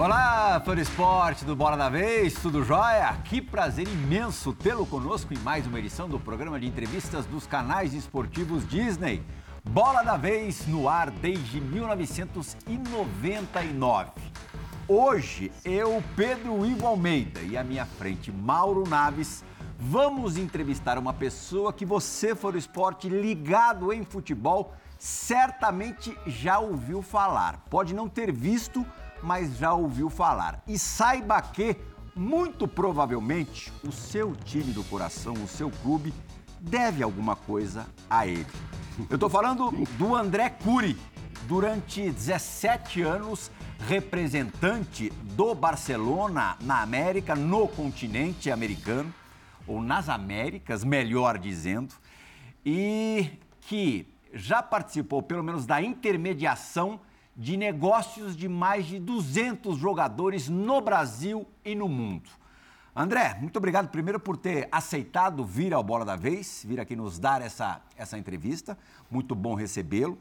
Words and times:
Olá, 0.00 0.60
fã 0.64 0.74
do 0.74 0.80
esporte 0.80 1.44
do 1.44 1.54
Bola 1.54 1.76
da 1.76 1.90
Vez, 1.90 2.32
tudo 2.32 2.64
jóia? 2.64 3.14
Que 3.22 3.42
prazer 3.42 3.86
imenso 3.86 4.54
tê-lo 4.54 4.86
conosco 4.86 5.34
em 5.34 5.38
mais 5.40 5.66
uma 5.66 5.78
edição 5.78 6.08
do 6.08 6.18
programa 6.18 6.58
de 6.58 6.66
entrevistas 6.66 7.26
dos 7.26 7.46
canais 7.46 7.92
esportivos 7.92 8.66
Disney. 8.66 9.22
Bola 9.62 10.02
da 10.02 10.16
Vez 10.16 10.66
no 10.66 10.88
ar 10.88 11.10
desde 11.10 11.60
1999. 11.60 14.10
Hoje, 14.88 15.52
eu, 15.66 16.02
Pedro 16.16 16.64
Ivo 16.64 16.86
Almeida 16.86 17.42
e 17.42 17.58
à 17.58 17.62
minha 17.62 17.84
frente, 17.84 18.32
Mauro 18.32 18.88
Naves, 18.88 19.44
vamos 19.78 20.38
entrevistar 20.38 20.96
uma 20.96 21.12
pessoa 21.12 21.74
que 21.74 21.84
você, 21.84 22.34
for 22.34 22.56
esporte 22.56 23.06
ligado 23.06 23.92
em 23.92 24.02
futebol, 24.02 24.72
certamente 24.98 26.16
já 26.26 26.58
ouviu 26.58 27.02
falar. 27.02 27.62
Pode 27.68 27.94
não 27.94 28.08
ter 28.08 28.32
visto, 28.32 28.82
mas 29.22 29.56
já 29.56 29.72
ouviu 29.72 30.08
falar. 30.10 30.62
E 30.66 30.78
saiba 30.78 31.40
que, 31.40 31.76
muito 32.14 32.66
provavelmente, 32.66 33.72
o 33.86 33.92
seu 33.92 34.34
time 34.34 34.72
do 34.72 34.84
coração, 34.84 35.34
o 35.34 35.48
seu 35.48 35.70
clube, 35.82 36.12
deve 36.60 37.02
alguma 37.02 37.36
coisa 37.36 37.86
a 38.08 38.26
ele. 38.26 38.46
Eu 39.08 39.14
estou 39.14 39.30
falando 39.30 39.70
do 39.96 40.14
André 40.14 40.50
Cury, 40.50 40.98
durante 41.46 42.10
17 42.10 43.02
anos 43.02 43.50
representante 43.88 45.10
do 45.10 45.54
Barcelona 45.54 46.56
na 46.60 46.82
América, 46.82 47.34
no 47.34 47.66
continente 47.66 48.50
americano, 48.50 49.12
ou 49.66 49.82
nas 49.82 50.08
Américas, 50.08 50.84
melhor 50.84 51.38
dizendo, 51.38 51.94
e 52.64 53.30
que 53.62 54.06
já 54.32 54.62
participou, 54.62 55.22
pelo 55.22 55.42
menos, 55.42 55.66
da 55.66 55.80
intermediação 55.80 57.00
de 57.40 57.56
negócios 57.56 58.36
de 58.36 58.46
mais 58.50 58.84
de 58.84 58.98
200 58.98 59.78
jogadores 59.78 60.46
no 60.50 60.78
Brasil 60.82 61.46
e 61.64 61.74
no 61.74 61.88
mundo. 61.88 62.28
André, 62.94 63.34
muito 63.40 63.56
obrigado 63.56 63.88
primeiro 63.88 64.20
por 64.20 64.36
ter 64.36 64.68
aceitado 64.70 65.42
vir 65.42 65.72
ao 65.72 65.82
Bola 65.82 66.04
da 66.04 66.16
Vez, 66.16 66.62
vir 66.68 66.78
aqui 66.78 66.94
nos 66.94 67.18
dar 67.18 67.40
essa, 67.40 67.80
essa 67.96 68.18
entrevista. 68.18 68.76
Muito 69.10 69.34
bom 69.34 69.54
recebê-lo. 69.54 70.18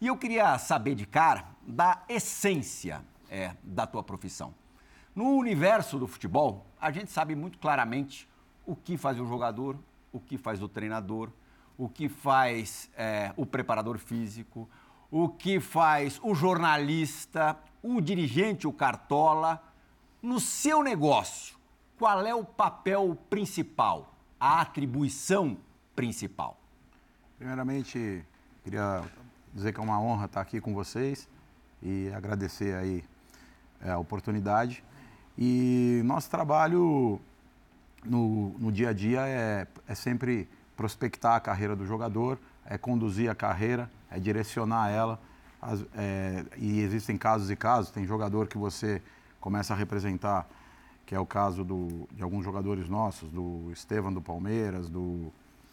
E 0.00 0.06
eu 0.06 0.16
queria 0.16 0.56
saber 0.58 0.94
de 0.94 1.06
cara 1.06 1.44
da 1.66 2.04
essência 2.08 3.02
é, 3.28 3.50
da 3.64 3.84
tua 3.84 4.04
profissão. 4.04 4.54
No 5.12 5.30
universo 5.30 5.98
do 5.98 6.06
futebol, 6.06 6.64
a 6.80 6.92
gente 6.92 7.10
sabe 7.10 7.34
muito 7.34 7.58
claramente 7.58 8.28
o 8.64 8.76
que 8.76 8.96
faz 8.96 9.18
o 9.18 9.26
jogador, 9.26 9.76
o 10.12 10.20
que 10.20 10.38
faz 10.38 10.62
o 10.62 10.68
treinador, 10.68 11.32
o 11.76 11.88
que 11.88 12.08
faz 12.08 12.88
é, 12.96 13.32
o 13.36 13.44
preparador 13.44 13.98
físico, 13.98 14.68
o 15.10 15.28
que 15.28 15.58
faz 15.58 16.20
o 16.22 16.34
jornalista, 16.34 17.56
o 17.82 18.00
dirigente, 18.00 18.66
o 18.66 18.72
cartola. 18.72 19.62
No 20.22 20.38
seu 20.38 20.82
negócio, 20.82 21.56
qual 21.98 22.24
é 22.24 22.34
o 22.34 22.44
papel 22.44 23.16
principal, 23.28 24.14
a 24.38 24.60
atribuição 24.60 25.56
principal? 25.96 26.58
Primeiramente, 27.38 28.24
queria 28.62 29.02
dizer 29.52 29.72
que 29.72 29.80
é 29.80 29.82
uma 29.82 30.00
honra 30.00 30.26
estar 30.26 30.40
aqui 30.40 30.60
com 30.60 30.74
vocês 30.74 31.28
e 31.82 32.10
agradecer 32.14 32.74
aí 32.74 33.02
é, 33.80 33.90
a 33.90 33.98
oportunidade. 33.98 34.84
E 35.38 36.02
nosso 36.04 36.30
trabalho 36.30 37.20
no, 38.04 38.50
no 38.58 38.70
dia 38.70 38.90
a 38.90 38.92
dia 38.92 39.26
é, 39.26 39.66
é 39.88 39.94
sempre 39.94 40.48
prospectar 40.76 41.34
a 41.34 41.40
carreira 41.40 41.74
do 41.74 41.86
jogador, 41.86 42.38
é 42.64 42.76
conduzir 42.76 43.30
a 43.30 43.34
carreira, 43.34 43.90
é 44.10 44.18
direcionar 44.18 44.90
ela. 44.90 45.18
As, 45.60 45.84
é, 45.94 46.44
e 46.56 46.80
existem 46.80 47.16
casos 47.16 47.50
e 47.50 47.56
casos, 47.56 47.90
tem 47.90 48.04
jogador 48.06 48.46
que 48.46 48.56
você 48.56 49.02
começa 49.40 49.74
a 49.74 49.76
representar, 49.76 50.48
que 51.04 51.14
é 51.14 51.20
o 51.20 51.26
caso 51.26 51.64
do, 51.64 52.08
de 52.12 52.22
alguns 52.22 52.44
jogadores 52.44 52.88
nossos, 52.88 53.30
do 53.30 53.70
Estevam 53.72 54.12
do 54.12 54.22
Palmeiras, 54.22 54.88
do 54.88 55.30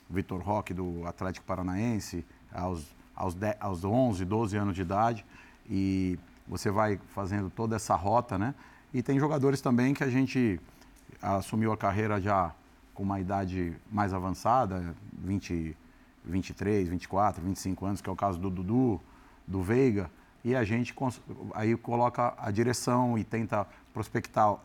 Vitor 0.09 0.42
Roque 0.42 0.74
do 0.74 1.06
Atlético 1.06 1.46
Paranaense, 1.46 2.25
aos, 2.53 2.86
aos, 3.16 3.34
10, 3.34 3.56
aos 3.59 3.84
11, 3.84 4.25
12 4.25 4.58
anos 4.58 4.75
de 4.75 4.81
idade, 4.81 5.25
e 5.69 6.18
você 6.48 6.72
vai 6.72 7.00
fazendo 7.14 7.50
toda 7.50 7.75
essa 7.75 7.96
rota, 7.96 8.38
né? 8.38 8.56
E 8.94 9.04
tem 9.04 9.19
jogadores 9.19 9.59
também 9.59 9.94
que 9.94 10.04
a 10.04 10.09
gente 10.09 10.59
assumiu 11.22 11.72
a 11.72 11.78
carreira 11.78 12.22
já 12.22 12.54
com 12.94 13.04
uma 13.04 13.19
idade 13.19 13.75
mais 13.92 14.14
avançada, 14.14 14.96
20, 15.14 15.75
23, 16.28 16.90
24, 16.90 17.42
25 17.42 17.86
anos, 17.86 18.02
que 18.02 18.10
é 18.10 18.12
o 18.12 18.16
caso 18.16 18.38
do 18.40 18.50
Dudu, 18.50 19.02
do 19.46 19.62
Veiga, 19.62 20.10
e 20.44 20.56
a 20.56 20.64
gente 20.64 20.94
aí 21.54 21.76
coloca 21.76 22.34
a 22.38 22.52
direção 22.52 23.18
e 23.18 23.24
tenta 23.24 23.68
prospectar 23.94 24.58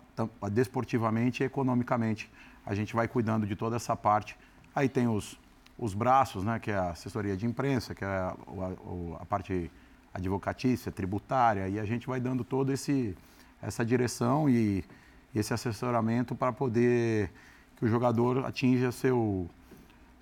desportivamente 0.51 1.43
e 1.43 1.47
economicamente. 1.47 2.31
A 2.65 2.75
gente 2.75 2.95
vai 2.95 3.09
cuidando 3.09 3.47
de 3.47 3.56
toda 3.56 3.77
essa 3.77 3.97
parte. 3.97 4.37
Aí 4.75 4.89
tem 4.89 5.09
os, 5.09 5.39
os 5.78 5.95
braços, 5.95 6.45
né, 6.45 6.59
que 6.59 6.71
é 6.71 6.77
a 6.77 6.91
assessoria 6.91 7.37
de 7.37 7.47
imprensa, 7.47 7.95
que 7.95 8.05
é 8.05 8.09
a, 8.09 8.37
a, 8.37 9.22
a 9.22 9.25
parte 9.25 9.71
advocatícia, 10.12 10.93
tributária, 10.93 11.69
e 11.69 11.81
a 11.81 11.84
gente 11.84 12.06
vai 12.06 12.21
dando 12.21 12.45
toda 12.45 12.72
essa 12.72 13.84
direção 13.84 14.49
e 14.49 14.84
esse 15.34 15.55
assessoramento 15.55 16.34
para 16.34 16.53
poder 16.53 17.31
que 17.77 17.84
o 17.84 17.89
jogador 17.89 18.45
atinja 18.45 18.93
seu, 18.93 19.49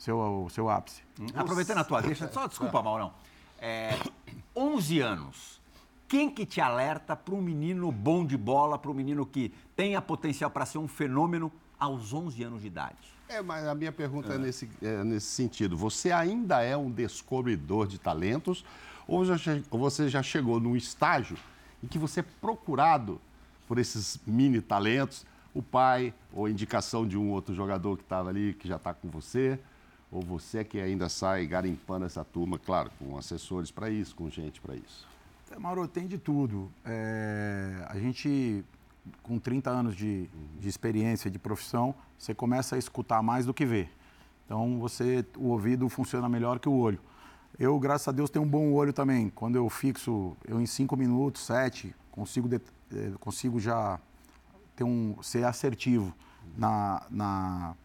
seu, 0.00 0.49
seu 0.50 0.71
ápice. 0.71 1.03
Aproveitando 1.34 1.78
a 1.78 1.84
tua 1.84 2.00
deixa, 2.00 2.27
só 2.33 2.47
desculpa, 2.47 2.83
Maurão. 2.83 3.12
É, 3.61 3.99
11 4.56 5.00
anos. 5.00 5.61
Quem 6.09 6.31
que 6.31 6.47
te 6.47 6.61
alerta 6.61 7.15
para 7.15 7.34
um 7.34 7.43
menino 7.43 7.93
bom 7.93 8.25
de 8.25 8.37
bola, 8.37 8.78
para 8.78 8.91
um 8.91 8.94
menino 8.94 9.27
que 9.27 9.53
tenha 9.77 10.00
potencial 10.00 10.50
para 10.50 10.65
ser 10.65 10.78
um 10.78 10.88
fenômeno 10.88 11.53
aos 11.78 12.15
11 12.15 12.43
anos 12.43 12.62
de 12.62 12.66
idade? 12.66 12.97
É, 13.28 13.43
mas 13.43 13.65
a 13.66 13.75
minha 13.75 13.93
pergunta 13.93 14.33
é, 14.33 14.37
é 14.37 14.38
nesse, 14.38 14.69
é 14.83 15.05
nesse 15.05 15.27
sentido. 15.27 15.77
Você 15.77 16.11
ainda 16.11 16.62
é 16.62 16.77
um 16.77 16.91
descobridor 16.91 17.87
de 17.87 17.99
talentos 17.99 18.65
ou, 19.06 19.25
já, 19.25 19.37
ou 19.71 19.78
você 19.78 20.09
já 20.09 20.22
chegou 20.22 20.59
num 20.59 20.75
estágio 20.75 21.37
em 21.84 21.87
que 21.87 21.99
você 21.99 22.21
é 22.21 22.25
procurado 22.41 23.21
por 23.69 23.78
esses 23.78 24.19
mini 24.27 24.61
talentos 24.61 25.27
o 25.55 25.62
pai 25.62 26.15
ou 26.32 26.49
indicação 26.49 27.06
de 27.06 27.19
um 27.19 27.31
outro 27.31 27.55
jogador 27.55 27.97
que 27.97 28.03
estava 28.03 28.31
ali, 28.31 28.55
que 28.55 28.67
já 28.67 28.77
está 28.77 28.94
com 28.94 29.09
você, 29.09 29.59
ou 30.10 30.21
você 30.21 30.65
que 30.65 30.81
ainda 30.81 31.09
sai 31.09 31.47
garimpando 31.47 32.04
essa 32.04 32.25
turma, 32.25 32.59
claro, 32.59 32.91
com 32.98 33.16
assessores 33.16 33.71
para 33.71 33.88
isso, 33.88 34.15
com 34.15 34.28
gente 34.28 34.60
para 34.60 34.75
isso? 34.75 35.06
É, 35.50 35.59
Mauro, 35.59 35.87
tem 35.87 36.06
de 36.06 36.19
tudo. 36.19 36.71
É, 36.84 37.84
a 37.88 37.98
gente, 37.98 38.65
com 39.22 39.38
30 39.38 39.70
anos 39.70 39.97
de, 39.97 40.28
de 40.59 40.69
experiência, 40.69 41.31
de 41.31 41.38
profissão, 41.38 41.94
você 42.19 42.34
começa 42.34 42.76
a 42.76 42.78
escutar 42.78 43.22
mais 43.22 43.47
do 43.47 43.54
que 43.54 43.65
ver. 43.65 43.91
Então, 44.47 44.78
você, 44.81 45.25
o 45.37 45.49
ouvido 45.49 45.88
funciona 45.88 46.28
melhor 46.28 46.59
que 46.59 46.69
o 46.69 46.72
olho. 46.72 46.99
Eu, 47.59 47.78
graças 47.78 48.09
a 48.09 48.12
Deus, 48.12 48.31
tenho 48.31 48.44
um 48.44 48.49
bom 48.49 48.72
olho 48.72 48.93
também. 48.93 49.28
Quando 49.31 49.56
eu 49.56 49.69
fixo, 49.69 50.37
eu 50.47 50.60
em 50.60 50.66
cinco 50.66 50.97
minutos, 50.97 51.43
sete, 51.43 51.94
consigo, 52.10 52.49
de, 52.49 52.56
eh, 52.56 53.12
consigo 53.20 53.60
já 53.60 54.00
ter 54.75 54.84
um, 54.84 55.22
ser 55.22 55.44
assertivo 55.44 56.15
na, 56.56 57.03
na 57.10 57.76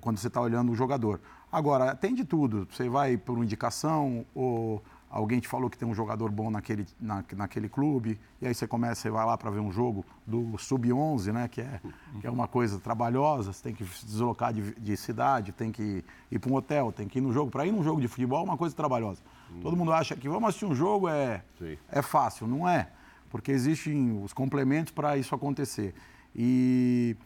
quando 0.00 0.18
você 0.18 0.28
está 0.28 0.40
olhando 0.40 0.72
o 0.72 0.74
jogador. 0.74 1.20
Agora, 1.50 1.94
tem 1.94 2.14
de 2.14 2.24
tudo. 2.24 2.68
Você 2.70 2.88
vai 2.88 3.16
por 3.16 3.34
uma 3.34 3.44
indicação 3.44 4.24
ou 4.34 4.82
alguém 5.10 5.40
te 5.40 5.48
falou 5.48 5.70
que 5.70 5.78
tem 5.78 5.88
um 5.88 5.94
jogador 5.94 6.30
bom 6.30 6.50
naquele, 6.50 6.86
na, 7.00 7.24
naquele 7.34 7.68
clube, 7.68 8.20
e 8.42 8.46
aí 8.46 8.54
você 8.54 8.66
começa, 8.66 9.00
você 9.00 9.10
vai 9.10 9.24
lá 9.24 9.38
para 9.38 9.48
ver 9.50 9.60
um 9.60 9.72
jogo 9.72 10.04
do 10.26 10.58
Sub-11, 10.58 11.32
né, 11.32 11.48
que 11.48 11.62
é, 11.62 11.80
que 12.20 12.26
é 12.26 12.30
uma 12.30 12.46
coisa 12.46 12.78
trabalhosa, 12.78 13.54
você 13.54 13.62
tem 13.62 13.74
que 13.74 13.84
se 13.86 14.04
deslocar 14.04 14.52
de, 14.52 14.74
de 14.74 14.96
cidade, 14.98 15.50
tem 15.50 15.72
que 15.72 16.04
ir 16.30 16.38
para 16.38 16.52
um 16.52 16.54
hotel, 16.54 16.92
tem 16.92 17.08
que 17.08 17.18
ir 17.18 17.22
no 17.22 17.32
jogo. 17.32 17.50
Para 17.50 17.64
ir 17.64 17.72
num 17.72 17.82
jogo 17.82 18.02
de 18.02 18.08
futebol 18.08 18.40
é 18.40 18.44
uma 18.44 18.58
coisa 18.58 18.76
trabalhosa. 18.76 19.22
Hum. 19.50 19.60
Todo 19.62 19.74
mundo 19.74 19.92
acha 19.92 20.14
que 20.14 20.28
vamos 20.28 20.50
assistir 20.50 20.66
um 20.66 20.74
jogo 20.74 21.08
é, 21.08 21.42
é 21.90 22.02
fácil, 22.02 22.46
não 22.46 22.68
é 22.68 22.90
porque 23.30 23.52
existem 23.52 24.22
os 24.22 24.32
complementos 24.32 24.92
para 24.92 25.16
isso 25.16 25.34
acontecer. 25.34 25.94
E, 26.34 27.16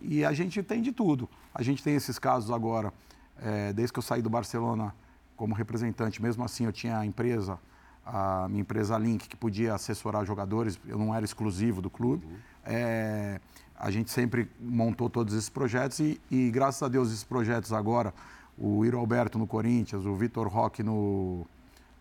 e 0.00 0.24
a 0.24 0.32
gente 0.32 0.62
tem 0.62 0.82
de 0.82 0.92
tudo. 0.92 1.28
A 1.54 1.62
gente 1.62 1.82
tem 1.82 1.94
esses 1.94 2.18
casos 2.18 2.50
agora, 2.50 2.92
é, 3.40 3.72
desde 3.72 3.92
que 3.92 3.98
eu 3.98 4.02
saí 4.02 4.22
do 4.22 4.30
Barcelona 4.30 4.94
como 5.36 5.54
representante, 5.54 6.22
mesmo 6.22 6.44
assim 6.44 6.64
eu 6.64 6.72
tinha 6.72 6.98
a 6.98 7.06
empresa, 7.06 7.58
a 8.04 8.46
minha 8.48 8.60
empresa 8.60 8.96
Link, 8.98 9.28
que 9.28 9.36
podia 9.36 9.74
assessorar 9.74 10.24
jogadores, 10.24 10.78
eu 10.86 10.98
não 10.98 11.14
era 11.14 11.24
exclusivo 11.24 11.80
do 11.82 11.90
clube. 11.90 12.26
Uhum. 12.26 12.36
É, 12.64 13.40
a 13.76 13.90
gente 13.90 14.10
sempre 14.10 14.50
montou 14.60 15.10
todos 15.10 15.34
esses 15.34 15.48
projetos 15.48 15.98
e, 15.98 16.20
e, 16.30 16.50
graças 16.50 16.82
a 16.82 16.88
Deus, 16.88 17.08
esses 17.08 17.24
projetos 17.24 17.72
agora, 17.72 18.14
o 18.56 18.84
Iro 18.84 18.98
Alberto 18.98 19.38
no 19.38 19.46
Corinthians, 19.46 20.06
o 20.06 20.14
Vitor 20.14 20.46
Roque 20.48 20.82
no, 20.82 21.44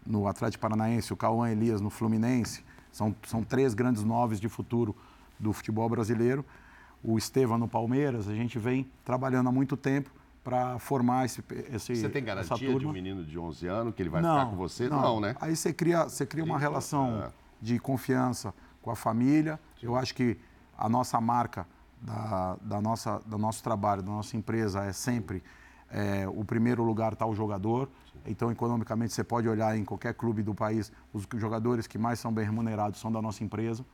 no 0.06 0.28
Atlético 0.28 0.62
Paranaense, 0.62 1.12
o 1.12 1.18
Cauã 1.18 1.50
Elias 1.50 1.82
no 1.82 1.90
Fluminense, 1.90 2.64
são, 2.92 3.16
são 3.26 3.44
três 3.44 3.74
grandes 3.74 4.04
noves 4.04 4.40
de 4.40 4.48
futuro 4.48 4.96
do 5.40 5.52
futebol 5.52 5.90
brasileiro. 5.90 6.46
O 7.04 7.18
Estevam 7.18 7.58
no 7.58 7.68
Palmeiras, 7.68 8.28
a 8.28 8.34
gente 8.34 8.58
vem 8.58 8.90
trabalhando 9.04 9.50
há 9.50 9.52
muito 9.52 9.76
tempo 9.76 10.10
para 10.44 10.78
formar 10.80 11.26
esse, 11.26 11.44
esse 11.74 11.96
Você 11.96 12.10
tem 12.10 12.24
garantia 12.24 12.78
de 12.78 12.86
um 12.86 12.92
menino 12.92 13.24
de 13.24 13.38
11 13.38 13.68
anos 13.68 13.96
que 13.96 14.02
ele 14.02 14.10
vai 14.10 14.22
não, 14.22 14.40
ficar 14.40 14.50
com 14.52 14.58
você? 14.58 14.90
Não, 14.90 15.02
não 15.02 15.20
né? 15.20 15.36
Aí 15.40 15.56
você 15.56 15.74
cria, 15.74 16.04
você 16.04 16.26
cria 16.26 16.44
uma 16.44 16.60
relação 16.60 17.24
é. 17.24 17.32
de 17.62 17.80
confiança 17.80 18.54
com 18.82 18.92
a 18.92 18.96
família. 18.96 19.60
Eu 19.82 19.96
acho 19.96 20.14
que 20.14 20.38
a 20.78 20.90
nossa 20.90 21.20
marca 21.22 21.66
da, 22.02 22.58
da 22.62 22.82
nossa, 22.82 23.20
do 23.26 23.38
nosso 23.38 23.64
trabalho, 23.64 24.02
da 24.02 24.12
nossa 24.12 24.36
empresa 24.36 24.84
é 24.84 24.92
sempre 24.92 25.42
é, 25.94 26.28
o 26.28 26.44
primeiro 26.44 26.84
lugar 26.84 27.14
está 27.14 27.26
o 27.26 27.36
jogador. 27.36 27.88
Então, 28.26 28.52
economicamente, 28.52 29.14
você 29.14 29.24
pode 29.24 29.48
olhar 29.48 29.78
em 29.78 29.86
qualquer 29.86 30.14
clube 30.14 30.42
do 30.42 30.56
país, 30.56 30.92
os 31.14 31.28
jogadores 31.36 31.86
que 31.88 31.98
mais 31.98 32.20
são 32.20 32.34
bem 32.34 32.46
remunerados 32.46 33.00
são 33.00 33.12
da 33.12 33.22
nossa 33.22 33.44
empresa. 33.44 33.86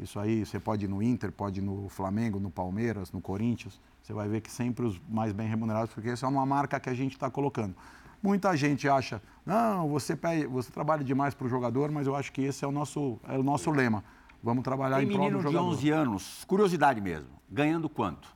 Isso 0.00 0.18
aí, 0.20 0.46
você 0.46 0.60
pode 0.60 0.84
ir 0.84 0.88
no 0.88 1.02
Inter, 1.02 1.32
pode 1.32 1.60
ir 1.60 1.62
no 1.62 1.88
Flamengo, 1.88 2.38
no 2.38 2.50
Palmeiras, 2.50 3.10
no 3.10 3.20
Corinthians. 3.20 3.80
Você 4.02 4.12
vai 4.12 4.28
ver 4.28 4.40
que 4.40 4.50
sempre 4.50 4.86
os 4.86 5.00
mais 5.08 5.32
bem 5.32 5.48
remunerados, 5.48 5.92
porque 5.92 6.08
essa 6.10 6.26
é 6.26 6.28
uma 6.28 6.46
marca 6.46 6.78
que 6.78 6.88
a 6.88 6.94
gente 6.94 7.12
está 7.12 7.28
colocando. 7.28 7.74
Muita 8.22 8.56
gente 8.56 8.88
acha, 8.88 9.22
não, 9.44 9.88
você, 9.88 10.18
você 10.48 10.70
trabalha 10.72 11.04
demais 11.04 11.34
para 11.34 11.46
o 11.46 11.48
jogador, 11.48 11.90
mas 11.90 12.06
eu 12.06 12.16
acho 12.16 12.32
que 12.32 12.42
esse 12.42 12.64
é 12.64 12.68
o 12.68 12.72
nosso, 12.72 13.18
é 13.28 13.38
o 13.38 13.42
nosso 13.42 13.70
lema. 13.70 14.02
Vamos 14.42 14.62
trabalhar 14.62 14.98
Tem 14.98 15.06
em 15.06 15.08
prol 15.08 15.18
do 15.18 15.24
menino 15.24 15.42
jogador. 15.42 15.70
de 15.70 15.76
11 15.76 15.90
anos, 15.90 16.44
curiosidade 16.46 17.00
mesmo, 17.00 17.30
ganhando 17.50 17.88
quanto? 17.88 18.34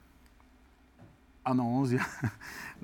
Ah, 1.45 1.55
não, 1.55 1.75
11 1.75 1.97
anos. 1.97 2.09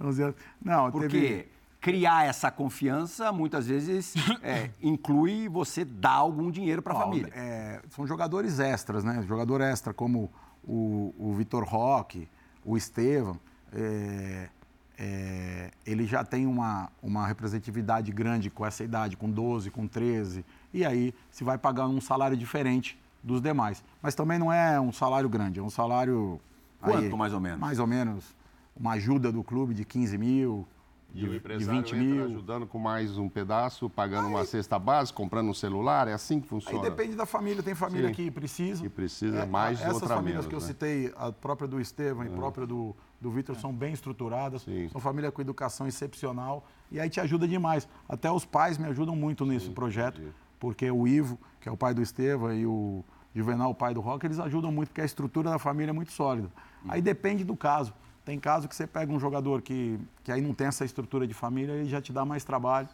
11 0.00 0.22
anos. 0.22 0.36
Não, 0.62 0.90
Porque 0.90 1.08
teve... 1.08 1.48
criar 1.80 2.26
essa 2.26 2.50
confiança 2.50 3.32
muitas 3.32 3.66
vezes 3.66 4.14
é, 4.42 4.70
inclui 4.82 5.48
você 5.48 5.84
dar 5.84 6.14
algum 6.14 6.50
dinheiro 6.50 6.82
para 6.82 6.92
a 6.94 6.96
família. 6.96 7.32
é, 7.34 7.80
são 7.90 8.06
jogadores 8.06 8.58
extras, 8.58 9.04
né? 9.04 9.22
Jogador 9.26 9.60
extra 9.60 9.94
como 9.94 10.30
o, 10.64 11.14
o 11.18 11.34
Vitor 11.34 11.64
Roque, 11.64 12.28
o 12.64 12.76
Estevam. 12.76 13.38
é, 13.72 14.48
é, 15.00 15.70
ele 15.86 16.04
já 16.04 16.24
tem 16.24 16.44
uma, 16.44 16.90
uma 17.00 17.24
representatividade 17.24 18.10
grande 18.10 18.50
com 18.50 18.66
essa 18.66 18.82
idade, 18.82 19.16
com 19.16 19.30
12, 19.30 19.70
com 19.70 19.86
13. 19.86 20.44
E 20.74 20.84
aí 20.84 21.14
se 21.30 21.44
vai 21.44 21.56
pagar 21.56 21.86
um 21.86 22.00
salário 22.00 22.36
diferente 22.36 22.98
dos 23.22 23.40
demais. 23.40 23.84
Mas 24.02 24.16
também 24.16 24.38
não 24.38 24.52
é 24.52 24.80
um 24.80 24.92
salário 24.92 25.28
grande, 25.28 25.60
é 25.60 25.62
um 25.62 25.70
salário. 25.70 26.40
Quanto, 26.80 27.16
mais 27.16 27.32
ou 27.32 27.40
menos? 27.40 27.60
Mais 27.60 27.78
ou 27.78 27.86
menos. 27.86 28.36
Uma 28.76 28.92
ajuda 28.92 29.30
do 29.30 29.42
clube 29.44 29.72
de 29.72 29.84
15 29.84 30.18
mil, 30.18 30.66
E 31.14 31.20
de, 31.20 31.26
o 31.26 31.30
de 31.30 31.36
empresário 31.38 31.80
20 31.82 31.86
entra 31.96 31.98
mil. 31.98 32.24
ajudando 32.26 32.66
com 32.66 32.78
mais 32.78 33.16
um 33.16 33.28
pedaço, 33.30 33.88
pagando 33.88 34.28
uma 34.28 34.44
cesta 34.44 34.78
base, 34.78 35.12
comprando 35.12 35.48
um 35.48 35.54
celular, 35.54 36.06
é 36.06 36.12
assim 36.12 36.38
que 36.38 36.44
Aí 36.44 36.48
funciona. 36.50 36.82
depende 36.82 37.16
da 37.16 37.24
família, 37.24 37.62
tem 37.62 37.74
família 37.74 38.08
Sim. 38.08 38.14
que 38.14 38.30
precisa. 38.30 38.82
Que 38.82 38.90
precisa 38.90 39.46
mais 39.46 39.80
e 39.80 39.82
Essas 39.82 39.94
outra 39.94 40.08
famílias 40.16 40.44
menos, 40.44 40.46
que 40.46 40.54
eu 40.54 40.60
né? 40.60 40.66
citei, 40.66 41.12
a 41.16 41.32
própria 41.32 41.66
do 41.66 41.80
Estevam 41.80 42.24
e 42.24 42.28
a 42.28 42.30
própria 42.30 42.66
do, 42.66 42.94
do 43.18 43.30
Vitor, 43.30 43.56
são 43.56 43.72
bem 43.72 43.94
estruturadas. 43.94 44.62
Sim. 44.62 44.88
São 44.90 45.00
família 45.00 45.32
com 45.32 45.40
educação 45.40 45.86
excepcional. 45.86 46.66
E 46.90 47.00
aí 47.00 47.08
te 47.08 47.20
ajuda 47.20 47.48
demais. 47.48 47.88
Até 48.06 48.30
os 48.30 48.44
pais 48.44 48.76
me 48.76 48.86
ajudam 48.86 49.16
muito 49.16 49.46
nesse 49.46 49.70
projeto, 49.70 50.20
porque 50.60 50.90
o 50.90 51.08
Ivo, 51.08 51.38
que 51.60 51.68
é 51.70 51.72
o 51.72 51.76
pai 51.76 51.94
do 51.94 52.02
Estevam, 52.02 52.52
e 52.52 52.66
o 52.66 53.02
Juvenal, 53.34 53.70
o 53.70 53.74
pai 53.74 53.94
do 53.94 54.00
Rock, 54.00 54.26
eles 54.26 54.38
ajudam 54.38 54.70
muito, 54.70 54.88
porque 54.88 55.00
a 55.00 55.04
estrutura 55.06 55.48
da 55.50 55.58
família 55.58 55.90
é 55.90 55.92
muito 55.94 56.12
sólida. 56.12 56.50
Aí 56.86 57.00
depende 57.00 57.44
do 57.44 57.56
caso. 57.56 57.94
Tem 58.28 58.38
caso 58.38 58.68
que 58.68 58.76
você 58.76 58.86
pega 58.86 59.10
um 59.10 59.18
jogador 59.18 59.62
que, 59.62 59.98
que 60.22 60.30
aí 60.30 60.42
não 60.42 60.52
tem 60.52 60.66
essa 60.66 60.84
estrutura 60.84 61.26
de 61.26 61.32
família 61.32 61.82
e 61.82 61.88
já 61.88 61.98
te 61.98 62.12
dá 62.12 62.26
mais 62.26 62.44
trabalho. 62.44 62.86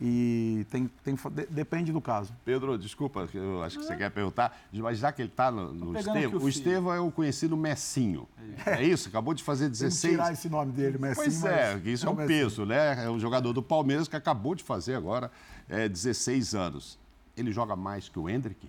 E 0.00 0.64
tem, 0.70 0.90
tem, 1.04 1.14
de- 1.14 1.46
depende 1.50 1.92
do 1.92 2.00
caso. 2.00 2.32
Pedro, 2.46 2.78
desculpa, 2.78 3.28
eu 3.34 3.62
acho 3.62 3.78
que 3.78 3.84
você 3.84 3.94
quer 3.94 4.10
perguntar, 4.10 4.58
mas 4.72 4.96
já 4.98 5.12
que 5.12 5.20
ele 5.20 5.28
está 5.28 5.50
no, 5.50 5.74
no 5.74 5.98
Estevão, 5.98 6.40
o 6.40 6.44
o. 6.44 6.48
Estevão 6.48 6.94
é 6.94 6.98
o 6.98 7.10
conhecido 7.10 7.58
Messinho. 7.58 8.26
É 8.64 8.82
isso? 8.82 9.10
Acabou 9.10 9.34
de 9.34 9.42
fazer 9.42 9.64
Tem 9.64 9.72
que 9.72 9.78
16. 9.80 10.12
tirar 10.14 10.32
esse 10.32 10.48
nome 10.48 10.72
dele, 10.72 10.96
Messi. 10.96 11.14
Pois 11.16 11.44
é, 11.44 11.78
isso 11.84 12.06
é 12.06 12.08
o 12.08 12.12
um 12.14 12.16
Messi. 12.16 12.28
peso, 12.28 12.64
né? 12.64 13.04
É 13.04 13.10
um 13.10 13.20
jogador 13.20 13.52
do 13.52 13.62
Palmeiras 13.62 14.08
que 14.08 14.16
acabou 14.16 14.54
de 14.54 14.64
fazer 14.64 14.94
agora 14.94 15.30
é, 15.68 15.90
16 15.90 16.54
anos. 16.54 16.98
Ele 17.36 17.52
joga 17.52 17.76
mais 17.76 18.08
que 18.08 18.18
o 18.18 18.30
Hendrick? 18.30 18.66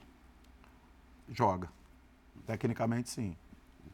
Joga. 1.32 1.70
Tecnicamente, 2.46 3.10
sim. 3.10 3.34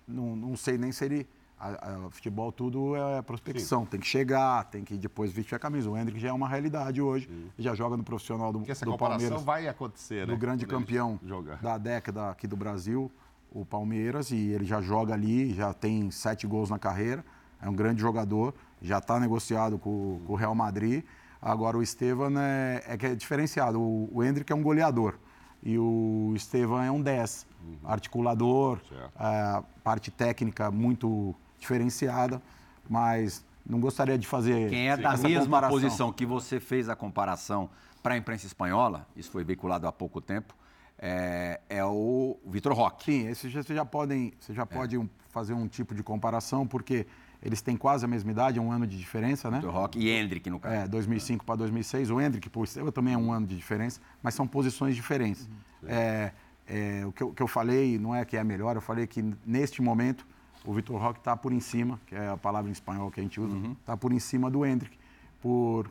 Não, 0.07 0.35
não 0.35 0.57
sei 0.57 0.79
nem 0.79 0.91
se 0.91 1.05
ele. 1.05 1.27
A, 1.59 2.05
a- 2.05 2.09
futebol 2.11 2.51
tudo 2.51 2.95
é 2.95 3.21
prospecção. 3.23 3.85
Tem 3.85 3.99
que 3.99 4.05
chegar, 4.05 4.63
tem 4.65 4.83
que 4.83 4.95
depois 4.95 5.31
vestir 5.31 5.55
a 5.55 5.59
camisa. 5.59 5.89
O 5.89 5.97
Hendrick 5.97 6.19
já 6.19 6.29
é 6.29 6.33
uma 6.33 6.47
realidade 6.47 7.01
hoje. 7.01 7.27
Já 7.57 7.73
joga 7.73 7.97
no 7.97 8.03
profissional 8.03 8.51
do, 8.53 8.59
Porque 8.59 8.71
essa 8.71 8.85
do 8.85 8.91
comparação 8.91 9.19
Palmeiras. 9.21 9.43
vai 9.45 9.67
acontecer, 9.67 10.27
né? 10.27 10.33
do 10.33 10.37
grande 10.39 10.65
Quando 10.65 10.79
campeão 10.79 11.19
da 11.61 11.77
década 11.77 12.29
aqui 12.29 12.45
do 12.47 12.55
Brasil, 12.55 13.11
o 13.51 13.65
Palmeiras, 13.65 14.29
e 14.31 14.35
ele 14.37 14.65
já 14.65 14.81
joga 14.81 15.13
ali, 15.13 15.53
já 15.53 15.73
tem 15.73 16.11
sete 16.11 16.45
gols 16.45 16.69
na 16.69 16.77
carreira, 16.77 17.25
é 17.61 17.67
um 17.67 17.73
grande 17.73 18.01
jogador, 18.01 18.53
já 18.81 18.99
está 18.99 19.19
negociado 19.19 19.79
com, 19.79 20.21
com 20.27 20.33
o 20.33 20.35
Real 20.35 20.53
Madrid. 20.53 21.03
Agora 21.41 21.75
o 21.77 21.81
Estevam 21.81 22.37
é, 22.39 22.83
é 22.87 22.97
que 22.97 23.05
é 23.07 23.15
diferenciado, 23.15 23.81
o, 23.81 24.09
o 24.13 24.23
Hendrick 24.23 24.51
é 24.51 24.55
um 24.55 24.61
goleador 24.61 25.15
e 25.63 25.77
o 25.79 26.33
Estevam 26.35 26.81
é 26.83 26.91
um 26.91 27.01
10, 27.01 27.47
articulador, 27.83 28.79
Certo. 28.87 29.11
é, 29.19 29.63
parte 29.83 30.11
técnica 30.11 30.69
muito 30.69 31.33
diferenciada, 31.59 32.41
mas 32.89 33.43
não 33.65 33.79
gostaria 33.79 34.17
de 34.17 34.27
fazer 34.27 34.69
Quem 34.69 34.89
é 34.89 34.97
da 34.97 35.17
mesma 35.17 35.43
comparação. 35.45 35.69
posição 35.81 36.11
que 36.13 36.25
você 36.25 36.59
fez 36.59 36.87
a 36.89 36.95
comparação 36.95 37.69
para 38.01 38.13
a 38.13 38.17
imprensa 38.17 38.45
espanhola, 38.45 39.05
isso 39.15 39.29
foi 39.31 39.43
veiculado 39.43 39.87
há 39.87 39.91
pouco 39.91 40.21
tempo, 40.21 40.55
é, 40.97 41.59
é 41.69 41.83
o 41.83 42.37
Vitor 42.45 42.73
Roque. 42.73 43.05
Sim, 43.11 43.27
esse 43.27 43.49
já- 43.49 43.61
já 43.61 43.85
podem, 43.85 44.33
você 44.39 44.53
já 44.53 44.65
pode 44.65 44.97
um- 44.97 45.09
fazer 45.29 45.53
um 45.53 45.67
tipo 45.67 45.93
de 45.93 46.01
comparação, 46.01 46.65
porque 46.65 47.05
eles 47.43 47.61
têm 47.61 47.77
quase 47.77 48.03
a 48.05 48.07
mesma 48.07 48.31
idade, 48.31 48.57
é 48.57 48.61
um 48.61 48.71
ano 48.71 48.87
de 48.87 48.97
diferença, 48.97 49.51
né? 49.51 49.57
Vitor 49.57 49.73
Roque 49.73 49.99
e 49.99 50.09
Hendrick, 50.09 50.49
no 50.49 50.59
caso. 50.59 50.73
É, 50.73 50.87
2005 50.87 51.45
para 51.45 51.55
2006. 51.57 52.09
O 52.09 52.19
Hendrick, 52.19 52.49
por 52.49 52.63
Estevam, 52.63 52.91
também 52.91 53.13
é 53.13 53.17
um 53.17 53.31
ano 53.31 53.45
de 53.45 53.55
diferença, 53.55 53.99
mas 54.23 54.33
são 54.33 54.47
posições 54.47 54.95
diferentes. 54.95 55.47
É, 55.85 56.31
é, 56.65 57.05
o 57.05 57.11
que 57.11 57.21
eu, 57.21 57.31
que 57.31 57.43
eu 57.43 57.47
falei 57.47 57.99
não 57.99 58.15
é 58.15 58.25
que 58.25 58.35
é 58.35 58.43
melhor, 58.43 58.75
eu 58.75 58.81
falei 58.81 59.05
que 59.05 59.23
neste 59.45 59.81
momento 59.83 60.25
o 60.67 60.73
Vitor 60.73 60.99
Roque 61.01 61.19
está 61.19 61.35
por 61.35 61.53
em 61.53 61.59
cima, 61.61 61.97
que 62.05 62.13
é 62.13 62.27
a 62.27 62.35
palavra 62.37 62.69
em 62.69 62.73
espanhol 62.73 63.09
que 63.09 63.19
a 63.19 63.23
gente 63.23 63.39
usa, 63.39 63.55
está 63.79 63.95
por 63.95 64.11
em 64.11 64.19
cima 64.19 64.51
do 64.51 64.65
Hendrick, 64.65 64.97
por, 65.41 65.89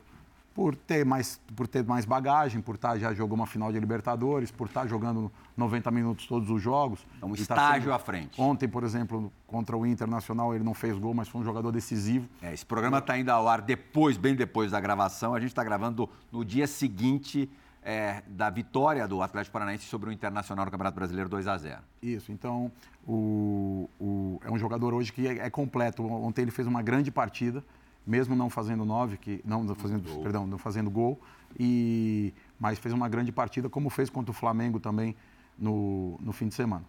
por, 0.53 0.75
ter, 0.75 1.03
mais, 1.03 1.41
por 1.55 1.67
ter 1.67 1.83
mais 1.83 2.05
bagagem, 2.05 2.61
por 2.61 2.75
estar 2.75 2.95
já 2.99 3.11
jogou 3.13 3.35
uma 3.35 3.47
final 3.47 3.71
de 3.71 3.79
Libertadores, 3.79 4.51
por 4.51 4.67
estar 4.67 4.85
jogando 4.87 5.31
90 5.55 5.89
minutos 5.89 6.27
todos 6.27 6.49
os 6.51 6.61
jogos. 6.61 7.05
É 7.19 7.25
um 7.25 7.29
E 7.33 7.37
tá 7.37 7.41
estágio 7.41 7.81
sendo- 7.85 7.93
à 7.93 7.99
frente. 7.99 8.39
Ontem, 8.39 8.67
por 8.69 8.83
exemplo, 8.83 9.31
contra 9.47 9.75
o 9.75 9.83
Internacional, 9.85 10.53
ele 10.53 10.63
não 10.63 10.75
fez 10.75 10.95
gol, 10.97 11.13
mas 11.13 11.27
foi 11.27 11.41
um 11.41 11.43
jogador 11.43 11.71
decisivo. 11.71 12.27
É, 12.41 12.53
esse 12.53 12.65
programa 12.65 12.99
está 12.99 13.17
indo 13.17 13.29
ao 13.31 13.47
ar 13.47 13.61
depois, 13.61 14.15
bem 14.15 14.35
depois 14.35 14.71
da 14.71 14.79
gravação. 14.79 15.33
A 15.33 15.39
gente 15.39 15.49
está 15.49 15.63
gravando 15.63 16.07
no 16.31 16.45
dia 16.45 16.67
seguinte 16.67 17.49
é, 17.83 18.21
da 18.27 18.49
vitória 18.49 19.07
do 19.07 19.21
Atlético 19.21 19.53
Paranaense 19.53 19.85
sobre 19.85 20.09
o 20.09 20.13
Internacional 20.13 20.65
no 20.65 20.71
Campeonato 20.71 20.95
Brasileiro 20.95 21.29
2 21.29 21.47
a 21.47 21.57
0 21.57 21.81
Isso, 22.01 22.31
então 22.31 22.71
o, 23.07 23.89
o- 23.99 24.39
é 24.43 24.51
um 24.51 24.57
jogador 24.57 24.93
hoje 24.93 25.11
que 25.13 25.27
é, 25.27 25.37
é 25.45 25.49
completo. 25.49 26.03
Ontem 26.05 26.41
ele 26.41 26.51
fez 26.51 26.67
uma 26.67 26.81
grande 26.81 27.11
partida, 27.11 27.63
mesmo 28.05 28.35
não 28.35 28.49
fazendo 28.49 28.83
nove, 28.85 29.17
que, 29.17 29.41
não 29.45 29.73
fazendo, 29.75 30.21
perdão, 30.21 30.45
não 30.47 30.57
fazendo 30.57 30.89
gol, 30.89 31.19
e, 31.59 32.33
mas 32.59 32.77
fez 32.79 32.93
uma 32.93 33.07
grande 33.07 33.31
partida, 33.31 33.69
como 33.69 33.89
fez 33.89 34.09
contra 34.09 34.31
o 34.31 34.33
Flamengo 34.33 34.79
também 34.79 35.15
no, 35.57 36.17
no 36.21 36.31
fim 36.33 36.47
de 36.47 36.53
semana. 36.55 36.83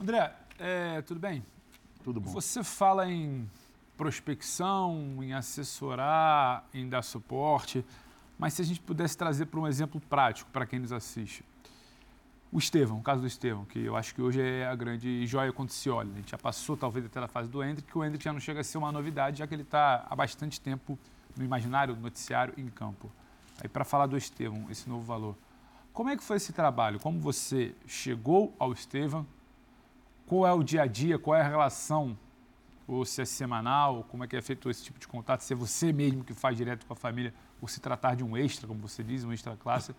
André, 0.00 0.32
é, 0.58 1.02
tudo 1.02 1.18
bem? 1.20 1.44
Tudo 2.04 2.20
bom. 2.20 2.30
Você 2.30 2.62
fala 2.64 3.10
em 3.10 3.48
prospecção, 3.96 5.18
em 5.22 5.32
assessorar, 5.32 6.64
em 6.72 6.88
dar 6.88 7.02
suporte, 7.02 7.84
mas 8.40 8.54
se 8.54 8.62
a 8.62 8.64
gente 8.64 8.80
pudesse 8.80 9.18
trazer 9.18 9.44
para 9.46 9.60
um 9.60 9.68
exemplo 9.68 10.00
prático 10.00 10.50
para 10.50 10.64
quem 10.64 10.78
nos 10.78 10.92
assiste. 10.92 11.44
O 12.50 12.58
Estevão, 12.58 12.98
o 12.98 13.02
caso 13.02 13.20
do 13.20 13.26
Estevão, 13.26 13.66
que 13.66 13.78
eu 13.78 13.94
acho 13.94 14.14
que 14.14 14.22
hoje 14.22 14.40
é 14.40 14.66
a 14.66 14.74
grande 14.74 15.26
joia 15.26 15.52
quando 15.52 15.68
se 15.68 15.90
olha. 15.90 16.10
A 16.10 16.16
gente 16.16 16.30
já 16.30 16.38
passou 16.38 16.74
talvez 16.74 17.04
até 17.04 17.20
da 17.20 17.28
fase 17.28 17.50
do 17.50 17.62
Hendrick, 17.62 17.92
que 17.92 17.98
o 17.98 18.02
Hendrick 18.02 18.24
já 18.24 18.32
não 18.32 18.40
chega 18.40 18.60
a 18.60 18.64
ser 18.64 18.78
uma 18.78 18.90
novidade, 18.90 19.40
já 19.40 19.46
que 19.46 19.54
ele 19.54 19.62
está 19.62 20.06
há 20.08 20.16
bastante 20.16 20.58
tempo 20.58 20.98
no 21.36 21.44
imaginário, 21.44 21.94
no 21.94 22.00
noticiário, 22.00 22.54
em 22.56 22.66
campo. 22.68 23.12
Aí 23.62 23.68
para 23.68 23.84
falar 23.84 24.06
do 24.06 24.16
Estevão, 24.16 24.66
esse 24.70 24.88
novo 24.88 25.04
valor. 25.04 25.36
Como 25.92 26.08
é 26.08 26.16
que 26.16 26.24
foi 26.24 26.38
esse 26.38 26.52
trabalho? 26.52 26.98
Como 26.98 27.20
você 27.20 27.74
chegou 27.86 28.54
ao 28.58 28.72
Estevão? 28.72 29.26
Qual 30.26 30.46
é 30.46 30.52
o 30.52 30.62
dia 30.62 30.82
a 30.82 30.86
dia? 30.86 31.18
Qual 31.18 31.36
é 31.36 31.42
a 31.42 31.46
relação? 31.46 32.18
Ou 32.88 33.04
se 33.04 33.20
é 33.20 33.26
semanal? 33.26 34.02
Como 34.04 34.24
é 34.24 34.26
que 34.26 34.34
é 34.34 34.40
feito 34.40 34.70
esse 34.70 34.82
tipo 34.82 34.98
de 34.98 35.06
contato? 35.06 35.42
Se 35.42 35.52
é 35.52 35.56
você 35.56 35.92
mesmo 35.92 36.24
que 36.24 36.32
faz 36.32 36.56
direto 36.56 36.86
com 36.86 36.94
a 36.94 36.96
família, 36.96 37.34
ou 37.60 37.68
se 37.68 37.80
tratar 37.80 38.14
de 38.14 38.24
um 38.24 38.36
extra, 38.36 38.66
como 38.66 38.80
você 38.80 39.02
diz, 39.02 39.24
um 39.24 39.32
extra 39.32 39.56
classe. 39.56 39.94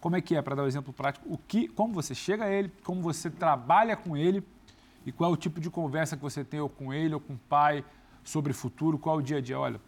Como 0.00 0.16
é 0.16 0.20
que 0.20 0.34
é, 0.34 0.42
para 0.42 0.56
dar 0.56 0.64
um 0.64 0.66
exemplo 0.66 0.92
prático, 0.92 1.26
o 1.32 1.38
que, 1.38 1.68
como 1.68 1.94
você 1.94 2.14
chega 2.14 2.44
a 2.44 2.50
ele, 2.50 2.72
como 2.82 3.00
você 3.00 3.30
trabalha 3.30 3.96
com 3.96 4.16
ele 4.16 4.42
e 5.06 5.12
qual 5.12 5.30
é 5.30 5.32
o 5.32 5.36
tipo 5.36 5.60
de 5.60 5.70
conversa 5.70 6.16
que 6.16 6.22
você 6.22 6.44
tem 6.44 6.60
ou 6.60 6.68
com 6.68 6.92
ele 6.92 7.14
ou 7.14 7.20
com 7.20 7.34
o 7.34 7.38
pai 7.38 7.84
sobre 8.24 8.52
futuro, 8.52 8.98
qual 8.98 9.16
é 9.16 9.18
o 9.18 9.22
dia 9.22 9.38
a 9.38 9.40
dia? 9.40 9.58
Olha, 9.58 9.80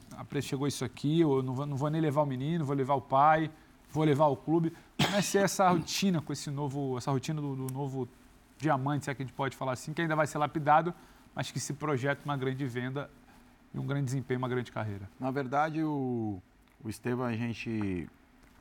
chegou 0.43 0.67
isso 0.67 0.85
aqui, 0.85 1.21
eu 1.21 1.43
não 1.43 1.55
vou, 1.55 1.67
não 1.67 1.77
vou 1.77 1.91
nem 1.91 2.01
levar 2.01 2.23
o 2.23 2.27
menino, 2.27 2.65
vou 2.65 2.75
levar 2.75 2.95
o 2.95 3.01
pai, 3.01 3.51
vou 3.91 4.05
levar 4.05 4.27
o 4.27 4.37
clube. 4.37 4.73
Como 5.01 5.17
é 5.17 5.23
que 5.23 5.39
é 5.39 5.43
essa 5.43 5.69
rotina 5.69 6.21
com 6.21 6.33
esse 6.33 6.51
novo, 6.51 6.99
essa 6.99 7.11
rotina 7.11 7.41
do, 7.41 7.55
do 7.55 7.73
novo 7.73 8.09
diamante, 8.59 9.05
se 9.05 9.11
é 9.11 9.15
que 9.15 9.23
a 9.23 9.25
gente 9.27 9.35
pode 9.35 9.57
falar 9.57 9.73
assim, 9.73 9.93
que 9.93 10.03
ainda 10.03 10.17
vai 10.17 10.27
ser 10.27 10.39
lapidado, 10.39 10.95
mas 11.35 11.51
que 11.51 11.61
se 11.61 11.73
projeta 11.73 12.23
uma 12.25 12.37
grande 12.37 12.65
venda 12.67 13.11
e 13.73 13.79
um 13.79 13.87
grande 13.87 14.05
desempenho, 14.05 14.39
uma 14.39 14.49
grande 14.49 14.71
carreira. 14.71 15.09
Na 15.19 15.31
verdade, 15.31 15.83
o, 15.83 16.41
o 16.85 16.91
Estevam, 16.91 17.25
a 17.25 17.35
gente 17.35 18.09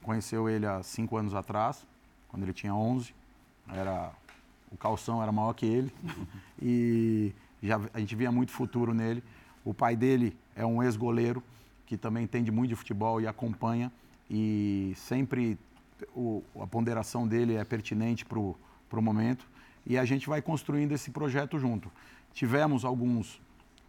conheceu 0.01 0.49
ele 0.49 0.65
há 0.65 0.81
cinco 0.81 1.17
anos 1.17 1.35
atrás, 1.35 1.85
quando 2.29 2.43
ele 2.43 2.53
tinha 2.53 2.73
11. 2.73 3.13
Era 3.69 4.11
o 4.71 4.77
calção 4.77 5.21
era 5.21 5.31
maior 5.31 5.53
que 5.53 5.65
ele 5.65 5.93
e 6.61 7.31
já, 7.61 7.79
a 7.93 7.99
gente 7.99 8.15
via 8.15 8.31
muito 8.31 8.51
futuro 8.51 8.93
nele. 8.93 9.23
O 9.63 9.73
pai 9.73 9.95
dele 9.95 10.35
é 10.55 10.65
um 10.65 10.81
ex-goleiro 10.81 11.43
que 11.85 11.95
também 11.97 12.23
entende 12.23 12.51
muito 12.51 12.69
de 12.69 12.75
futebol 12.75 13.21
e 13.21 13.27
acompanha 13.27 13.91
e 14.29 14.93
sempre 14.95 15.57
o, 16.15 16.43
a 16.59 16.65
ponderação 16.65 17.27
dele 17.27 17.55
é 17.55 17.63
pertinente 17.63 18.25
para 18.25 18.39
o 18.39 18.57
momento 19.01 19.47
e 19.85 19.97
a 19.97 20.05
gente 20.05 20.27
vai 20.27 20.41
construindo 20.41 20.91
esse 20.93 21.11
projeto 21.11 21.59
junto. 21.59 21.91
Tivemos 22.33 22.83
alguns, 22.83 23.39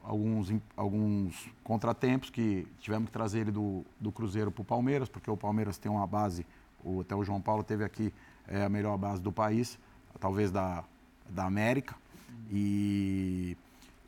alguns, 0.04 0.52
alguns 0.76 1.48
contratempos 1.62 2.30
que 2.30 2.66
tivemos 2.78 3.06
que 3.06 3.12
trazer 3.12 3.40
ele 3.40 3.50
do, 3.50 3.84
do 3.98 4.12
Cruzeiro 4.12 4.50
para 4.50 4.62
o 4.62 4.64
Palmeiras, 4.64 5.08
porque 5.08 5.30
o 5.30 5.36
Palmeiras 5.36 5.78
tem 5.78 5.90
uma 5.90 6.06
base, 6.06 6.46
o, 6.84 7.00
até 7.00 7.14
o 7.14 7.24
João 7.24 7.40
Paulo 7.40 7.62
teve 7.62 7.84
aqui 7.84 8.12
é, 8.46 8.64
a 8.64 8.68
melhor 8.68 8.96
base 8.96 9.20
do 9.20 9.32
país, 9.32 9.78
talvez 10.20 10.50
da, 10.50 10.84
da 11.28 11.44
América. 11.44 11.94
E, 12.50 13.56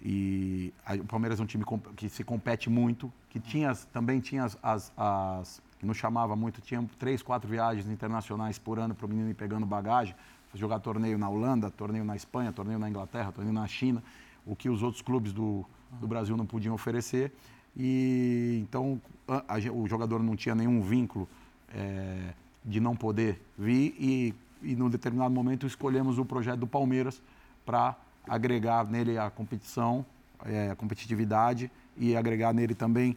e 0.02 0.72
a, 0.84 0.94
o 0.94 1.04
Palmeiras 1.04 1.40
é 1.40 1.42
um 1.42 1.46
time 1.46 1.64
que 1.96 2.08
se 2.08 2.22
compete 2.22 2.68
muito, 2.68 3.12
que 3.30 3.40
tinha, 3.40 3.74
também 3.92 4.20
tinha 4.20 4.44
as, 4.44 4.58
as, 4.62 4.92
as 4.96 5.62
que 5.78 5.86
nos 5.86 5.96
chamava 5.96 6.36
muito, 6.36 6.60
tinha 6.60 6.82
três, 6.98 7.22
quatro 7.22 7.48
viagens 7.48 7.88
internacionais 7.88 8.58
por 8.58 8.78
ano 8.78 8.94
para 8.94 9.06
o 9.06 9.08
menino 9.08 9.28
ir 9.28 9.34
pegando 9.34 9.66
bagagem 9.66 10.14
jogar 10.56 10.80
torneio 10.80 11.18
na 11.18 11.28
Holanda, 11.28 11.70
torneio 11.70 12.04
na 12.04 12.16
Espanha, 12.16 12.52
torneio 12.52 12.78
na 12.78 12.88
Inglaterra, 12.88 13.30
torneio 13.30 13.54
na 13.54 13.66
China, 13.66 14.02
o 14.44 14.56
que 14.56 14.68
os 14.68 14.82
outros 14.82 15.02
clubes 15.02 15.32
do, 15.32 15.64
do 15.92 16.06
Brasil 16.06 16.36
não 16.36 16.46
podiam 16.46 16.74
oferecer. 16.74 17.32
E 17.76 18.60
então 18.62 19.00
a, 19.28 19.56
a, 19.56 19.72
o 19.72 19.86
jogador 19.86 20.22
não 20.22 20.34
tinha 20.34 20.54
nenhum 20.54 20.80
vínculo 20.80 21.28
é, 21.74 22.32
de 22.64 22.80
não 22.80 22.96
poder 22.96 23.40
vir 23.56 23.94
e, 23.98 24.34
e 24.62 24.74
num 24.74 24.88
determinado 24.88 25.32
momento 25.32 25.66
escolhemos 25.66 26.18
o 26.18 26.24
projeto 26.24 26.60
do 26.60 26.66
Palmeiras 26.66 27.22
para 27.64 27.96
agregar 28.28 28.84
nele 28.86 29.18
a 29.18 29.30
competição, 29.30 30.04
é, 30.44 30.70
a 30.70 30.76
competitividade 30.76 31.70
e 31.96 32.16
agregar 32.16 32.52
nele 32.52 32.74
também 32.74 33.16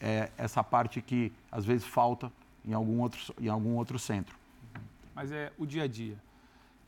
é, 0.00 0.30
essa 0.38 0.62
parte 0.64 1.00
que 1.02 1.32
às 1.50 1.64
vezes 1.64 1.84
falta 1.84 2.32
em 2.64 2.72
algum 2.72 3.00
outro, 3.00 3.34
em 3.40 3.48
algum 3.48 3.74
outro 3.74 3.98
centro. 3.98 4.36
Mas 5.14 5.30
é 5.30 5.52
o 5.58 5.66
dia 5.66 5.84
a 5.84 5.86
dia. 5.86 6.16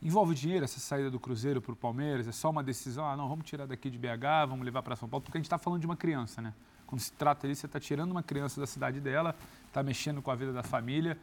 Envolve 0.03 0.35
dinheiro 0.35 0.65
essa 0.65 0.81
saída 0.81 1.09
do 1.09 1.21
Cruzeiro 1.21 1.63
para 1.63 1.73
o 1.73 1.77
Palmeiras? 1.77 2.27
É 2.27 2.33
só 2.33 2.51
uma 2.51 2.63
decisão? 2.63 3.07
Ah, 3.07 3.17
não, 3.17 3.29
vamos 3.29 3.47
tirar 3.47 3.67
daqui 3.67 3.89
de 3.89 3.97
BH, 3.97 4.49
vamos 4.49 4.65
levar 4.65 4.83
para 4.83 4.97
São 4.97 5.09
Paulo, 5.09 5.23
porque 5.23 5.39
a 5.39 5.41
gente 5.41 5.47
está 5.47 5.59
falando 5.59 5.81
de 5.81 5.87
uma 5.87 5.97
criança, 5.97 6.43
né? 6.43 6.53
Quando 6.89 7.01
se 7.01 7.13
trata 7.13 7.47
disso, 7.47 7.61
você 7.61 7.67
está 7.67 7.79
tirando 7.79 8.11
uma 8.11 8.23
criança 8.23 8.61
da 8.61 8.67
cidade 8.67 9.01
dela, 9.01 9.35
está 9.69 9.81
mexendo 9.81 10.21
com 10.21 10.31
a 10.33 10.35
vida 10.35 10.53
da 10.53 10.65
família, 10.65 11.17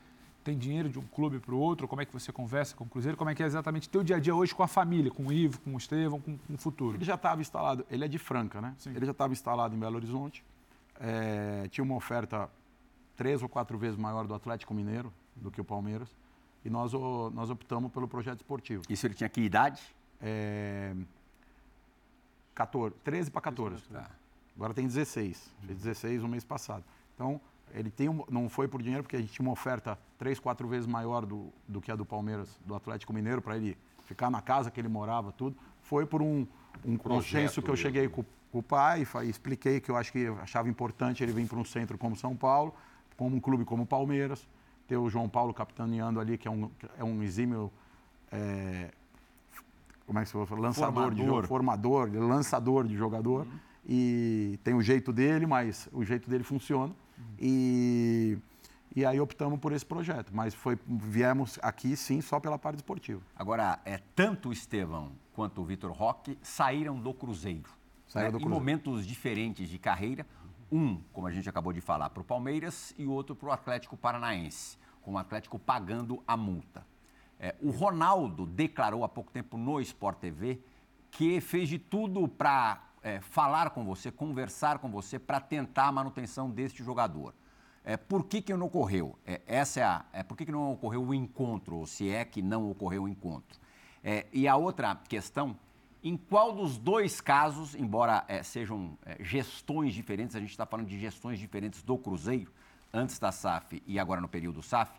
tem 0.46 0.58
dinheiro 0.58 0.88
de 0.88 0.98
um 0.98 1.04
clube 1.04 1.40
para 1.40 1.54
o 1.54 1.60
outro, 1.60 1.90
como 1.90 2.02
é 2.02 2.06
que 2.06 2.14
você 2.14 2.32
conversa 2.32 2.74
com 2.74 2.86
o 2.86 2.88
Cruzeiro, 2.88 3.18
como 3.18 3.30
é 3.30 3.36
que 3.36 3.44
é 3.44 3.46
exatamente 3.46 3.90
teu 3.90 4.02
dia 4.02 4.16
a 4.16 4.20
dia 4.20 4.34
hoje 4.34 4.56
com 4.56 4.64
a 4.64 4.68
família, 4.68 5.12
com 5.12 5.28
o 5.28 5.34
Ivo, 5.34 5.60
com 5.60 5.76
o 5.76 5.78
Estevão, 5.78 6.22
com, 6.22 6.38
com 6.38 6.54
o 6.54 6.58
futuro? 6.58 6.96
Ele 6.96 7.04
já 7.04 7.16
estava 7.16 7.42
instalado, 7.42 7.86
ele 7.92 8.06
é 8.06 8.08
de 8.08 8.18
Franca, 8.18 8.62
né? 8.62 8.74
Sim. 8.78 8.92
Ele 8.96 9.06
já 9.06 9.12
estava 9.12 9.34
instalado 9.34 9.76
em 9.76 9.80
Belo 9.80 9.98
Horizonte, 9.98 10.42
é, 11.02 11.68
tinha 11.70 11.84
uma 11.84 11.96
oferta 11.96 12.50
três 13.18 13.44
ou 13.44 13.50
quatro 13.50 13.78
vezes 13.78 13.98
maior 13.98 14.26
do 14.26 14.34
Atlético 14.34 14.74
Mineiro 14.74 15.12
do 15.36 15.52
que 15.52 15.60
o 15.60 15.66
Palmeiras 15.66 16.10
e 16.64 16.70
nós, 16.70 16.94
nós 17.34 17.50
optamos 17.50 17.92
pelo 17.92 18.08
projeto 18.08 18.38
esportivo. 18.38 18.84
Isso 18.90 19.06
ele 19.08 19.14
tinha 19.14 19.30
que 19.30 19.42
idade? 19.42 19.82
É, 20.22 20.94
14, 22.54 22.96
13 23.04 23.32
para 23.32 23.42
14. 23.42 23.82
Tá. 23.84 24.10
Agora 24.56 24.74
tem 24.74 24.86
16. 24.86 25.52
Fez 25.66 25.78
16 25.78 26.22
no 26.22 26.28
mês 26.28 26.44
passado. 26.44 26.84
Então, 27.16 27.40
ele 27.74 27.90
tem 27.90 28.10
um, 28.10 28.24
não 28.30 28.50
foi 28.50 28.68
por 28.68 28.82
dinheiro, 28.82 29.04
porque 29.04 29.16
a 29.16 29.20
gente 29.20 29.32
tinha 29.32 29.46
uma 29.46 29.54
oferta 29.54 29.98
três, 30.18 30.40
quatro 30.40 30.68
vezes 30.68 30.86
maior 30.86 31.26
do, 31.26 31.54
do 31.68 31.80
que 31.80 31.92
a 31.92 31.96
do 31.96 32.06
Palmeiras, 32.06 32.60
do 32.66 32.76
Atlético 32.76 33.14
Mineiro, 33.14 33.42
para 33.42 33.56
ele 33.56 33.78
ficar 34.06 34.30
na 34.30 34.42
casa 34.42 34.70
que 34.70 34.80
ele 34.80 34.90
morava, 34.90 35.32
tudo. 35.32 35.56
Foi 35.82 36.06
por 36.06 36.22
um, 36.22 36.46
um 36.84 36.98
consenso 36.98 37.62
que 37.62 37.70
eu 37.70 37.76
cheguei 37.76 38.10
com, 38.10 38.26
com 38.52 38.60
o 38.60 38.64
pai 38.64 39.08
e 39.24 39.30
expliquei 39.30 39.80
que 39.80 39.90
eu 39.90 39.96
acho 39.96 40.12
que 40.12 40.28
achava 40.42 40.68
importante 40.68 41.24
ele 41.24 41.32
vir 41.32 41.48
para 41.48 41.60
um 41.60 41.66
centro 41.66 41.98
como 41.98 42.16
São 42.16 42.36
Paulo, 42.36 42.74
como 43.16 43.36
um 43.36 43.40
clube 43.40 43.64
como 43.64 43.84
o 43.84 43.86
Palmeiras 43.86 44.46
ter 44.90 44.98
o 44.98 45.08
João 45.08 45.30
Paulo 45.30 45.54
capitaneando 45.54 46.20
ali, 46.20 46.36
que 46.36 46.48
é 46.48 46.52
um, 46.52 46.70
é 46.98 47.04
um 47.04 47.22
exímio. 47.22 47.72
É, 48.32 48.92
como 50.08 50.18
é 50.18 50.24
que 50.24 50.30
se 50.30 50.34
fala? 50.34 50.60
Lançador 50.60 50.94
formador. 50.94 51.42
de 51.44 51.48
formador, 51.48 52.10
lançador 52.12 52.88
de 52.88 52.98
jogador. 52.98 53.46
Uhum. 53.46 53.60
E 53.88 54.60
tem 54.64 54.74
o 54.74 54.82
jeito 54.82 55.14
dele, 55.14 55.46
mas 55.46 55.88
o 55.94 56.04
jeito 56.04 56.28
dele 56.28 56.44
funciona. 56.44 56.92
Uhum. 57.18 57.24
E, 57.40 58.38
e 58.96 59.06
aí 59.06 59.20
optamos 59.20 59.60
por 59.60 59.72
esse 59.72 59.86
projeto. 59.86 60.32
Mas 60.34 60.56
foi, 60.56 60.78
viemos 60.88 61.60
aqui, 61.62 61.96
sim, 61.96 62.20
só 62.20 62.40
pela 62.40 62.58
parte 62.58 62.78
esportiva. 62.78 63.22
Agora, 63.36 63.80
é, 63.86 64.00
tanto 64.16 64.50
o 64.50 64.52
Estevão 64.52 65.12
quanto 65.36 65.62
o 65.62 65.66
Vitor 65.66 65.92
Roque 65.92 66.36
saíram 66.42 67.00
do 67.00 67.14
Cruzeiro. 67.14 67.70
Saíram 68.08 68.32
né? 68.32 68.32
do 68.32 68.40
Cruzeiro. 68.40 68.56
Em 68.56 68.60
momentos 68.60 69.06
diferentes 69.06 69.70
de 69.70 69.78
carreira. 69.78 70.26
Um, 70.72 71.00
como 71.14 71.28
a 71.28 71.32
gente 71.32 71.48
acabou 71.48 71.74
de 71.74 71.82
falar, 71.82 72.10
para 72.10 72.22
o 72.22 72.24
Palmeiras 72.24 72.94
e 72.98 73.06
o 73.06 73.12
outro 73.12 73.36
para 73.36 73.50
o 73.50 73.52
Atlético 73.52 73.98
Paranaense 73.98 74.79
com 75.02 75.14
o 75.14 75.18
Atlético 75.18 75.58
pagando 75.58 76.24
a 76.28 76.36
multa. 76.36 76.86
É, 77.40 77.56
o 77.62 77.70
Ronaldo 77.70 78.46
declarou 78.46 79.04
há 79.04 79.10
pouco 79.10 79.32
tempo 79.32 79.58
no 79.58 79.80
Sport 79.80 80.20
TV 80.20 80.60
que 81.12 81.40
fez 81.42 81.70
de 81.70 81.80
tudo 81.80 82.28
para 82.28 82.84
é, 83.02 83.20
falar 83.20 83.70
com 83.72 83.84
você, 83.84 84.12
conversar 84.12 84.80
com 84.80 84.90
você, 84.90 85.18
para 85.18 85.40
tentar 85.40 85.88
a 85.88 85.92
manutenção 85.92 86.50
deste 86.50 86.84
jogador. 86.84 87.34
É, 87.84 87.98
por 87.98 88.26
que, 88.26 88.42
que 88.42 88.54
não 88.54 88.68
ocorreu? 88.68 89.18
É, 89.26 89.42
essa 89.48 89.80
é 89.80 89.84
a, 89.84 90.06
é, 90.14 90.24
por 90.24 90.38
que, 90.38 90.46
que 90.46 90.52
não 90.52 90.74
ocorreu 90.74 91.04
o 91.04 91.14
encontro, 91.14 91.78
ou 91.78 91.88
se 91.88 92.10
é 92.10 92.26
que 92.26 92.42
não 92.42 92.70
ocorreu 92.70 93.04
o 93.04 93.08
encontro? 93.08 93.60
É, 94.04 94.28
e 94.32 94.48
a 94.48 94.56
outra 94.56 94.96
questão, 94.96 95.58
em 96.04 96.16
qual 96.16 96.54
dos 96.54 96.78
dois 96.78 97.20
casos, 97.20 97.76
embora 97.76 98.24
é, 98.28 98.44
sejam 98.44 98.98
é, 99.06 99.24
gestões 99.24 99.94
diferentes, 99.94 100.36
a 100.36 100.40
gente 100.40 100.52
está 100.52 100.66
falando 100.66 100.88
de 100.88 101.00
gestões 101.00 101.40
diferentes 101.40 101.82
do 101.82 101.98
Cruzeiro, 101.98 102.52
antes 102.94 103.20
da 103.20 103.32
SAF 103.32 103.82
e 103.86 104.00
agora 104.00 104.22
no 104.22 104.28
período 104.28 104.62
SAF, 104.62 104.92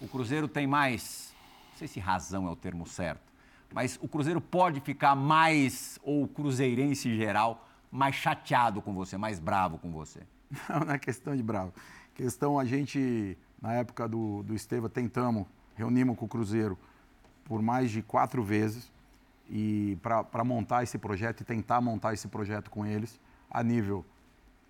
o 0.00 0.08
Cruzeiro 0.08 0.48
tem 0.48 0.66
mais, 0.66 1.34
não 1.72 1.78
sei 1.78 1.88
se 1.88 2.00
razão 2.00 2.46
é 2.46 2.50
o 2.50 2.56
termo 2.56 2.86
certo, 2.86 3.28
mas 3.72 3.98
o 4.00 4.08
Cruzeiro 4.08 4.40
pode 4.40 4.80
ficar 4.80 5.14
mais, 5.14 5.98
ou 6.02 6.24
o 6.24 6.28
cruzeirense 6.28 7.08
em 7.08 7.16
geral, 7.16 7.68
mais 7.90 8.14
chateado 8.14 8.80
com 8.80 8.94
você, 8.94 9.16
mais 9.16 9.38
bravo 9.38 9.78
com 9.78 9.90
você? 9.90 10.20
Não, 10.68 10.80
não 10.80 10.94
é 10.94 10.98
questão 10.98 11.36
de 11.36 11.42
bravo. 11.42 11.74
Questão, 12.14 12.58
a 12.58 12.64
gente, 12.64 13.36
na 13.60 13.74
época 13.74 14.08
do, 14.08 14.42
do 14.42 14.54
Esteva, 14.54 14.88
tentamos, 14.88 15.46
reunimos 15.76 16.16
com 16.16 16.24
o 16.24 16.28
Cruzeiro 16.28 16.78
por 17.44 17.60
mais 17.60 17.90
de 17.90 18.02
quatro 18.02 18.42
vezes 18.42 18.90
e 19.50 19.98
para 20.02 20.44
montar 20.44 20.82
esse 20.82 20.98
projeto 20.98 21.42
e 21.42 21.44
tentar 21.44 21.80
montar 21.80 22.14
esse 22.14 22.28
projeto 22.28 22.70
com 22.70 22.84
eles 22.84 23.20
a 23.50 23.62
nível 23.62 24.04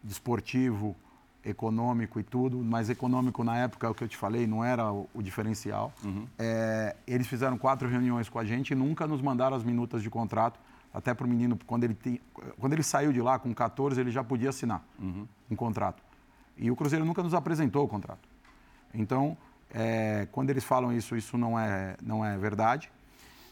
desportivo, 0.02 0.96
econômico 1.44 2.18
e 2.20 2.22
tudo, 2.22 2.58
mas 2.58 2.90
econômico 2.90 3.42
na 3.44 3.56
época, 3.56 3.86
é 3.86 3.90
o 3.90 3.94
que 3.94 4.04
eu 4.04 4.08
te 4.08 4.16
falei, 4.16 4.46
não 4.46 4.64
era 4.64 4.92
o, 4.92 5.08
o 5.14 5.22
diferencial. 5.22 5.92
Uhum. 6.04 6.26
É, 6.38 6.96
eles 7.06 7.26
fizeram 7.26 7.56
quatro 7.56 7.88
reuniões 7.88 8.28
com 8.28 8.38
a 8.38 8.44
gente 8.44 8.70
e 8.70 8.74
nunca 8.74 9.06
nos 9.06 9.22
mandaram 9.22 9.56
as 9.56 9.64
minutas 9.64 10.02
de 10.02 10.10
contrato, 10.10 10.58
até 10.92 11.14
para 11.14 11.26
o 11.26 11.28
menino, 11.28 11.58
quando 11.66 11.84
ele, 11.84 11.96
quando 12.58 12.72
ele 12.72 12.82
saiu 12.82 13.12
de 13.12 13.20
lá 13.20 13.38
com 13.38 13.54
14, 13.54 14.00
ele 14.00 14.10
já 14.10 14.24
podia 14.24 14.48
assinar 14.48 14.82
uhum. 14.98 15.26
um 15.50 15.56
contrato. 15.56 16.02
E 16.56 16.70
o 16.70 16.76
Cruzeiro 16.76 17.04
nunca 17.04 17.22
nos 17.22 17.34
apresentou 17.34 17.84
o 17.84 17.88
contrato. 17.88 18.28
Então, 18.92 19.36
é, 19.72 20.26
quando 20.32 20.50
eles 20.50 20.64
falam 20.64 20.92
isso, 20.92 21.16
isso 21.16 21.36
não 21.38 21.58
é, 21.58 21.96
não 22.02 22.24
é 22.24 22.36
verdade. 22.36 22.90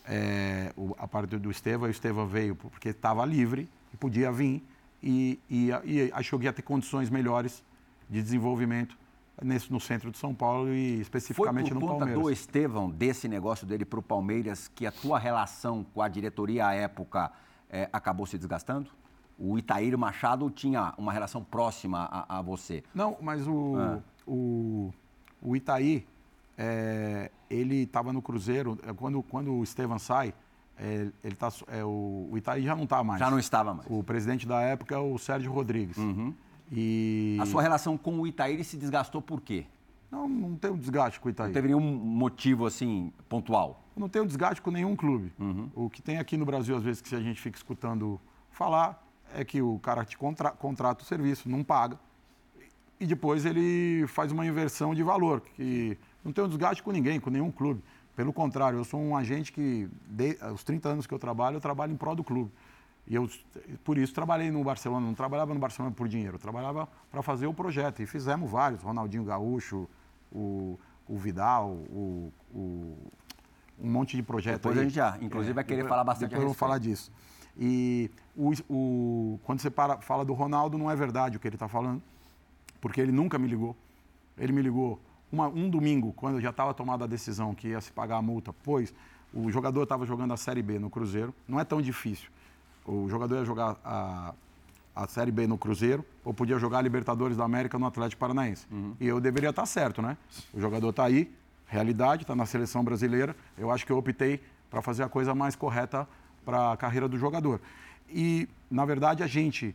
É, 0.08 0.72
o, 0.76 0.94
a 0.98 1.06
parte 1.06 1.36
do 1.36 1.50
Esteva, 1.50 1.86
o 1.86 1.90
Esteva 1.90 2.24
veio 2.26 2.56
porque 2.56 2.88
estava 2.88 3.24
livre 3.24 3.68
podia 3.96 4.30
vir 4.30 4.62
e, 5.02 5.40
e, 5.50 5.70
e 5.84 6.12
achou 6.12 6.38
que 6.38 6.44
ia 6.44 6.52
ter 6.52 6.62
condições 6.62 7.10
melhores 7.10 7.64
de 8.08 8.22
desenvolvimento 8.22 8.96
nesse, 9.42 9.70
no 9.70 9.80
centro 9.80 10.10
de 10.10 10.18
São 10.18 10.34
Paulo 10.34 10.68
e 10.72 11.00
especificamente 11.00 11.72
no 11.72 11.80
Palmeiras. 11.80 11.98
Foi 11.98 12.08
por 12.08 12.14
conta 12.14 12.28
do 12.28 12.30
Estevão, 12.30 12.90
desse 12.90 13.28
negócio 13.28 13.66
dele 13.66 13.84
para 13.84 13.98
o 13.98 14.02
Palmeiras, 14.02 14.68
que 14.74 14.86
a 14.86 14.92
tua 14.92 15.18
relação 15.18 15.84
com 15.94 16.00
a 16.00 16.08
diretoria 16.08 16.66
à 16.66 16.74
época 16.74 17.30
é, 17.70 17.88
acabou 17.92 18.26
se 18.26 18.38
desgastando? 18.38 18.90
O 19.38 19.58
Itaíro 19.58 19.98
Machado 19.98 20.48
tinha 20.50 20.94
uma 20.96 21.12
relação 21.12 21.44
próxima 21.44 22.08
a, 22.10 22.38
a 22.38 22.42
você. 22.42 22.82
Não, 22.94 23.16
mas 23.20 23.46
o, 23.46 23.76
ah. 23.76 23.98
o, 24.26 24.90
o 25.42 25.54
Itaí, 25.54 26.06
é, 26.56 27.30
ele 27.50 27.82
estava 27.82 28.12
no 28.12 28.22
Cruzeiro, 28.22 28.78
é, 28.82 28.92
quando, 28.94 29.22
quando 29.22 29.52
o 29.52 29.62
Estevam 29.62 29.98
sai, 29.98 30.32
é, 30.78 31.08
ele 31.22 31.34
tá, 31.34 31.52
é, 31.68 31.84
o, 31.84 32.28
o 32.30 32.38
Itaí 32.38 32.62
já 32.62 32.74
não 32.74 32.84
está 32.84 33.04
mais. 33.04 33.18
Já 33.18 33.30
não 33.30 33.38
estava 33.38 33.74
mais. 33.74 33.86
O 33.90 34.02
presidente 34.02 34.46
da 34.46 34.62
época 34.62 34.94
é 34.94 34.98
o 34.98 35.18
Sérgio 35.18 35.52
Rodrigues. 35.52 35.98
Uhum. 35.98 36.34
E... 36.70 37.38
A 37.40 37.46
sua 37.46 37.62
relação 37.62 37.96
com 37.96 38.20
o 38.20 38.26
Itaí 38.26 38.62
se 38.64 38.76
desgastou 38.76 39.22
por 39.22 39.40
quê? 39.40 39.66
Não, 40.10 40.28
não 40.28 40.56
tem 40.56 40.70
um 40.70 40.76
desgaste 40.76 41.20
com 41.20 41.28
o 41.28 41.30
Itaí. 41.30 41.46
Não 41.46 41.54
teve 41.54 41.68
nenhum 41.68 41.80
motivo 41.80 42.66
assim 42.66 43.12
pontual? 43.28 43.86
não 43.96 44.08
tenho 44.08 44.26
desgaste 44.26 44.60
com 44.60 44.70
nenhum 44.70 44.94
clube. 44.94 45.32
Uhum. 45.38 45.70
O 45.74 45.88
que 45.88 46.02
tem 46.02 46.18
aqui 46.18 46.36
no 46.36 46.44
Brasil, 46.44 46.76
às 46.76 46.82
vezes, 46.82 47.00
que 47.00 47.14
a 47.14 47.20
gente 47.20 47.40
fica 47.40 47.56
escutando 47.56 48.20
falar, 48.50 49.02
é 49.34 49.44
que 49.44 49.62
o 49.62 49.78
cara 49.78 50.04
te 50.04 50.16
contra 50.18 50.50
contrata 50.50 51.02
o 51.02 51.06
serviço, 51.06 51.48
não 51.48 51.64
paga. 51.64 51.98
E 53.00 53.06
depois 53.06 53.44
ele 53.44 54.06
faz 54.06 54.32
uma 54.32 54.46
inversão 54.46 54.94
de 54.94 55.02
valor. 55.02 55.40
Que 55.40 55.98
não 56.22 56.44
um 56.44 56.48
desgaste 56.48 56.82
com 56.82 56.92
ninguém, 56.92 57.18
com 57.18 57.30
nenhum 57.30 57.50
clube. 57.50 57.82
Pelo 58.14 58.32
contrário, 58.32 58.78
eu 58.78 58.84
sou 58.84 59.00
um 59.00 59.16
agente 59.16 59.52
que, 59.52 59.88
de, 60.08 60.38
os 60.52 60.62
30 60.64 60.88
anos 60.88 61.06
que 61.06 61.12
eu 61.12 61.18
trabalho, 61.18 61.56
eu 61.56 61.60
trabalho 61.60 61.92
em 61.92 61.96
prol 61.96 62.14
do 62.14 62.24
clube. 62.24 62.50
E 63.08 63.14
eu, 63.14 63.28
por 63.84 63.96
isso, 63.98 64.12
trabalhei 64.12 64.50
no 64.50 64.62
Barcelona. 64.64 65.06
Não 65.06 65.14
trabalhava 65.14 65.54
no 65.54 65.60
Barcelona 65.60 65.94
por 65.94 66.08
dinheiro, 66.08 66.38
trabalhava 66.38 66.88
para 67.10 67.22
fazer 67.22 67.46
o 67.46 67.54
projeto. 67.54 68.02
E 68.02 68.06
fizemos 68.06 68.50
vários: 68.50 68.82
Ronaldinho 68.82 69.24
Gaúcho, 69.24 69.88
o, 70.32 70.78
o 71.08 71.16
Vidal, 71.16 71.70
o, 71.70 72.32
o, 72.52 72.96
um 73.80 73.90
monte 73.90 74.16
de 74.16 74.22
projetos. 74.22 74.58
Depois 74.60 74.76
aí. 74.76 74.80
a 74.80 74.84
gente 74.84 74.94
já, 74.94 75.18
inclusive, 75.20 75.52
vai 75.54 75.64
querer 75.64 75.86
falar 75.86 76.02
bastante 76.04 76.30
Depois 76.30 76.42
eu 76.42 76.48
vou 76.48 76.54
falar 76.54 76.78
disso. 76.78 77.12
E 77.58 78.10
o, 78.36 78.52
o, 78.68 79.40
quando 79.44 79.60
você 79.60 79.70
para, 79.70 79.98
fala 80.00 80.24
do 80.24 80.34
Ronaldo, 80.34 80.76
não 80.76 80.90
é 80.90 80.96
verdade 80.96 81.36
o 81.36 81.40
que 81.40 81.48
ele 81.48 81.56
está 81.56 81.68
falando, 81.68 82.02
porque 82.80 83.00
ele 83.00 83.12
nunca 83.12 83.38
me 83.38 83.46
ligou. 83.46 83.76
Ele 84.36 84.52
me 84.52 84.60
ligou 84.60 85.00
uma- 85.30 85.48
um 85.48 85.70
domingo, 85.70 86.12
quando 86.12 86.40
já 86.40 86.50
estava 86.50 86.74
tomada 86.74 87.04
a 87.04 87.06
decisão 87.06 87.54
que 87.54 87.68
ia 87.68 87.80
se 87.80 87.92
pagar 87.92 88.16
a 88.16 88.22
multa, 88.22 88.52
pois 88.52 88.92
o 89.32 89.50
jogador 89.50 89.84
estava 89.84 90.04
jogando 90.04 90.32
a 90.32 90.36
Série 90.36 90.62
B 90.62 90.78
no 90.78 90.90
Cruzeiro. 90.90 91.32
Não 91.48 91.58
é 91.58 91.64
tão 91.64 91.80
difícil. 91.80 92.30
O 92.86 93.08
jogador 93.08 93.36
ia 93.36 93.44
jogar 93.44 93.76
a, 93.84 94.32
a 94.94 95.06
Série 95.08 95.32
B 95.32 95.46
no 95.46 95.58
Cruzeiro 95.58 96.04
ou 96.24 96.32
podia 96.32 96.58
jogar 96.58 96.78
a 96.78 96.82
Libertadores 96.82 97.36
da 97.36 97.44
América 97.44 97.78
no 97.78 97.86
Atlético 97.86 98.20
Paranaense. 98.20 98.66
E 99.00 99.06
eu 99.06 99.20
deveria 99.20 99.50
estar 99.50 99.66
certo, 99.66 100.00
né? 100.00 100.16
O 100.54 100.60
jogador 100.60 100.90
está 100.90 101.04
aí, 101.04 101.32
realidade, 101.66 102.22
está 102.22 102.34
na 102.36 102.46
seleção 102.46 102.84
brasileira. 102.84 103.34
Eu 103.58 103.70
acho 103.70 103.84
que 103.84 103.92
eu 103.92 103.98
optei 103.98 104.40
para 104.70 104.80
fazer 104.80 105.02
a 105.02 105.08
coisa 105.08 105.34
mais 105.34 105.56
correta 105.56 106.08
para 106.44 106.72
a 106.72 106.76
carreira 106.76 107.08
do 107.08 107.18
jogador. 107.18 107.60
E, 108.08 108.48
na 108.70 108.84
verdade, 108.84 109.22
a 109.22 109.26
gente, 109.26 109.74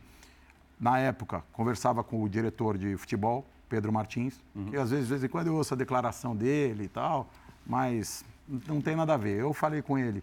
na 0.80 0.98
época, 0.98 1.44
conversava 1.52 2.02
com 2.02 2.22
o 2.22 2.28
diretor 2.28 2.78
de 2.78 2.96
futebol, 2.96 3.46
Pedro 3.68 3.92
Martins, 3.92 4.40
que 4.70 4.76
às 4.76 4.90
vezes, 4.90 5.06
de 5.06 5.10
vez 5.10 5.24
em 5.24 5.28
quando 5.28 5.48
eu 5.48 5.54
ouço 5.54 5.74
a 5.74 5.76
declaração 5.76 6.34
dele 6.34 6.84
e 6.84 6.88
tal, 6.88 7.28
mas 7.66 8.24
não 8.66 8.80
tem 8.80 8.96
nada 8.96 9.14
a 9.14 9.16
ver. 9.16 9.38
Eu 9.38 9.52
falei 9.52 9.82
com 9.82 9.98
ele 9.98 10.22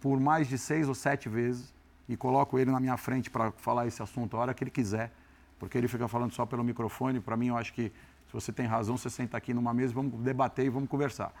por 0.00 0.18
mais 0.18 0.48
de 0.48 0.56
seis 0.56 0.88
ou 0.88 0.94
sete 0.94 1.28
vezes 1.28 1.72
e 2.10 2.16
coloco 2.16 2.58
ele 2.58 2.72
na 2.72 2.80
minha 2.80 2.96
frente 2.96 3.30
para 3.30 3.52
falar 3.52 3.86
esse 3.86 4.02
assunto 4.02 4.36
a 4.36 4.40
hora 4.40 4.52
que 4.52 4.64
ele 4.64 4.70
quiser, 4.70 5.12
porque 5.60 5.78
ele 5.78 5.86
fica 5.86 6.08
falando 6.08 6.32
só 6.32 6.44
pelo 6.44 6.64
microfone. 6.64 7.20
Para 7.20 7.36
mim, 7.36 7.46
eu 7.46 7.56
acho 7.56 7.72
que 7.72 7.92
se 8.26 8.32
você 8.32 8.52
tem 8.52 8.66
razão, 8.66 8.96
você 8.96 9.08
senta 9.08 9.36
aqui 9.36 9.54
numa 9.54 9.72
mesa, 9.72 9.94
vamos 9.94 10.18
debater 10.20 10.66
e 10.66 10.68
vamos 10.68 10.88
conversar. 10.88 11.32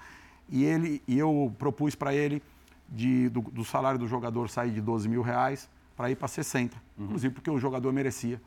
E 0.48 0.62
ele 0.62 1.02
e 1.08 1.18
eu 1.18 1.52
propus 1.58 1.96
para 1.96 2.14
ele 2.14 2.40
de, 2.88 3.28
do, 3.30 3.40
do 3.40 3.64
salário 3.64 3.98
do 3.98 4.06
jogador 4.06 4.48
sair 4.48 4.70
de 4.70 4.80
12 4.80 5.08
mil 5.08 5.22
reais 5.22 5.68
para 5.96 6.08
ir 6.08 6.14
para 6.14 6.28
60, 6.28 6.76
inclusive 6.96 7.34
porque 7.34 7.50
o 7.50 7.58
jogador 7.58 7.92
merecia. 7.92 8.40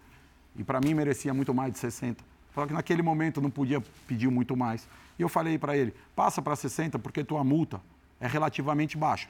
E 0.56 0.63
para 0.63 0.80
mim 0.80 0.94
merecia 0.94 1.34
muito 1.34 1.53
mais 1.53 1.74
de 1.74 1.80
60. 1.80 2.24
Só 2.56 2.65
que 2.65 2.72
naquele 2.72 3.01
momento 3.01 3.42
não 3.42 3.50
podia 3.50 3.82
pedir 4.08 4.30
muito 4.30 4.56
mais. 4.56 4.88
E 5.20 5.22
eu 5.22 5.27
falei 5.27 5.58
para 5.58 5.75
ele: 5.75 5.94
passa 6.15 6.42
para 6.42 6.56
60 6.56 6.98
porque 7.00 7.22
tua 7.22 7.44
multa 7.44 7.82
é 8.22 8.27
relativamente 8.27 8.98
baixa. 8.98 9.27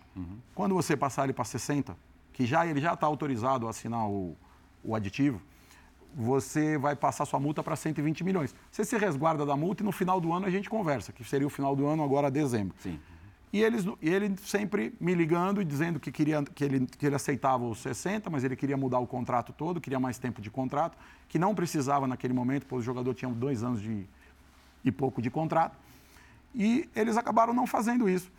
Quando 0.53 0.75
você 0.75 0.95
passar 0.95 1.23
ele 1.23 1.33
para 1.33 1.43
60, 1.43 1.97
que 2.33 2.45
já 2.45 2.65
ele 2.65 2.81
já 2.81 2.93
está 2.93 3.07
autorizado 3.07 3.67
a 3.67 3.69
assinar 3.69 4.07
o, 4.09 4.35
o 4.83 4.95
aditivo, 4.95 5.41
você 6.15 6.77
vai 6.77 6.95
passar 6.95 7.25
sua 7.25 7.39
multa 7.39 7.63
para 7.63 7.75
120 7.75 8.23
milhões. 8.23 8.53
Você 8.71 8.83
se 8.83 8.97
resguarda 8.97 9.45
da 9.45 9.55
multa 9.55 9.81
e 9.81 9.85
no 9.85 9.91
final 9.91 10.19
do 10.19 10.31
ano 10.33 10.45
a 10.45 10.49
gente 10.49 10.69
conversa, 10.69 11.11
que 11.11 11.23
seria 11.23 11.47
o 11.47 11.49
final 11.49 11.75
do 11.75 11.87
ano 11.87 12.03
agora 12.03 12.29
dezembro. 12.29 12.75
Sim. 12.79 12.99
E 13.51 13.61
eles, 13.61 13.85
e 14.01 14.09
ele 14.09 14.35
sempre 14.37 14.95
me 14.99 15.13
ligando 15.13 15.61
e 15.61 15.65
dizendo 15.65 15.99
que, 15.99 16.11
queria, 16.11 16.41
que, 16.43 16.63
ele, 16.63 16.87
que 16.87 17.05
ele 17.05 17.15
aceitava 17.15 17.63
os 17.63 17.77
60, 17.79 18.27
mas 18.29 18.43
ele 18.43 18.55
queria 18.55 18.75
mudar 18.75 18.97
o 18.97 19.05
contrato 19.05 19.53
todo, 19.53 19.79
queria 19.79 19.99
mais 19.99 20.17
tempo 20.17 20.41
de 20.41 20.49
contrato, 20.49 20.97
que 21.29 21.37
não 21.37 21.53
precisava 21.53 22.07
naquele 22.07 22.33
momento, 22.33 22.65
pois 22.67 22.81
o 22.81 22.85
jogador 22.85 23.13
tinha 23.13 23.29
dois 23.29 23.63
anos 23.63 23.79
de, 23.79 24.07
e 24.83 24.91
pouco 24.91 25.21
de 25.21 25.29
contrato. 25.29 25.77
E 26.53 26.89
eles 26.95 27.15
acabaram 27.15 27.53
não 27.53 27.67
fazendo 27.67 28.09
isso. 28.09 28.31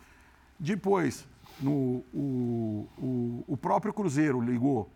Depois, 0.59 1.25
no, 1.61 2.03
o, 2.13 2.87
o, 2.97 3.43
o 3.47 3.57
próprio 3.57 3.93
Cruzeiro 3.93 4.41
ligou, 4.41 4.89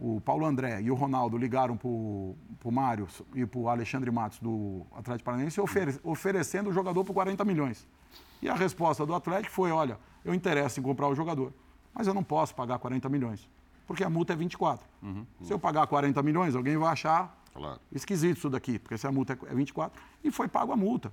o 0.00 0.20
Paulo 0.20 0.46
André 0.46 0.80
e 0.80 0.90
o 0.90 0.94
Ronaldo 0.94 1.36
ligaram 1.36 1.76
para 1.76 1.88
o 1.88 2.36
Mário 2.70 3.08
e 3.34 3.44
para 3.44 3.58
o 3.58 3.68
Alexandre 3.68 4.10
Matos 4.10 4.38
do 4.38 4.82
Atlético 4.94 5.24
Paranaense 5.24 5.60
ofere, 5.60 5.98
oferecendo 6.04 6.70
o 6.70 6.72
jogador 6.72 7.04
por 7.04 7.12
40 7.12 7.44
milhões. 7.44 7.86
E 8.40 8.48
a 8.48 8.54
resposta 8.54 9.04
do 9.04 9.14
Atlético 9.14 9.52
foi: 9.52 9.70
olha, 9.72 9.98
eu 10.24 10.32
interesso 10.32 10.78
em 10.78 10.82
comprar 10.82 11.08
o 11.08 11.14
jogador, 11.14 11.52
mas 11.92 12.06
eu 12.06 12.14
não 12.14 12.22
posso 12.22 12.54
pagar 12.54 12.78
40 12.78 13.08
milhões, 13.08 13.48
porque 13.86 14.04
a 14.04 14.08
multa 14.10 14.32
é 14.34 14.36
24. 14.36 14.86
Se 15.42 15.52
eu 15.52 15.58
pagar 15.58 15.86
40 15.86 16.22
milhões, 16.22 16.54
alguém 16.54 16.76
vai 16.76 16.92
achar 16.92 17.36
Claro. 17.52 17.80
esquisito 17.90 18.36
isso 18.38 18.48
daqui, 18.50 18.78
porque 18.78 18.96
se 18.96 19.04
a 19.06 19.10
multa 19.10 19.36
é 19.50 19.54
24, 19.54 20.00
e 20.22 20.30
foi 20.30 20.46
pago 20.46 20.70
a 20.72 20.76
multa. 20.76 21.12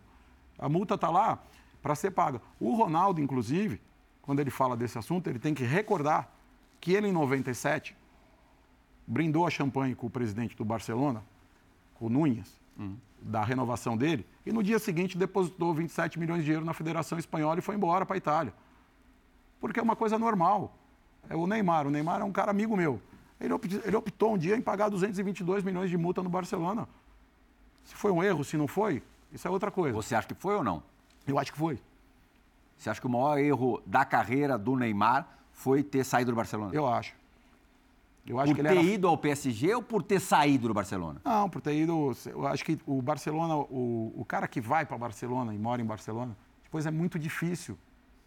A 0.59 0.69
multa 0.69 0.93
está 0.93 1.09
lá 1.09 1.39
para 1.81 1.95
ser 1.95 2.11
paga. 2.11 2.39
O 2.59 2.75
Ronaldo, 2.75 3.19
inclusive, 3.19 3.81
quando 4.25 4.39
ele 4.39 4.49
fala 4.49 4.75
desse 4.75 4.97
assunto, 4.97 5.29
ele 5.29 5.37
tem 5.37 5.53
que 5.53 5.63
recordar 5.63 6.29
que 6.81 6.93
ele, 6.93 7.07
em 7.07 7.11
97, 7.11 7.95
brindou 9.05 9.45
a 9.45 9.49
champanhe 9.49 9.93
com 9.93 10.07
o 10.07 10.09
presidente 10.09 10.55
do 10.55 10.65
Barcelona, 10.65 11.23
com 11.93 12.07
o 12.07 12.09
Núñez, 12.09 12.59
da 13.21 13.43
renovação 13.43 13.95
dele, 13.95 14.25
e 14.45 14.51
no 14.51 14.63
dia 14.63 14.79
seguinte 14.79 15.17
depositou 15.17 15.73
27 15.73 16.19
milhões 16.19 16.43
de 16.43 16.51
euros 16.51 16.65
na 16.65 16.73
Federação 16.73 17.17
Espanhola 17.17 17.59
e 17.59 17.61
foi 17.61 17.75
embora 17.75 18.05
para 18.05 18.15
a 18.15 18.17
Itália. 18.17 18.53
Porque 19.59 19.79
é 19.79 19.83
uma 19.83 19.95
coisa 19.95 20.17
normal. 20.17 20.75
É 21.29 21.35
o 21.35 21.47
Neymar. 21.47 21.87
O 21.87 21.89
Neymar 21.89 22.21
é 22.21 22.23
um 22.23 22.31
cara 22.31 22.51
amigo 22.51 22.75
meu. 22.75 23.01
Ele 23.39 23.53
optou, 23.53 23.81
ele 23.83 23.95
optou 23.95 24.33
um 24.33 24.37
dia 24.37 24.55
em 24.55 24.61
pagar 24.61 24.89
222 24.89 25.63
milhões 25.63 25.89
de 25.89 25.97
multa 25.97 26.21
no 26.21 26.29
Barcelona. 26.29 26.87
Se 27.83 27.95
foi 27.95 28.11
um 28.11 28.23
erro, 28.23 28.43
se 28.43 28.57
não 28.57 28.67
foi, 28.67 29.01
isso 29.31 29.47
é 29.47 29.51
outra 29.51 29.69
coisa. 29.71 29.95
Você 29.95 30.15
acha 30.15 30.27
que 30.27 30.33
foi 30.33 30.55
ou 30.55 30.63
não? 30.63 30.83
Eu 31.27 31.39
acho 31.39 31.51
que 31.51 31.57
foi. 31.57 31.79
Você 32.77 32.89
acha 32.89 32.99
que 32.99 33.07
o 33.07 33.09
maior 33.09 33.37
erro 33.37 33.81
da 33.85 34.05
carreira 34.05 34.57
do 34.57 34.75
Neymar 34.75 35.27
foi 35.51 35.83
ter 35.83 36.03
saído 36.03 36.31
do 36.31 36.35
Barcelona? 36.35 36.73
Eu 36.73 36.87
acho. 36.87 37.13
Eu 38.27 38.39
acho 38.39 38.51
por 38.51 38.55
que 38.55 38.63
ter 38.63 38.77
era... 38.77 38.81
ido 38.81 39.07
ao 39.07 39.17
PSG 39.17 39.75
ou 39.75 39.83
por 39.83 40.01
ter 40.01 40.19
saído 40.19 40.67
do 40.67 40.73
Barcelona? 40.73 41.21
Não, 41.23 41.49
por 41.49 41.61
ter 41.61 41.75
ido. 41.75 42.11
Eu 42.25 42.47
acho 42.47 42.65
que 42.65 42.79
o 42.85 43.01
Barcelona, 43.01 43.55
o, 43.55 44.13
o 44.15 44.25
cara 44.25 44.47
que 44.47 44.59
vai 44.59 44.85
para 44.85 44.97
Barcelona 44.97 45.53
e 45.53 45.57
mora 45.57 45.81
em 45.81 45.85
Barcelona, 45.85 46.35
depois 46.63 46.85
é 46.85 46.91
muito 46.91 47.19
difícil 47.19 47.77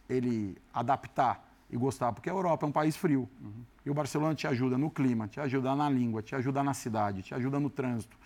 ele 0.08 0.56
adaptar 0.72 1.44
e 1.70 1.76
gostar, 1.76 2.12
porque 2.12 2.30
a 2.30 2.32
Europa 2.32 2.64
é 2.64 2.68
um 2.68 2.72
país 2.72 2.96
frio. 2.96 3.28
E 3.84 3.90
o 3.90 3.94
Barcelona 3.94 4.34
te 4.34 4.46
ajuda 4.46 4.78
no 4.78 4.90
clima, 4.90 5.28
te 5.28 5.40
ajuda 5.40 5.74
na 5.74 5.90
língua, 5.90 6.22
te 6.22 6.34
ajuda 6.34 6.62
na 6.62 6.72
cidade, 6.72 7.22
te 7.22 7.34
ajuda 7.34 7.60
no 7.60 7.68
trânsito, 7.68 8.16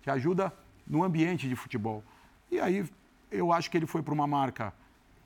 te 0.00 0.08
ajuda 0.08 0.52
no 0.86 1.02
ambiente 1.02 1.48
de 1.48 1.56
futebol. 1.56 2.02
E 2.50 2.60
aí 2.60 2.88
eu 3.30 3.52
acho 3.52 3.70
que 3.70 3.76
ele 3.76 3.86
foi 3.86 4.02
para 4.02 4.14
uma 4.14 4.26
marca 4.26 4.72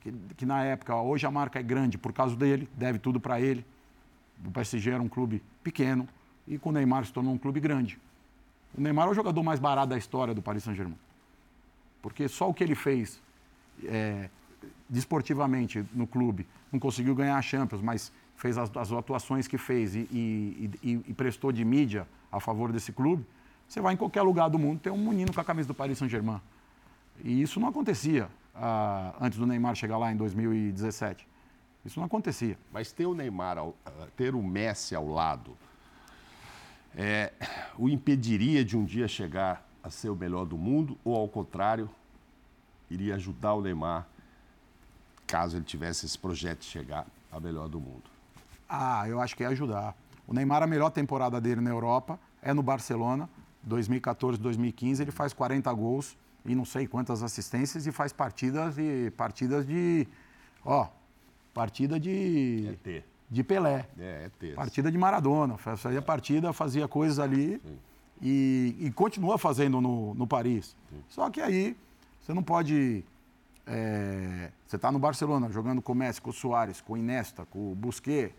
que, 0.01 0.11
que 0.37 0.45
na 0.45 0.63
época, 0.63 0.95
hoje 0.95 1.25
a 1.25 1.31
marca 1.31 1.59
é 1.59 1.63
grande 1.63 1.97
por 1.97 2.11
causa 2.11 2.35
dele, 2.35 2.67
deve 2.75 2.99
tudo 2.99 3.19
para 3.19 3.39
ele. 3.39 3.65
O 4.45 4.51
PSG 4.51 4.89
era 4.91 5.01
um 5.01 5.07
clube 5.07 5.41
pequeno 5.63 6.07
e 6.47 6.57
com 6.57 6.69
o 6.69 6.71
Neymar 6.71 7.05
se 7.05 7.13
tornou 7.13 7.33
um 7.33 7.37
clube 7.37 7.59
grande. 7.59 7.97
O 8.77 8.81
Neymar 8.81 9.07
é 9.07 9.11
o 9.11 9.13
jogador 9.13 9.43
mais 9.43 9.59
barato 9.59 9.89
da 9.89 9.97
história 9.97 10.33
do 10.33 10.41
Paris 10.41 10.63
Saint-Germain. 10.63 10.97
Porque 12.01 12.27
só 12.27 12.49
o 12.49 12.53
que 12.53 12.63
ele 12.63 12.73
fez 12.73 13.21
é, 13.85 14.29
desportivamente 14.89 15.85
no 15.93 16.07
clube, 16.07 16.47
não 16.71 16.79
conseguiu 16.79 17.13
ganhar 17.15 17.37
a 17.37 17.41
Champions, 17.41 17.81
mas 17.81 18.11
fez 18.35 18.57
as, 18.57 18.75
as 18.75 18.91
atuações 18.91 19.47
que 19.47 19.57
fez 19.57 19.95
e, 19.95 19.99
e- 20.11 20.69
e- 20.81 21.01
e 21.09 21.13
prestou 21.13 21.51
de 21.51 21.63
mídia 21.63 22.07
a 22.31 22.39
favor 22.39 22.71
desse 22.71 22.91
clube, 22.91 23.23
você 23.67 23.79
vai 23.79 23.93
em 23.93 23.97
qualquer 23.97 24.21
lugar 24.23 24.49
do 24.49 24.57
mundo 24.57 24.79
tem 24.79 24.91
um 24.91 24.97
menino 25.09 25.31
com 25.33 25.39
a 25.39 25.43
camisa 25.43 25.67
do 25.67 25.73
Paris 25.73 25.97
Saint-Germain. 25.97 26.41
E 27.23 27.41
isso 27.41 27.59
não 27.59 27.67
acontecia 27.67 28.27
ah, 28.55 29.13
antes 29.19 29.37
do 29.37 29.45
Neymar 29.45 29.75
chegar 29.75 29.97
lá 29.97 30.11
em 30.11 30.15
2017. 30.17 31.27
Isso 31.85 31.99
não 31.99 32.05
acontecia. 32.05 32.57
Mas 32.71 32.91
ter 32.91 33.05
o 33.05 33.13
Neymar, 33.13 33.57
ao- 33.57 33.75
ah, 33.85 34.07
ter 34.15 34.35
o 34.35 34.41
Messi 34.43 34.95
ao 34.95 35.07
lado, 35.07 35.57
é, 36.95 37.31
o 37.77 37.89
impediria 37.89 38.63
de 38.63 38.77
um 38.77 38.83
dia 38.85 39.07
chegar 39.07 39.65
a 39.83 39.89
ser 39.89 40.09
o 40.09 40.15
melhor 40.15 40.45
do 40.45 40.57
mundo 40.57 40.97
ou, 41.03 41.15
ao 41.15 41.27
contrário, 41.27 41.89
iria 42.89 43.15
ajudar 43.15 43.53
o 43.53 43.61
Neymar 43.61 44.05
caso 45.25 45.55
ele 45.57 45.63
tivesse 45.63 46.05
esse 46.05 46.17
projeto 46.19 46.59
de 46.59 46.65
chegar 46.65 47.07
a 47.31 47.39
melhor 47.39 47.69
do 47.69 47.79
mundo? 47.79 48.03
Ah, 48.67 49.07
eu 49.07 49.19
acho 49.21 49.35
que 49.35 49.43
ia 49.43 49.49
ajudar. 49.49 49.95
O 50.27 50.33
Neymar, 50.33 50.61
a 50.61 50.67
melhor 50.67 50.89
temporada 50.89 51.39
dele 51.39 51.61
na 51.61 51.69
Europa 51.69 52.19
é 52.41 52.53
no 52.53 52.61
Barcelona, 52.61 53.29
2014, 53.63 54.37
2015. 54.37 55.01
Ele 55.01 55.11
faz 55.11 55.31
40 55.33 55.71
gols 55.73 56.17
e 56.45 56.55
não 56.55 56.65
sei 56.65 56.87
quantas 56.87 57.23
assistências 57.23 57.85
e 57.85 57.91
faz 57.91 58.11
partidas 58.11 58.77
e 58.77 59.11
partidas 59.15 59.65
de. 59.65 60.07
Ó, 60.65 60.87
partida 61.53 61.99
de. 61.99 62.69
É 62.69 62.75
ter. 62.83 63.05
De 63.29 63.43
Pelé. 63.43 63.87
É, 63.97 64.25
é 64.25 64.31
ter. 64.39 64.55
Partida 64.55 64.91
de 64.91 64.97
Maradona. 64.97 65.57
Fazia 65.57 66.01
partida, 66.01 66.51
fazia 66.51 66.87
coisas 66.87 67.19
ali 67.19 67.61
e, 68.21 68.75
e 68.79 68.91
continua 68.91 69.37
fazendo 69.37 69.79
no, 69.79 70.13
no 70.13 70.27
Paris. 70.27 70.75
Só 71.07 71.29
que 71.29 71.41
aí 71.41 71.77
você 72.21 72.33
não 72.33 72.43
pode. 72.43 73.03
é, 73.65 74.51
você 74.67 74.75
está 74.75 74.91
no 74.91 74.99
Barcelona 74.99 75.49
jogando 75.49 75.81
com 75.81 75.91
o 75.93 75.95
Messi, 75.95 76.21
com 76.21 76.29
o 76.29 76.33
Soares, 76.33 76.81
com 76.81 76.93
o 76.93 76.97
Iniesta, 76.97 77.45
com 77.45 77.71
o 77.71 77.75
Busquets. 77.75 78.33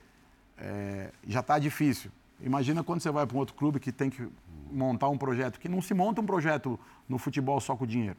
é, 0.59 1.11
já 1.27 1.41
está 1.41 1.59
difícil. 1.59 2.11
Imagina 2.41 2.83
quando 2.83 3.01
você 3.01 3.11
vai 3.11 3.27
para 3.27 3.37
um 3.37 3.41
outro 3.41 3.55
clube 3.55 3.79
que 3.79 3.93
tem 3.93 4.11
que 4.11 4.29
montar 4.71 5.09
um 5.09 5.19
projeto, 5.19 5.59
que 5.59 5.69
não 5.69 5.81
se 5.81 5.95
monta 5.95 6.21
um 6.21 6.27
projeto 6.27 6.79
no 7.09 7.19
futebol 7.19 7.61
só 7.61 7.77
com 7.77 7.87
dinheiro. 7.87 8.17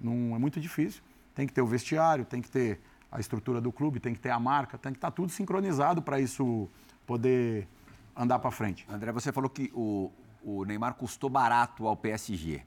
Não, 0.00 0.34
é 0.34 0.38
muito 0.38 0.60
difícil. 0.60 1.02
Tem 1.34 1.46
que 1.46 1.52
ter 1.52 1.62
o 1.62 1.66
vestiário, 1.66 2.24
tem 2.24 2.40
que 2.42 2.50
ter 2.50 2.80
a 3.10 3.20
estrutura 3.20 3.60
do 3.60 3.70
clube, 3.70 4.00
tem 4.00 4.14
que 4.14 4.20
ter 4.20 4.30
a 4.30 4.40
marca, 4.40 4.78
tem 4.78 4.92
que 4.92 4.98
estar 4.98 5.10
tudo 5.10 5.30
sincronizado 5.30 6.00
para 6.00 6.18
isso 6.18 6.68
poder 7.06 7.68
andar 8.16 8.38
para 8.38 8.50
frente. 8.50 8.86
André, 8.88 9.12
você 9.12 9.32
falou 9.32 9.50
que 9.50 9.70
o, 9.74 10.10
o 10.42 10.64
Neymar 10.64 10.94
custou 10.94 11.28
barato 11.28 11.86
ao 11.86 11.96
PSG. 11.96 12.62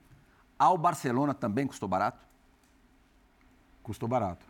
Ao 0.58 0.78
Barcelona 0.78 1.34
também 1.34 1.68
custou 1.68 1.90
barato? 1.90 2.26
Custou 3.84 4.08
barato. 4.08 4.46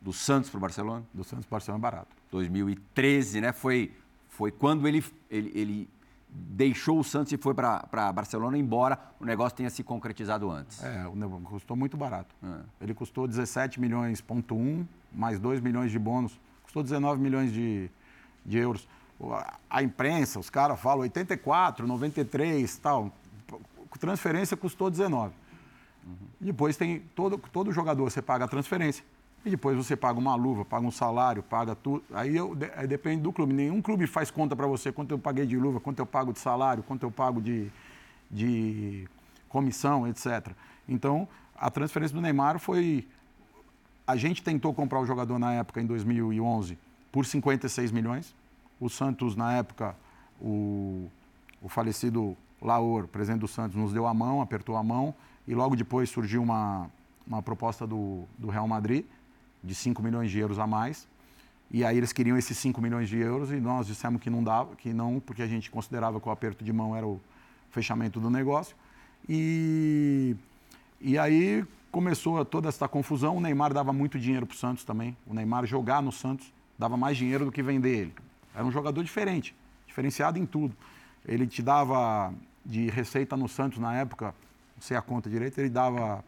Do 0.00 0.12
Santos 0.12 0.50
para 0.50 0.58
o 0.58 0.60
Barcelona? 0.60 1.04
Do 1.12 1.24
Santos 1.24 1.46
para 1.46 1.54
o 1.54 1.56
Barcelona 1.56 1.80
é 1.80 1.82
barato. 1.82 2.16
2013, 2.30 3.40
né? 3.40 3.52
Foi, 3.52 3.94
foi 4.28 4.50
quando 4.50 4.86
ele, 4.88 5.04
ele, 5.30 5.52
ele 5.54 5.90
deixou 6.32 6.98
o 6.98 7.04
Santos 7.04 7.32
e 7.32 7.36
foi 7.36 7.54
para 7.54 8.12
Barcelona, 8.12 8.56
embora 8.56 8.98
o 9.20 9.24
negócio 9.24 9.56
tenha 9.56 9.68
se 9.68 9.82
concretizado 9.82 10.50
antes. 10.50 10.82
É, 10.82 11.06
o 11.06 11.14
negócio 11.14 11.44
custou 11.44 11.76
muito 11.76 11.96
barato. 11.96 12.34
É. 12.42 12.60
Ele 12.80 12.94
custou 12.94 13.28
17 13.28 13.78
milhões, 13.80 14.20
ponto 14.20 14.54
um, 14.54 14.86
mais 15.12 15.38
2 15.38 15.60
milhões 15.60 15.90
de 15.90 15.98
bônus. 15.98 16.38
Custou 16.62 16.82
19 16.82 17.20
milhões 17.20 17.52
de, 17.52 17.90
de 18.46 18.58
euros. 18.58 18.88
A 19.68 19.82
imprensa, 19.82 20.40
os 20.40 20.48
caras 20.48 20.80
falam 20.80 21.00
84, 21.00 21.86
93, 21.86 22.76
tal. 22.78 23.12
Transferência 24.00 24.56
custou 24.56 24.90
19. 24.90 25.34
Uhum. 26.04 26.14
Depois 26.40 26.76
tem 26.76 27.00
todo, 27.14 27.38
todo 27.38 27.70
jogador, 27.70 28.10
você 28.10 28.22
paga 28.22 28.46
a 28.46 28.48
transferência. 28.48 29.04
E 29.44 29.50
depois 29.50 29.76
você 29.76 29.96
paga 29.96 30.18
uma 30.18 30.36
luva, 30.36 30.64
paga 30.64 30.86
um 30.86 30.90
salário, 30.90 31.42
paga 31.42 31.74
tudo. 31.74 32.04
Aí, 32.14 32.36
eu, 32.36 32.54
depende 32.88 33.22
do 33.22 33.32
clube. 33.32 33.52
Nenhum 33.52 33.82
clube 33.82 34.06
faz 34.06 34.30
conta 34.30 34.54
para 34.54 34.68
você 34.68 34.92
quanto 34.92 35.10
eu 35.10 35.18
paguei 35.18 35.44
de 35.44 35.56
luva, 35.56 35.80
quanto 35.80 35.98
eu 35.98 36.06
pago 36.06 36.32
de 36.32 36.38
salário, 36.38 36.82
quanto 36.84 37.02
eu 37.02 37.10
pago 37.10 37.42
de, 37.42 37.68
de 38.30 39.08
comissão, 39.48 40.06
etc. 40.06 40.52
Então, 40.88 41.26
a 41.56 41.70
transferência 41.70 42.14
do 42.14 42.20
Neymar 42.20 42.60
foi. 42.60 43.06
A 44.06 44.14
gente 44.14 44.42
tentou 44.42 44.72
comprar 44.72 45.00
o 45.00 45.06
jogador 45.06 45.38
na 45.38 45.54
época, 45.54 45.80
em 45.80 45.86
2011, 45.86 46.78
por 47.10 47.26
56 47.26 47.90
milhões. 47.90 48.34
O 48.78 48.88
Santos, 48.88 49.34
na 49.34 49.54
época, 49.54 49.96
o, 50.40 51.08
o 51.60 51.68
falecido 51.68 52.36
Laor, 52.60 53.08
presidente 53.08 53.40
do 53.40 53.48
Santos, 53.48 53.76
nos 53.76 53.92
deu 53.92 54.06
a 54.06 54.14
mão, 54.14 54.40
apertou 54.40 54.76
a 54.76 54.84
mão. 54.84 55.12
E 55.48 55.54
logo 55.54 55.74
depois 55.74 56.10
surgiu 56.10 56.42
uma, 56.42 56.88
uma 57.26 57.42
proposta 57.42 57.84
do, 57.84 58.22
do 58.38 58.48
Real 58.48 58.68
Madrid 58.68 59.04
de 59.62 59.74
5 59.74 60.02
milhões 60.02 60.30
de 60.30 60.38
euros 60.38 60.58
a 60.58 60.66
mais. 60.66 61.06
E 61.70 61.84
aí 61.84 61.96
eles 61.96 62.12
queriam 62.12 62.36
esses 62.36 62.58
5 62.58 62.80
milhões 62.82 63.08
de 63.08 63.18
euros 63.18 63.50
e 63.50 63.56
nós 63.56 63.86
dissemos 63.86 64.20
que 64.20 64.28
não 64.28 64.44
dava, 64.44 64.76
que 64.76 64.92
não, 64.92 65.20
porque 65.20 65.42
a 65.42 65.46
gente 65.46 65.70
considerava 65.70 66.20
que 66.20 66.28
o 66.28 66.30
aperto 66.30 66.62
de 66.62 66.72
mão 66.72 66.94
era 66.94 67.06
o 67.06 67.20
fechamento 67.70 68.20
do 68.20 68.28
negócio. 68.28 68.76
E, 69.28 70.36
e 71.00 71.18
aí 71.18 71.64
começou 71.90 72.44
toda 72.44 72.68
essa 72.68 72.86
confusão. 72.86 73.36
O 73.36 73.40
Neymar 73.40 73.72
dava 73.72 73.92
muito 73.92 74.18
dinheiro 74.18 74.46
para 74.46 74.54
o 74.54 74.58
Santos 74.58 74.84
também. 74.84 75.16
O 75.26 75.32
Neymar 75.32 75.64
jogar 75.64 76.02
no 76.02 76.12
Santos 76.12 76.52
dava 76.78 76.96
mais 76.96 77.16
dinheiro 77.16 77.44
do 77.44 77.52
que 77.52 77.62
vender 77.62 77.96
ele. 77.96 78.14
Era 78.54 78.64
um 78.64 78.70
jogador 78.70 79.02
diferente, 79.02 79.54
diferenciado 79.86 80.38
em 80.38 80.44
tudo. 80.44 80.76
Ele 81.24 81.46
te 81.46 81.62
dava 81.62 82.34
de 82.64 82.90
receita 82.90 83.36
no 83.36 83.48
Santos 83.48 83.78
na 83.78 83.94
época, 83.94 84.34
não 84.74 84.82
sei 84.82 84.96
a 84.96 85.02
conta 85.02 85.30
direito, 85.30 85.58
ele 85.58 85.70
dava 85.70 86.24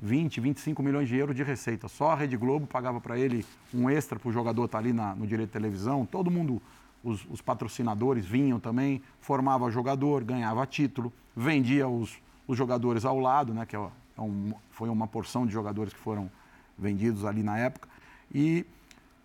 20, 0.00 0.40
25 0.40 0.82
milhões 0.82 1.08
de 1.08 1.16
euros 1.16 1.34
de 1.34 1.42
receita. 1.42 1.88
Só 1.88 2.10
a 2.10 2.14
Rede 2.14 2.36
Globo 2.36 2.66
pagava 2.66 3.00
para 3.00 3.18
ele 3.18 3.44
um 3.72 3.88
extra 3.88 4.18
para 4.18 4.28
o 4.28 4.32
jogador 4.32 4.64
estar 4.64 4.78
tá 4.78 4.84
ali 4.84 4.92
na, 4.92 5.14
no 5.14 5.26
direito 5.26 5.48
de 5.48 5.52
televisão. 5.52 6.04
Todo 6.06 6.30
mundo, 6.30 6.60
os, 7.04 7.24
os, 7.30 7.40
patrocinadores 7.40 8.26
vinham 8.26 8.58
também, 8.58 9.02
formava 9.20 9.70
jogador, 9.70 10.24
ganhava 10.24 10.66
título, 10.66 11.12
vendia 11.36 11.88
os, 11.88 12.16
os 12.46 12.56
jogadores 12.56 13.04
ao 13.04 13.18
lado, 13.18 13.54
né, 13.54 13.66
que 13.66 13.76
é, 13.76 13.78
é 13.78 14.20
um, 14.20 14.52
foi 14.70 14.88
uma 14.88 15.06
porção 15.06 15.46
de 15.46 15.52
jogadores 15.52 15.92
que 15.92 16.00
foram 16.00 16.30
vendidos 16.78 17.24
ali 17.24 17.42
na 17.42 17.58
época. 17.58 17.88
E 18.34 18.66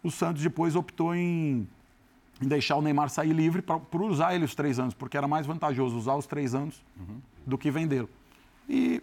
o 0.04 0.12
Santos 0.12 0.44
depois 0.44 0.76
optou 0.76 1.16
em, 1.16 1.68
em 2.42 2.48
deixar 2.48 2.76
o 2.76 2.82
Neymar 2.82 3.10
sair 3.10 3.34
livre 3.34 3.62
para 3.62 3.80
usar 4.04 4.36
ele 4.36 4.46
os 4.46 4.54
três 4.54 4.80
anos, 4.80 4.94
porque 4.94 5.18
era 5.18 5.28
mais 5.28 5.48
vantajoso 5.48 5.98
usar 5.98 6.16
os 6.16 6.28
três 6.28 6.54
anos 6.54 6.84
uhum. 7.00 7.20
do 7.46 7.58
que 7.58 7.72
vendê-lo. 7.72 8.10
E 8.70 9.02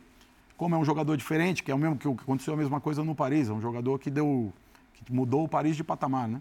como 0.57 0.75
é 0.75 0.79
um 0.79 0.85
jogador 0.85 1.17
diferente, 1.17 1.63
que 1.63 1.71
é 1.71 1.75
o 1.75 1.79
mesmo 1.79 1.97
que 1.97 2.07
aconteceu 2.07 2.55
a 2.55 2.57
mesma 2.57 2.81
coisa 2.81 3.03
no 3.03 3.15
Paris, 3.15 3.49
é 3.49 3.53
um 3.53 3.61
jogador 3.61 3.99
que 3.99 4.11
deu 4.11 4.53
que 4.93 5.13
mudou 5.13 5.45
o 5.45 5.49
Paris 5.49 5.77
de 5.77 5.85
patamar, 5.85 6.29
né? 6.29 6.41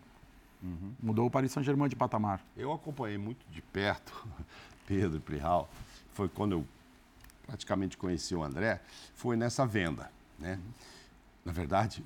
Uhum. 0.62 0.94
Mudou 1.02 1.26
o 1.26 1.30
Paris 1.30 1.52
Saint-Germain 1.52 1.90
de 1.90 1.96
patamar. 1.96 2.40
Eu 2.56 2.72
acompanhei 2.72 3.18
muito 3.18 3.46
de 3.52 3.62
perto 3.62 4.14
Pedro 4.88 5.20
Prihal, 5.20 5.70
foi 6.14 6.30
quando 6.30 6.54
eu 6.54 6.66
praticamente 7.46 7.98
conheci 7.98 8.34
o 8.34 8.44
André, 8.44 8.82
foi 9.16 9.36
nessa 9.36 9.66
venda, 9.66 10.10
né? 10.40 10.54
Uhum. 10.54 10.72
Na 11.46 11.52
verdade, 11.52 12.04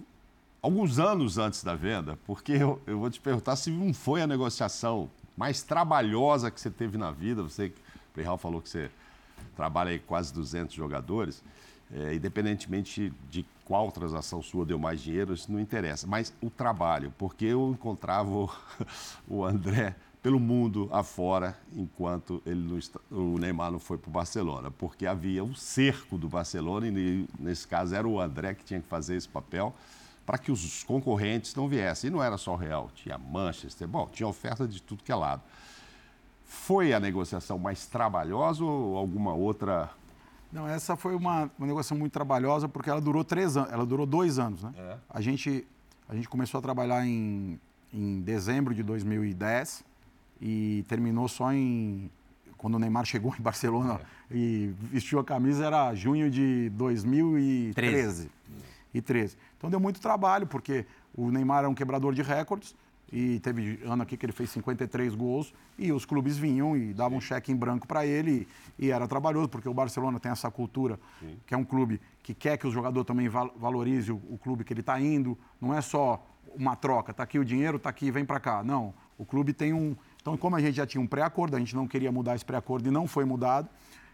alguns 0.62 0.98
anos 0.98 1.38
antes 1.38 1.64
da 1.64 1.76
venda, 1.76 2.18
porque 2.26 2.54
eu, 2.54 2.82
eu 2.88 3.00
vou 3.00 3.10
te 3.10 3.20
perguntar 3.20 3.56
se 3.56 3.70
não 3.70 3.94
foi 3.94 4.22
a 4.22 4.28
negociação 4.28 5.10
mais 5.36 5.62
trabalhosa 5.62 6.50
que 6.50 6.60
você 6.60 6.72
teve 6.72 6.98
na 6.98 7.12
vida, 7.12 7.44
você, 7.44 7.72
Prihal 8.14 8.38
falou 8.38 8.62
que 8.62 8.70
você 8.70 8.90
trabalha 9.56 9.92
aí 9.92 10.00
quase 10.00 10.34
200 10.34 10.76
jogadores, 10.76 11.44
é, 11.94 12.14
independentemente 12.14 13.14
de 13.30 13.46
qual 13.66 13.92
transação 13.92 14.42
sua 14.42 14.66
deu 14.66 14.80
mais 14.80 15.02
dinheiro, 15.02 15.34
isso 15.34 15.52
não 15.52 15.60
interessa. 15.60 16.08
Mas 16.08 16.34
o 16.42 16.50
trabalho, 16.50 17.14
porque 17.18 17.46
eu 17.46 17.72
encontrava 17.72 18.30
o, 18.30 18.50
o 19.28 19.44
André 19.44 19.96
pelo 20.22 20.40
mundo 20.40 20.90
afora, 20.92 21.58
enquanto 21.74 22.42
ele 22.46 22.62
não, 23.10 23.18
o 23.18 23.38
Neymar 23.38 23.72
não 23.72 23.80
foi 23.80 23.98
para 23.98 24.10
o 24.10 24.12
Barcelona, 24.12 24.70
porque 24.72 25.06
havia 25.06 25.44
um 25.44 25.56
cerco 25.56 26.18
do 26.18 26.28
Barcelona 26.28 26.88
e 26.88 27.26
nesse 27.40 27.68
caso 27.68 27.96
era 27.96 28.08
o 28.08 28.20
André 28.20 28.54
que 28.54 28.66
tinha 28.66 28.82
que 28.82 28.88
fazer 28.88 29.16
esse 29.16 29.30
papel 29.30 29.74
para 30.26 30.38
que 30.38 30.52
os 30.52 30.84
concorrentes 30.84 31.56
não 31.56 31.70
viessem. 31.70 32.10
E 32.10 32.12
não 32.12 32.22
era 32.22 32.38
só 32.38 32.54
o 32.54 32.58
Real, 32.58 32.92
tinha 32.94 33.18
Manchester, 33.18 33.88
bom, 33.88 34.08
tinha 34.12 34.28
oferta 34.28 34.68
de 34.68 34.82
tudo 34.82 35.04
que 35.04 35.12
é 35.12 35.16
lado. 35.16 35.42
Foi 36.44 36.94
a 36.94 37.00
negociação 37.00 37.58
mais 37.58 37.86
trabalhosa 37.86 38.64
ou 38.64 38.98
alguma 38.98 39.34
outra 39.34 39.90
não, 40.52 40.68
essa 40.68 40.96
foi 40.96 41.16
uma, 41.16 41.52
uma 41.58 41.68
negociação 41.68 41.98
muito 41.98 42.14
trabalhosa 42.14 42.68
porque 42.70 42.90
ela 42.90 43.02
durou 43.02 43.24
três 43.24 43.58
anos, 43.58 43.72
ela 43.72 43.86
durou 43.86 44.06
dois 44.06 44.40
anos, 44.40 44.64
né? 44.64 44.74
É. 44.78 44.98
A, 45.10 45.22
gente, 45.22 45.66
a 46.08 46.16
gente 46.16 46.30
começou 46.30 46.60
a 46.60 46.62
trabalhar 46.62 47.06
em, 47.06 47.60
em 47.94 48.22
dezembro 48.22 48.74
de 48.74 48.84
2010 48.84 49.84
e 50.42 50.86
terminou 50.88 51.28
só 51.28 51.52
em 51.52 52.10
quando 52.58 52.76
o 52.76 52.80
Neymar 52.80 53.06
chegou 53.06 53.36
em 53.38 53.42
Barcelona 53.42 54.02
é. 54.32 54.36
e 54.36 54.74
vestiu 54.82 55.20
a 55.20 55.24
camisa 55.24 55.66
era 55.66 55.94
junho 55.94 56.30
de 56.30 56.70
2013 56.72 57.74
13. 57.74 58.32
e 58.94 59.02
13. 59.02 59.38
Então 59.58 59.70
deu 59.70 59.80
muito 59.80 60.00
trabalho 60.00 60.48
porque 60.48 60.86
o 61.14 61.30
Neymar 61.30 61.66
é 61.66 61.68
um 61.68 61.74
quebrador 61.74 62.14
de 62.14 62.22
recordes 62.22 62.76
e 63.12 63.40
teve 63.40 63.80
ano 63.86 64.04
aqui 64.04 64.18
que 64.18 64.26
ele 64.26 64.34
fez 64.34 64.50
53 64.50 65.16
gols 65.16 65.54
e 65.78 65.92
os 65.92 66.06
clubes 66.06 66.38
vinham 66.38 66.76
e 66.76 66.94
davam 66.94 67.18
um 67.18 67.22
cheque 67.22 67.52
em 67.52 67.56
branco 67.56 67.88
para 67.88 68.06
ele 68.06 68.48
e, 68.78 68.88
e, 68.88 68.92
era 68.92 69.08
trabalhoso, 69.08 69.48
porque 69.48 69.70
o 69.70 69.74
Barcelona 69.74 70.20
tem 70.20 70.32
essa 70.32 70.52
cultura, 70.52 71.00
Sim. 71.20 71.38
que 71.46 71.54
é 71.54 71.58
um 71.58 71.64
clube 71.64 72.02
que 72.22 72.34
quer 72.34 72.58
que 72.58 72.68
o 72.68 72.72
jogador 72.72 73.06
também 73.06 73.30
valorize 73.30 74.12
o, 74.12 74.18
o 74.30 74.38
clube 74.38 74.64
que 74.64 74.74
ele 74.74 74.82
está 74.82 75.00
indo, 75.00 75.38
não 75.62 75.74
é 75.74 75.80
só 75.80 76.26
uma 76.56 76.76
troca, 76.76 77.12
está 77.12 77.24
aqui 77.24 77.40
o 77.40 77.46
dinheiro, 77.46 77.78
está 77.78 77.90
aqui, 77.90 78.12
vem 78.12 78.26
para 78.26 78.40
cá. 78.40 78.64
Não, 78.64 78.94
o 79.18 79.26
clube 79.26 79.54
tem 79.54 79.74
um... 79.74 79.96
Então, 80.22 80.36
como 80.36 80.56
a 80.56 80.60
gente 80.60 80.76
já 80.76 80.86
tinha 80.86 81.02
um 81.02 81.08
pré-acordo, 81.08 81.56
a 81.56 81.60
gente 81.60 81.76
não 81.76 81.88
queria 81.88 82.12
mudar 82.12 82.36
esse 82.36 82.44
pré-acordo 82.44 82.88
e 82.88 82.92
não 82.92 83.08
foi 83.08 83.24
mudado. 83.24 83.70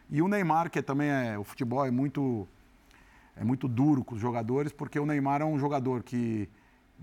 E 0.09 0.21
o 0.21 0.27
Neymar, 0.27 0.69
que 0.69 0.81
também 0.81 1.09
é... 1.09 1.37
O 1.37 1.43
futebol 1.43 1.85
é 1.85 1.91
muito, 1.91 2.47
é 3.35 3.43
muito 3.43 3.67
duro 3.67 4.03
com 4.03 4.15
os 4.15 4.21
jogadores, 4.21 4.71
porque 4.71 4.99
o 4.99 5.05
Neymar 5.05 5.41
é 5.41 5.45
um 5.45 5.57
jogador 5.57 6.03
que 6.03 6.49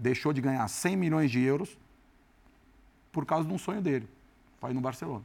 deixou 0.00 0.32
de 0.32 0.40
ganhar 0.40 0.66
100 0.66 0.96
milhões 0.96 1.30
de 1.30 1.40
euros 1.40 1.78
por 3.12 3.26
causa 3.26 3.46
de 3.46 3.52
um 3.52 3.58
sonho 3.58 3.82
dele, 3.82 4.08
ir 4.68 4.74
no 4.74 4.80
Barcelona. 4.80 5.24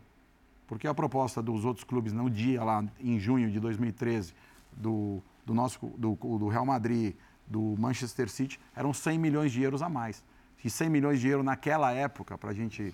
Porque 0.67 0.87
a 0.87 0.93
proposta 0.93 1.41
dos 1.41 1.63
outros 1.63 1.85
clubes 1.85 2.11
no 2.11 2.29
dia 2.29 2.63
lá 2.63 2.83
em 2.99 3.17
junho 3.17 3.49
de 3.49 3.59
2013 3.59 4.33
do, 4.73 5.21
do 5.45 5.53
nosso 5.53 5.79
do, 5.97 6.15
do 6.15 6.47
Real 6.49 6.65
Madrid, 6.65 7.15
do 7.47 7.75
Manchester 7.77 8.29
City, 8.29 8.59
eram 8.75 8.93
100 8.93 9.17
milhões 9.17 9.51
de 9.51 9.61
euros 9.61 9.81
a 9.81 9.87
mais. 9.87 10.23
E 10.63 10.69
100 10.69 10.89
milhões 10.89 11.19
de 11.19 11.27
euros 11.27 11.45
naquela 11.45 11.93
época, 11.93 12.37
para 12.37 12.49
a 12.49 12.53
gente 12.53 12.93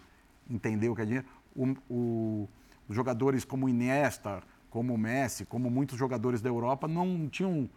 entender 0.50 0.90
o 0.90 0.96
que 0.96 1.02
é 1.02 1.06
dinheiro, 1.06 1.26
o, 1.56 1.76
o, 1.90 2.50
os 2.88 2.96
jogadores 2.96 3.46
como 3.46 3.70
Iniesta, 3.70 4.44
como 4.70 4.98
Messi, 4.98 5.46
como 5.46 5.72
muitos 5.72 5.98
jogadores 5.98 6.42
da 6.42 6.50
Europa, 6.50 6.88
não 6.88 7.30
tinham 7.30 7.70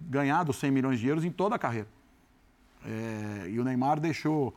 ganhado 0.00 0.52
100 0.52 0.70
milhões 0.70 0.98
de 0.98 1.06
euros 1.06 1.24
em 1.24 1.30
toda 1.30 1.54
a 1.54 1.58
carreira. 1.58 1.88
É, 2.84 3.48
e 3.48 3.60
o 3.60 3.64
Neymar 3.64 4.00
deixou. 4.00 4.54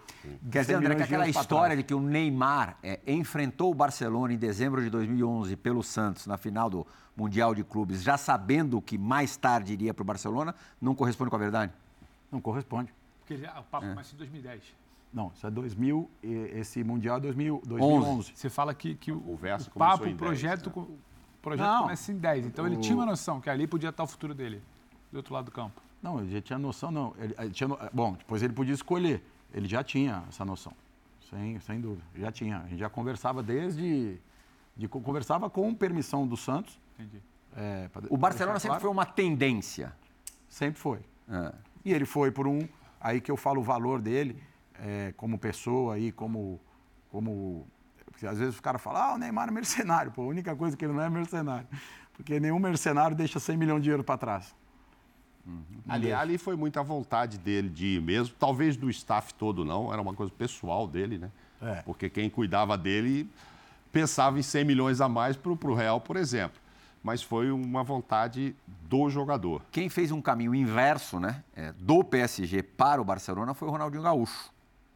Quer 0.51 0.61
dizer, 0.61 0.75
André, 0.75 0.95
que 0.95 1.03
aquela 1.03 1.27
história 1.27 1.77
de 1.77 1.83
que 1.83 1.93
o 1.93 1.99
Neymar 1.99 2.77
é, 2.81 2.99
enfrentou 3.05 3.71
o 3.71 3.75
Barcelona 3.75 4.33
em 4.33 4.37
dezembro 4.37 4.81
de 4.81 4.89
2011 4.89 5.55
pelo 5.55 5.83
Santos 5.83 6.25
na 6.25 6.37
final 6.37 6.69
do 6.69 6.87
Mundial 7.15 7.53
de 7.53 7.63
Clubes, 7.63 8.01
já 8.01 8.17
sabendo 8.17 8.81
que 8.81 8.97
mais 8.97 9.37
tarde 9.37 9.73
iria 9.73 9.93
para 9.93 10.01
o 10.01 10.05
Barcelona, 10.05 10.55
não 10.81 10.95
corresponde 10.95 11.29
com 11.29 11.35
a 11.35 11.39
verdade? 11.39 11.71
Não 12.31 12.41
corresponde. 12.41 12.91
Porque 13.19 13.37
já, 13.37 13.59
o 13.59 13.63
papo 13.63 13.85
é. 13.85 13.89
começa 13.89 14.15
em 14.15 14.17
2010. 14.17 14.63
Não, 15.13 15.31
isso 15.33 15.47
é 15.47 15.51
2000, 15.51 16.11
esse 16.23 16.83
Mundial 16.83 17.17
é 17.17 17.19
2000, 17.21 17.61
2011. 17.65 18.33
Você 18.35 18.49
fala 18.49 18.73
que, 18.73 18.95
que 18.95 19.11
o, 19.11 19.23
o, 19.31 19.37
verso 19.37 19.69
o 19.73 19.79
papo, 19.79 20.09
o 20.09 20.15
projeto, 20.15 20.69
10, 20.69 20.75
né? 20.75 20.83
o 20.83 21.41
projeto 21.41 21.67
não, 21.67 21.81
começa 21.83 22.11
em 22.11 22.17
10. 22.17 22.45
Então 22.47 22.65
o... 22.65 22.67
ele 22.67 22.77
tinha 22.77 22.95
uma 22.95 23.05
noção 23.05 23.39
que 23.39 23.49
ali 23.49 23.65
podia 23.65 23.89
estar 23.89 24.03
o 24.03 24.07
futuro 24.07 24.33
dele, 24.33 24.61
do 25.11 25.17
outro 25.17 25.33
lado 25.33 25.45
do 25.45 25.51
campo. 25.51 25.84
Não, 26.05 26.19
ele 26.19 26.29
já 26.29 26.39
tinha 26.39 26.59
noção, 26.59 26.91
não. 26.91 27.15
Ele, 27.17 27.33
ele 27.35 27.49
tinha, 27.49 27.67
bom, 27.91 28.13
depois 28.13 28.43
ele 28.43 28.53
podia 28.53 28.75
escolher. 28.75 29.23
ele 29.51 29.67
já 29.67 29.83
tinha 29.83 30.23
essa 30.29 30.45
noção, 30.45 30.71
sem, 31.27 31.59
sem 31.61 31.81
dúvida, 31.81 32.03
já 32.15 32.31
tinha. 32.31 32.59
A 32.59 32.67
gente 32.67 32.77
já 32.77 32.89
conversava 32.89 33.41
desde, 33.41 34.19
de, 34.77 34.87
conversava 34.87 35.49
com 35.49 35.73
permissão 35.73 36.27
do 36.27 36.37
Santos. 36.37 36.79
Entendi. 36.93 37.19
É, 37.57 37.89
o 38.07 38.17
Barcelona 38.17 38.59
sempre 38.59 38.77
claro. 38.77 38.81
foi 38.81 38.91
uma 38.91 39.05
tendência. 39.05 39.95
Sempre 40.47 40.79
foi. 40.79 40.99
É. 41.27 41.51
E 41.83 41.91
ele 41.91 42.05
foi 42.05 42.29
por 42.29 42.45
um, 42.45 42.59
aí 43.01 43.19
que 43.19 43.31
eu 43.31 43.37
falo 43.37 43.61
o 43.61 43.63
valor 43.63 43.99
dele 43.99 44.39
é, 44.79 45.11
como 45.17 45.39
pessoa 45.39 45.95
aí, 45.95 46.11
como, 46.11 46.61
como 47.09 47.65
porque 48.05 48.27
às 48.27 48.37
vezes 48.37 48.59
o 48.59 48.61
cara 48.61 48.77
fala, 48.77 49.07
ah, 49.07 49.15
o 49.15 49.17
Neymar 49.17 49.47
é 49.47 49.51
mercenário. 49.51 50.11
Pô, 50.11 50.21
a 50.21 50.27
única 50.27 50.55
coisa 50.55 50.77
que 50.77 50.85
ele 50.85 50.93
não 50.93 51.01
é 51.01 51.09
mercenário. 51.09 51.67
Porque 52.13 52.39
nenhum 52.39 52.59
mercenário 52.59 53.15
deixa 53.15 53.39
100 53.39 53.57
milhões 53.57 53.81
de 53.81 53.89
euros 53.89 54.05
para 54.05 54.19
trás. 54.19 54.55
Uhum. 55.45 55.63
Ali, 55.87 56.11
ali 56.11 56.37
foi 56.37 56.55
muita 56.55 56.81
vontade 56.81 57.37
dele 57.37 57.69
de 57.69 57.85
ir 57.97 58.01
mesmo. 58.01 58.35
Talvez 58.39 58.75
do 58.75 58.89
staff 58.89 59.33
todo 59.33 59.63
não, 59.63 59.93
era 59.93 60.01
uma 60.01 60.13
coisa 60.13 60.31
pessoal 60.35 60.87
dele, 60.87 61.17
né? 61.17 61.29
É. 61.61 61.81
Porque 61.83 62.09
quem 62.09 62.29
cuidava 62.29 62.77
dele 62.77 63.29
pensava 63.91 64.39
em 64.39 64.41
100 64.41 64.65
milhões 64.65 65.01
a 65.01 65.07
mais 65.07 65.37
para 65.37 65.51
o 65.51 65.73
Real, 65.73 66.01
por 66.01 66.17
exemplo. 66.17 66.59
Mas 67.03 67.21
foi 67.21 67.51
uma 67.51 67.83
vontade 67.83 68.55
do 68.89 69.09
jogador. 69.09 69.61
Quem 69.71 69.89
fez 69.89 70.11
um 70.11 70.21
caminho 70.21 70.55
inverso, 70.55 71.19
né, 71.19 71.43
é, 71.55 71.71
do 71.73 72.03
PSG 72.03 72.63
para 72.63 72.99
o 73.01 73.05
Barcelona 73.05 73.53
foi 73.53 73.67
o 73.67 73.71
Ronaldinho 73.71 74.01
Gaúcho. 74.01 74.51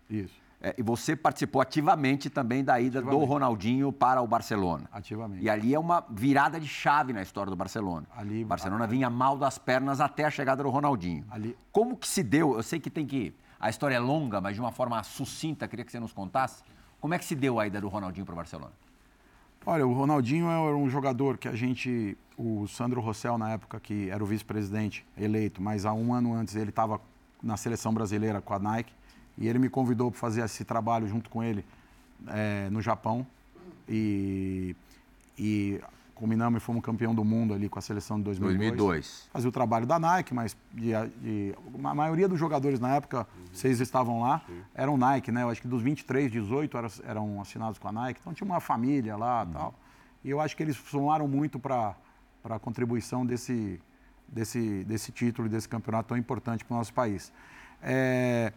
Isso. 0.10 0.39
É, 0.62 0.76
e 0.78 0.84
você 0.84 1.16
participou 1.16 1.62
ativamente 1.62 2.30
também 2.30 2.64
da 2.64 2.80
ida 2.82 3.02
do 3.02 3.18
Ronaldinho 3.24 3.94
para 3.94 4.22
o 4.22 4.28
Barcelona. 4.28 4.90
Ativamente. 4.92 5.42
E 5.42 5.50
ali 5.50 5.74
é 5.74 5.80
uma 5.80 6.06
virada 6.10 6.60
de 6.60 6.68
chave 6.68 7.14
na 7.14 7.22
história 7.22 7.50
do 7.50 7.56
Barcelona. 7.56 8.06
Ali, 8.16 8.44
Barcelona 8.44 8.84
ali, 8.84 8.98
vinha 8.98 9.10
mal 9.10 9.38
das 9.38 9.58
pernas 9.58 10.02
até 10.02 10.26
a 10.26 10.30
chegada 10.30 10.62
do 10.62 10.70
Ronaldinho. 10.70 11.26
Ali. 11.32 11.58
Como 11.72 11.96
que 11.96 12.08
se 12.08 12.22
deu? 12.22 12.56
Eu 12.56 12.64
sei 12.64 12.80
que 12.80 12.90
tem 12.90 13.06
que. 13.06 13.34
A 13.58 13.70
história 13.70 13.96
é 13.96 14.00
longa, 14.00 14.42
mas 14.42 14.56
de 14.56 14.62
uma 14.62 14.72
forma 14.72 15.02
sucinta, 15.04 15.66
queria 15.66 15.86
que 15.86 15.92
você 15.92 16.00
nos 16.00 16.12
contasse. 16.12 16.62
Como 17.00 17.14
é 17.14 17.18
que 17.18 17.26
se 17.26 17.36
deu 17.36 17.58
a 17.58 17.66
ida 17.66 17.80
do 17.80 17.88
Ronaldinho 17.88 18.26
para 18.26 18.34
o 18.34 18.36
Barcelona? 18.36 18.74
Olha, 19.66 19.88
o 19.88 19.94
Ronaldinho 19.94 20.50
era 20.50 20.76
um 20.76 20.90
jogador 20.90 21.38
que 21.38 21.48
a 21.48 21.56
gente. 21.56 22.18
O 22.38 22.68
Sandro 22.68 23.02
Rossell, 23.02 23.38
na 23.38 23.52
época 23.52 23.80
que 23.80 24.10
era 24.10 24.24
o 24.24 24.28
vice-presidente 24.28 25.06
eleito, 25.18 25.62
mas 25.62 25.86
há 25.86 25.94
um 25.94 26.14
ano 26.14 26.34
antes 26.34 26.56
ele 26.56 26.70
estava 26.70 27.00
na 27.44 27.58
seleção 27.58 27.94
brasileira 27.94 28.42
com 28.42 28.54
a 28.54 28.60
Nike. 28.60 28.94
E 29.40 29.48
ele 29.48 29.58
me 29.58 29.70
convidou 29.70 30.12
para 30.12 30.20
fazer 30.20 30.44
esse 30.44 30.66
trabalho 30.66 31.08
junto 31.08 31.30
com 31.30 31.42
ele 31.42 31.66
é, 32.28 32.70
no 32.70 32.82
Japão. 32.82 33.26
E, 33.88 34.76
e 35.38 35.82
combinamos 36.14 36.62
e 36.62 36.64
fomos 36.64 36.84
campeão 36.84 37.16
do 37.16 37.24
mundo 37.24 37.54
ali 37.54 37.70
com 37.70 37.80
a 37.80 37.82
seleção 37.82 38.18
de 38.18 38.26
2002. 38.26 38.76
2002. 38.76 39.30
Fazia 39.32 39.48
o 39.48 39.52
trabalho 39.52 39.86
da 39.86 39.98
Nike, 39.98 40.34
mas 40.34 40.58
de, 40.74 40.92
de, 41.22 41.56
a 41.82 41.96
maioria 41.96 42.28
dos 42.28 42.38
jogadores 42.38 42.78
na 42.82 42.94
época, 42.96 43.26
vocês 43.54 43.80
estavam 43.80 44.20
lá, 44.20 44.44
eram 44.76 44.98
Nike, 44.98 45.32
né? 45.32 45.44
Eu 45.44 45.50
acho 45.50 45.62
que 45.62 45.68
dos 45.68 45.82
23, 45.82 46.30
18 46.30 46.78
eram, 46.78 46.90
eram 47.06 47.42
assinados 47.42 47.80
com 47.80 47.88
a 47.88 47.92
Nike. 47.94 48.20
Então 48.20 48.34
tinha 48.34 48.46
uma 48.46 48.60
família 48.60 49.16
lá 49.16 49.44
e 49.44 49.48
uhum. 49.48 49.54
tal. 49.54 49.76
E 50.26 50.30
eu 50.30 50.42
acho 50.42 50.58
que 50.58 50.62
eles 50.62 50.76
somaram 50.76 51.30
muito 51.30 51.58
para 51.58 51.96
a 52.44 52.60
contribuição 52.60 53.26
desse, 53.26 53.80
desse, 54.28 54.84
desse 54.84 55.14
título 55.14 55.48
e 55.48 55.50
desse 55.50 55.70
campeonato 55.70 56.10
tão 56.10 56.18
importante 56.18 56.66
para 56.66 56.76
o 56.76 56.78
nosso 56.78 56.94
país. 56.94 57.32
É, 57.82 58.52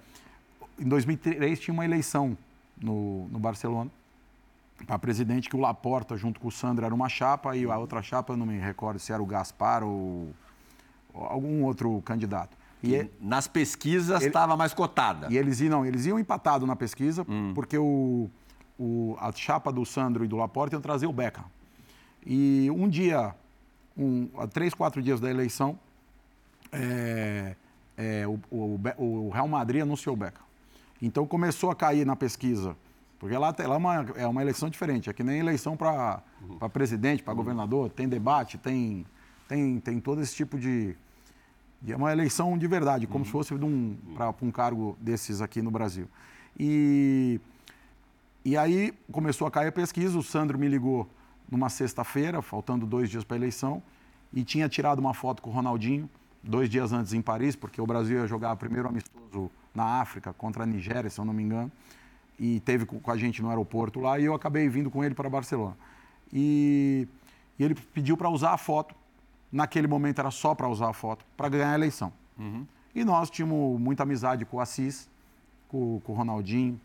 em 0.79 0.89
2003 0.89 1.61
tinha 1.61 1.73
uma 1.73 1.85
eleição 1.85 2.37
no, 2.81 3.29
no 3.29 3.39
Barcelona 3.39 3.91
para 4.87 4.99
presidente 4.99 5.49
que 5.49 5.57
o 5.57 5.61
Laporta 5.61 6.17
junto 6.17 6.41
com 6.41 6.49
o 6.49 6.53
Sandro 6.53 6.85
era 6.85 6.95
uma 6.95 7.09
chapa 7.09 7.57
e 7.57 7.65
a 7.65 7.79
outra 7.79 8.03
chapa 8.03 8.33
eu 8.33 8.37
não 8.37 8.47
me 8.47 8.59
recordo 8.59 8.99
se 8.99 9.13
era 9.13 9.23
o 9.23 9.27
Gaspar 9.27 9.83
ou, 9.85 10.29
ou 11.15 11.25
algum 11.25 11.65
outro 11.65 12.01
candidato. 12.03 12.57
E 12.83 12.95
ele, 12.95 13.11
nas 13.21 13.47
pesquisas 13.47 14.23
estava 14.23 14.57
mais 14.57 14.75
cotada. 14.75 15.29
E 15.31 15.39
eles 15.39 15.61
iam, 15.61 15.71
não, 15.71 15.87
eles 15.87 16.05
iam 16.05 16.19
empatado 16.19 16.67
na 16.67 16.75
pesquisa 16.75 17.25
hum. 17.29 17.53
porque 17.55 17.79
o, 17.79 18.29
o, 18.79 19.17
a 19.21 19.31
chapa 19.31 19.73
do 19.73 19.87
Sandro 19.87 20.25
e 20.25 20.29
do 20.29 20.37
Laporta 20.37 20.75
iam 20.75 20.83
trazer 20.83 21.07
o 21.07 21.13
Beckham. 21.13 21.45
E 22.27 22.69
um 22.73 22.89
dia, 22.89 23.35
um, 23.97 24.27
três, 24.53 24.75
quatro 24.75 25.01
dias 25.01 25.21
da 25.21 25.31
eleição, 25.31 25.79
é, 26.73 27.55
é, 27.97 28.27
o, 28.27 28.41
o, 28.51 28.81
o 28.99 29.31
Real 29.31 29.47
Madrid 29.47 29.83
anunciou 29.83 30.15
o 30.15 30.19
Beckham. 30.19 30.45
Então 31.03 31.27
começou 31.27 31.69
a 31.69 31.75
cair 31.75 32.07
na 32.07 32.15
pesquisa. 32.15 32.77
Porque 33.19 33.37
lá, 33.37 33.55
lá 33.57 33.75
é, 33.75 33.77
uma, 33.77 33.95
é 34.17 34.27
uma 34.27 34.41
eleição 34.41 34.71
diferente, 34.71 35.11
é 35.11 35.13
que 35.13 35.23
nem 35.23 35.41
eleição 35.41 35.77
para 35.77 36.23
uhum. 36.41 36.69
presidente, 36.69 37.23
para 37.23 37.35
governador, 37.35 37.91
tem 37.91 38.09
debate, 38.09 38.59
tem, 38.59 39.05
tem, 39.49 39.79
tem 39.79 40.01
todo 40.01 40.21
esse 40.21 40.35
tipo 40.35 40.59
de, 40.59 40.97
de. 41.81 41.93
É 41.93 41.97
uma 41.97 42.11
eleição 42.11 42.57
de 42.59 42.67
verdade, 42.67 43.07
como 43.07 43.21
uhum. 43.21 43.25
se 43.25 43.31
fosse 43.31 43.55
um, 43.55 43.97
para 44.17 44.35
um 44.43 44.51
cargo 44.51 44.97
desses 45.01 45.41
aqui 45.41 45.63
no 45.63 45.71
Brasil. 45.71 46.09
E, 46.59 47.41
e 48.45 48.57
aí 48.57 48.93
começou 49.13 49.47
a 49.47 49.53
cair 49.53 49.69
a 49.69 49.73
pesquisa, 49.73 50.19
o 50.19 50.23
Sandro 50.23 50.59
me 50.59 50.67
ligou 50.67 51.09
numa 51.49 51.69
sexta-feira, 51.69 52.43
faltando 52.43 52.87
dois 52.87 53.09
dias 53.09 53.23
para 53.23 53.37
a 53.37 53.39
eleição, 53.39 53.83
e 54.33 54.43
tinha 54.43 54.69
tirado 54.69 54.99
uma 54.99 55.15
foto 55.15 55.43
com 55.43 55.51
o 55.51 55.53
Ronaldinho, 55.53 56.11
dois 56.43 56.69
dias 56.69 56.93
antes 56.93 57.13
em 57.13 57.23
Paris, 57.23 57.55
porque 57.55 57.81
o 57.81 57.87
Brasil 57.87 58.19
ia 58.19 58.27
jogar 58.27 58.57
primeiro 58.57 58.89
amistoso 58.89 59.49
na 59.75 60.01
África, 60.01 60.33
contra 60.33 60.65
a 60.65 60.67
Nigéria, 60.67 61.09
se 61.09 61.19
eu 61.19 61.25
não 61.25 61.33
me 61.33 61.43
engano, 61.43 61.71
e 62.39 62.61
teve 62.61 62.85
com 62.85 63.11
a 63.11 63.17
gente 63.17 63.43
no 63.43 63.49
aeroporto 63.49 64.01
lá, 64.01 64.19
e 64.19 64.25
eu 64.25 64.35
acabei 64.35 64.69
vindo 64.69 64.91
com 64.91 65.05
ele 65.05 65.15
para 65.15 65.29
Barcelona. 65.29 65.77
E, 66.33 67.07
e 67.59 67.65
ele 67.65 67.75
pediu 67.75 68.17
para 68.17 68.29
usar 68.29 68.53
a 68.53 68.59
foto, 68.59 68.95
naquele 69.51 69.87
momento 69.87 70.19
era 70.19 70.31
só 70.31 70.55
para 70.55 70.69
usar 70.69 70.89
a 70.89 70.93
foto, 70.93 71.25
para 71.37 71.49
ganhar 71.49 71.73
a 71.73 71.75
eleição. 71.75 72.13
Uhum. 72.39 72.67
E 72.95 73.05
nós 73.05 73.31
tínhamos 73.31 73.81
muita 73.81 74.03
amizade 74.03 74.45
com 74.45 74.57
o 74.57 74.61
Assis, 74.61 75.09
com, 75.69 76.01
com 76.05 76.13
o 76.13 76.15
Ronaldinho, 76.15 76.81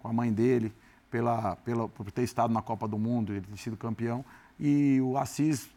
com 0.00 0.08
a 0.08 0.12
mãe 0.12 0.32
dele, 0.32 0.72
pela, 1.10 1.56
pela, 1.56 1.88
por 1.88 2.10
ter 2.10 2.22
estado 2.22 2.52
na 2.52 2.60
Copa 2.60 2.86
do 2.86 2.98
Mundo, 2.98 3.32
ele 3.32 3.46
ter 3.46 3.56
sido 3.56 3.76
campeão. 3.76 4.24
E 4.58 5.00
o 5.00 5.16
Assis, 5.16 5.68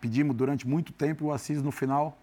pedimos 0.00 0.34
durante 0.34 0.66
muito 0.66 0.92
tempo, 0.92 1.26
o 1.26 1.32
Assis 1.32 1.62
no 1.62 1.70
final 1.70 2.16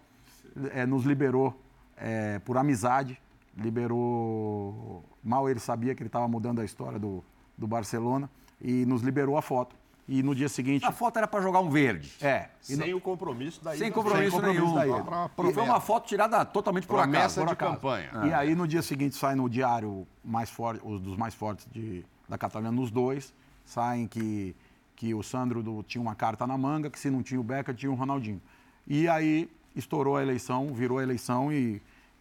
é, 0.72 0.84
nos 0.84 1.04
liberou 1.04 1.58
é, 1.96 2.38
por 2.40 2.56
amizade 2.56 3.18
liberou. 3.56 5.04
Mal 5.22 5.48
ele 5.48 5.60
sabia 5.60 5.94
que 5.94 6.02
ele 6.02 6.08
estava 6.08 6.26
mudando 6.28 6.60
a 6.60 6.64
história 6.64 6.98
do, 6.98 7.24
do 7.56 7.66
Barcelona 7.66 8.30
e 8.60 8.84
nos 8.86 9.02
liberou 9.02 9.36
a 9.36 9.42
foto. 9.42 9.76
E 10.08 10.24
no 10.24 10.34
dia 10.34 10.48
seguinte. 10.48 10.84
A 10.84 10.90
foto 10.90 11.18
era 11.18 11.28
para 11.28 11.40
jogar 11.40 11.60
um 11.60 11.70
verde. 11.70 12.12
É. 12.20 12.48
Sem 12.60 12.76
no... 12.76 12.96
o 12.96 13.00
compromisso 13.00 13.62
da 13.62 13.76
Sem 13.76 13.92
compromisso, 13.92 14.30
Sem 14.32 14.40
compromisso 14.40 14.74
nenhum. 14.74 15.04
Da 15.04 15.48
E 15.48 15.54
foi 15.54 15.62
uma 15.62 15.80
foto 15.80 16.08
tirada 16.08 16.44
totalmente 16.44 16.84
por 16.84 16.96
Promessa 16.96 17.42
acaso. 17.42 17.46
Por 17.46 17.48
de 17.50 17.56
campanha. 17.56 18.10
E 18.26 18.34
aí 18.34 18.56
no 18.56 18.66
dia 18.66 18.82
seguinte 18.82 19.14
sai 19.14 19.36
no 19.36 19.48
diário 19.48 20.04
mais 20.24 20.50
forte, 20.50 20.80
os 20.84 21.00
dos 21.00 21.16
mais 21.16 21.32
fortes 21.32 21.64
de, 21.70 22.04
da 22.28 22.36
Catalunha, 22.36 22.72
nos 22.72 22.90
dois, 22.90 23.32
saem 23.64 24.08
que, 24.08 24.56
que 24.96 25.14
o 25.14 25.22
Sandro 25.22 25.62
do, 25.62 25.80
tinha 25.84 26.02
uma 26.02 26.16
carta 26.16 26.44
na 26.44 26.58
manga, 26.58 26.90
que 26.90 26.98
se 26.98 27.08
não 27.08 27.22
tinha 27.22 27.40
o 27.40 27.44
Beca, 27.44 27.72
tinha 27.72 27.92
o 27.92 27.94
Ronaldinho. 27.94 28.42
E 28.88 29.08
aí 29.08 29.48
estourou 29.76 30.16
a 30.16 30.22
eleição, 30.22 30.74
virou 30.74 30.98
a 30.98 31.04
eleição 31.04 31.52
e 31.52 31.80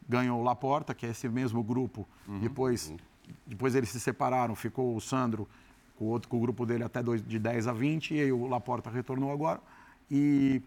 ganhou 0.10 0.42
o 0.42 0.44
Laporta, 0.44 0.96
que 0.96 1.06
é 1.06 1.10
esse 1.10 1.30
mesmo 1.30 1.64
grupo. 1.64 2.08
Uhum, 2.28 2.40
depois, 2.40 2.90
uhum. 2.90 2.98
depois 3.46 3.76
eles 3.76 3.90
se 3.90 4.00
separaram, 4.00 4.56
ficou 4.56 4.96
o 4.96 5.00
Sandro 5.00 5.48
com 5.96 6.06
o, 6.06 6.08
outro, 6.08 6.28
com 6.28 6.38
o 6.38 6.40
grupo 6.40 6.66
dele 6.66 6.84
até 6.84 7.04
dois, 7.04 7.26
de 7.26 7.38
10 7.38 7.68
a 7.68 7.74
20, 7.74 8.16
e 8.16 8.22
aí 8.22 8.32
o 8.32 8.48
Laporta 8.48 8.90
retornou 8.90 9.32
agora. 9.32 9.62
E, 10.10 10.62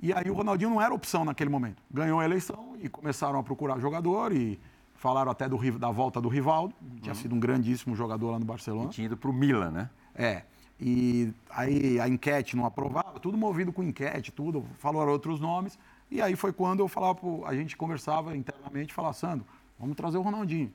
e 0.00 0.12
aí 0.12 0.30
o 0.30 0.34
Ronaldinho 0.34 0.70
não 0.70 0.80
era 0.80 0.94
opção 0.94 1.24
naquele 1.24 1.50
momento. 1.50 1.82
Ganhou 1.90 2.20
a 2.20 2.24
eleição 2.24 2.76
e 2.80 2.88
começaram 2.88 3.38
a 3.38 3.42
procurar 3.42 3.80
jogador 3.80 4.32
e 4.32 4.60
falaram 4.94 5.32
até 5.32 5.48
do, 5.48 5.58
da 5.78 5.90
volta 5.90 6.20
do 6.20 6.28
Rivaldo, 6.28 6.74
que 6.74 6.84
uhum. 6.84 7.00
tinha 7.00 7.14
sido 7.14 7.34
um 7.34 7.40
grandíssimo 7.40 7.96
jogador 7.96 8.30
lá 8.30 8.38
no 8.38 8.44
Barcelona. 8.44 8.86
E 8.86 8.92
tinha 8.92 9.06
ido 9.06 9.16
para 9.16 9.28
o 9.28 9.32
Milan, 9.32 9.70
né? 9.70 9.90
É. 10.14 10.42
E 10.80 11.32
aí 11.50 11.98
a 11.98 12.08
enquete 12.08 12.56
não 12.56 12.64
aprovava, 12.64 13.18
tudo 13.20 13.36
movido 13.38 13.72
com 13.72 13.82
enquete, 13.82 14.30
tudo, 14.30 14.64
falaram 14.78 15.10
outros 15.10 15.40
nomes. 15.40 15.78
E 16.14 16.22
aí 16.22 16.36
foi 16.36 16.52
quando 16.52 16.78
eu 16.78 16.86
falava, 16.86 17.16
pro, 17.16 17.44
a 17.44 17.52
gente 17.56 17.76
conversava 17.76 18.36
internamente, 18.36 18.94
falava, 18.94 19.14
Sandro, 19.14 19.44
vamos 19.76 19.96
trazer 19.96 20.16
o 20.16 20.22
Ronaldinho. 20.22 20.72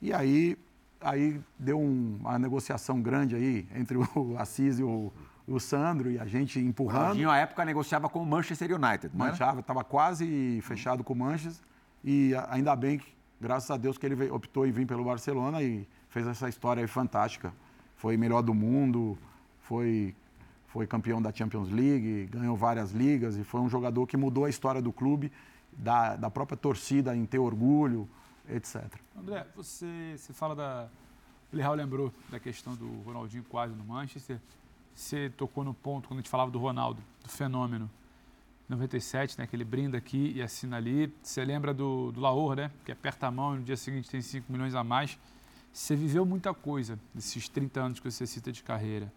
E 0.00 0.12
aí, 0.12 0.56
aí 1.00 1.40
deu 1.58 1.80
um, 1.80 2.18
uma 2.20 2.38
negociação 2.38 3.02
grande 3.02 3.34
aí 3.34 3.66
entre 3.74 3.98
o 3.98 4.06
Assis 4.38 4.78
e 4.78 4.84
o, 4.84 5.12
o 5.44 5.58
Sandro 5.58 6.08
e 6.08 6.20
a 6.20 6.24
gente 6.24 6.60
empurrando. 6.60 6.98
O 6.98 7.00
Ronaldinho, 7.00 7.30
à 7.30 7.36
época, 7.38 7.64
negociava 7.64 8.08
com 8.08 8.22
o 8.22 8.26
Manchester 8.26 8.70
United, 8.80 9.10
não 9.12 9.26
Manchava, 9.26 9.58
estava 9.58 9.82
quase 9.82 10.60
fechado 10.62 11.02
com 11.02 11.14
o 11.14 11.16
Manchester. 11.16 11.66
E 12.04 12.32
ainda 12.48 12.76
bem 12.76 12.98
que, 12.98 13.12
graças 13.40 13.72
a 13.72 13.76
Deus, 13.76 13.98
que 13.98 14.06
ele 14.06 14.30
optou 14.30 14.68
em 14.68 14.70
vir 14.70 14.86
pelo 14.86 15.02
Barcelona 15.02 15.60
e 15.60 15.84
fez 16.10 16.28
essa 16.28 16.48
história 16.48 16.80
aí 16.80 16.86
fantástica. 16.86 17.52
Foi 17.96 18.16
melhor 18.16 18.40
do 18.40 18.54
mundo, 18.54 19.18
foi 19.62 20.14
foi 20.72 20.86
campeão 20.86 21.20
da 21.20 21.32
Champions 21.32 21.68
League, 21.68 22.26
ganhou 22.26 22.56
várias 22.56 22.92
ligas 22.92 23.36
e 23.36 23.42
foi 23.42 23.60
um 23.60 23.68
jogador 23.68 24.06
que 24.06 24.16
mudou 24.16 24.44
a 24.44 24.48
história 24.48 24.80
do 24.80 24.92
clube, 24.92 25.32
da, 25.72 26.14
da 26.16 26.30
própria 26.30 26.56
torcida 26.56 27.14
em 27.14 27.26
ter 27.26 27.38
orgulho, 27.38 28.08
etc. 28.48 28.84
André, 29.18 29.46
você, 29.54 30.14
você 30.16 30.32
fala 30.32 30.54
da. 30.54 30.88
O 31.52 31.56
Real 31.56 31.74
lembrou 31.74 32.12
da 32.30 32.38
questão 32.38 32.76
do 32.76 32.86
Ronaldinho 33.02 33.44
quase 33.48 33.74
no 33.74 33.84
Manchester. 33.84 34.40
Você 34.94 35.30
tocou 35.30 35.64
no 35.64 35.74
ponto 35.74 36.08
quando 36.08 36.20
a 36.20 36.22
gente 36.22 36.30
falava 36.30 36.50
do 36.52 36.58
Ronaldo, 36.58 37.02
do 37.22 37.28
fenômeno. 37.28 37.90
97, 38.68 39.36
né, 39.36 39.48
que 39.48 39.56
ele 39.56 39.64
brinda 39.64 39.98
aqui 39.98 40.32
e 40.36 40.40
assina 40.40 40.76
ali. 40.76 41.12
Você 41.20 41.44
lembra 41.44 41.74
do, 41.74 42.12
do 42.12 42.20
Laor, 42.20 42.54
né? 42.54 42.70
Que 42.84 42.92
aperta 42.92 43.26
a 43.26 43.30
mão 43.30 43.56
e 43.56 43.58
no 43.58 43.64
dia 43.64 43.76
seguinte 43.76 44.08
tem 44.08 44.22
5 44.22 44.52
milhões 44.52 44.76
a 44.76 44.84
mais. 44.84 45.18
Você 45.72 45.96
viveu 45.96 46.24
muita 46.24 46.54
coisa 46.54 46.96
nesses 47.12 47.48
30 47.48 47.80
anos 47.80 47.98
que 47.98 48.08
você 48.08 48.24
cita 48.24 48.52
de 48.52 48.62
carreira. 48.62 49.12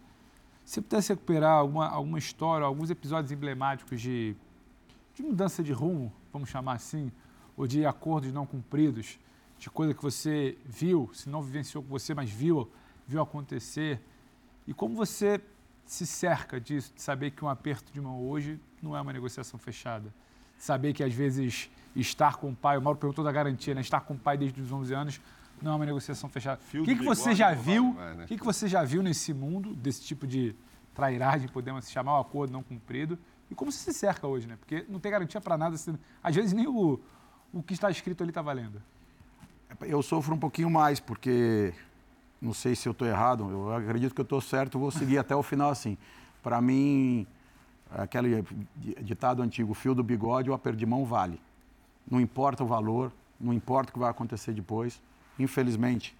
Se 0.64 0.80
pudesse 0.80 1.10
recuperar 1.12 1.58
alguma, 1.58 1.88
alguma 1.88 2.18
história, 2.18 2.66
alguns 2.66 2.90
episódios 2.90 3.30
emblemáticos 3.30 4.00
de, 4.00 4.34
de 5.14 5.22
mudança 5.22 5.62
de 5.62 5.72
rumo, 5.72 6.12
vamos 6.32 6.48
chamar 6.48 6.74
assim, 6.74 7.12
ou 7.56 7.66
de 7.66 7.84
acordos 7.84 8.32
não 8.32 8.46
cumpridos, 8.46 9.18
de 9.58 9.68
coisa 9.70 9.94
que 9.94 10.02
você 10.02 10.56
viu, 10.64 11.10
se 11.12 11.28
não 11.28 11.42
vivenciou 11.42 11.82
com 11.82 11.90
você, 11.90 12.14
mas 12.14 12.30
viu, 12.30 12.70
viu 13.06 13.20
acontecer, 13.20 14.00
e 14.66 14.72
como 14.72 14.94
você 14.94 15.40
se 15.84 16.06
cerca 16.06 16.58
disso, 16.58 16.92
de 16.94 17.02
saber 17.02 17.30
que 17.32 17.44
um 17.44 17.48
aperto 17.48 17.92
de 17.92 18.00
mão 18.00 18.26
hoje 18.26 18.58
não 18.82 18.96
é 18.96 19.00
uma 19.00 19.12
negociação 19.12 19.58
fechada. 19.58 20.12
Saber 20.56 20.94
que 20.94 21.04
às 21.04 21.12
vezes 21.12 21.70
estar 21.94 22.36
com 22.36 22.50
o 22.50 22.56
pai, 22.56 22.78
o 22.78 22.82
Mauro 22.82 22.98
perguntou 22.98 23.24
da 23.24 23.30
garantia, 23.30 23.74
né? 23.74 23.82
estar 23.82 24.00
com 24.00 24.14
o 24.14 24.18
pai 24.18 24.38
desde 24.38 24.60
os 24.60 24.72
11 24.72 24.94
anos 24.94 25.20
não 25.62 25.72
é 25.72 25.76
uma 25.76 25.86
negociação 25.86 26.28
fechada. 26.28 26.60
O 26.74 26.84
que, 26.84 26.96
que 26.96 27.04
você 27.04 27.34
já 27.34 27.52
viu? 27.54 27.90
O 27.90 27.94
né? 27.94 28.24
que, 28.26 28.36
que 28.36 28.44
você 28.44 28.68
já 28.68 28.84
viu 28.84 29.02
nesse 29.02 29.32
mundo 29.32 29.74
desse 29.74 30.02
tipo 30.02 30.26
de 30.26 30.54
trairagem, 30.94 31.48
podemos 31.48 31.88
chamar 31.88 32.18
o 32.18 32.20
acordo 32.20 32.52
não 32.52 32.62
cumprido? 32.62 33.18
E 33.50 33.54
como 33.54 33.70
você 33.70 33.92
se 33.92 33.98
cerca 33.98 34.26
hoje, 34.26 34.46
né? 34.46 34.56
Porque 34.56 34.84
não 34.88 34.98
tem 34.98 35.12
garantia 35.12 35.40
para 35.40 35.56
nada, 35.56 35.76
às 36.22 36.34
vezes 36.34 36.52
nem 36.52 36.66
o, 36.66 37.00
o 37.52 37.62
que 37.62 37.74
está 37.74 37.90
escrito 37.90 38.22
ali 38.22 38.30
está 38.30 38.42
valendo. 38.42 38.82
Eu 39.82 40.02
sofro 40.02 40.34
um 40.34 40.38
pouquinho 40.38 40.70
mais, 40.70 41.00
porque 41.00 41.74
não 42.40 42.54
sei 42.54 42.76
se 42.76 42.88
eu 42.88 42.92
estou 42.92 43.06
errado, 43.08 43.48
eu 43.50 43.74
acredito 43.74 44.14
que 44.14 44.20
eu 44.20 44.24
estou 44.24 44.40
certo, 44.40 44.78
vou 44.78 44.90
seguir 44.90 45.18
até 45.18 45.34
o 45.34 45.42
final 45.42 45.70
assim. 45.70 45.96
Para 46.42 46.60
mim, 46.60 47.26
aquele 47.90 48.44
ditado 49.02 49.42
antigo, 49.42 49.72
fio 49.74 49.94
do 49.94 50.02
bigode 50.02 50.50
ou 50.50 50.56
a 50.56 50.86
mão 50.86 51.04
vale. 51.04 51.40
Não 52.08 52.20
importa 52.20 52.62
o 52.62 52.66
valor, 52.66 53.12
não 53.40 53.52
importa 53.52 53.90
o 53.90 53.92
que 53.94 53.98
vai 53.98 54.10
acontecer 54.10 54.52
depois. 54.52 55.00
Infelizmente, 55.38 56.16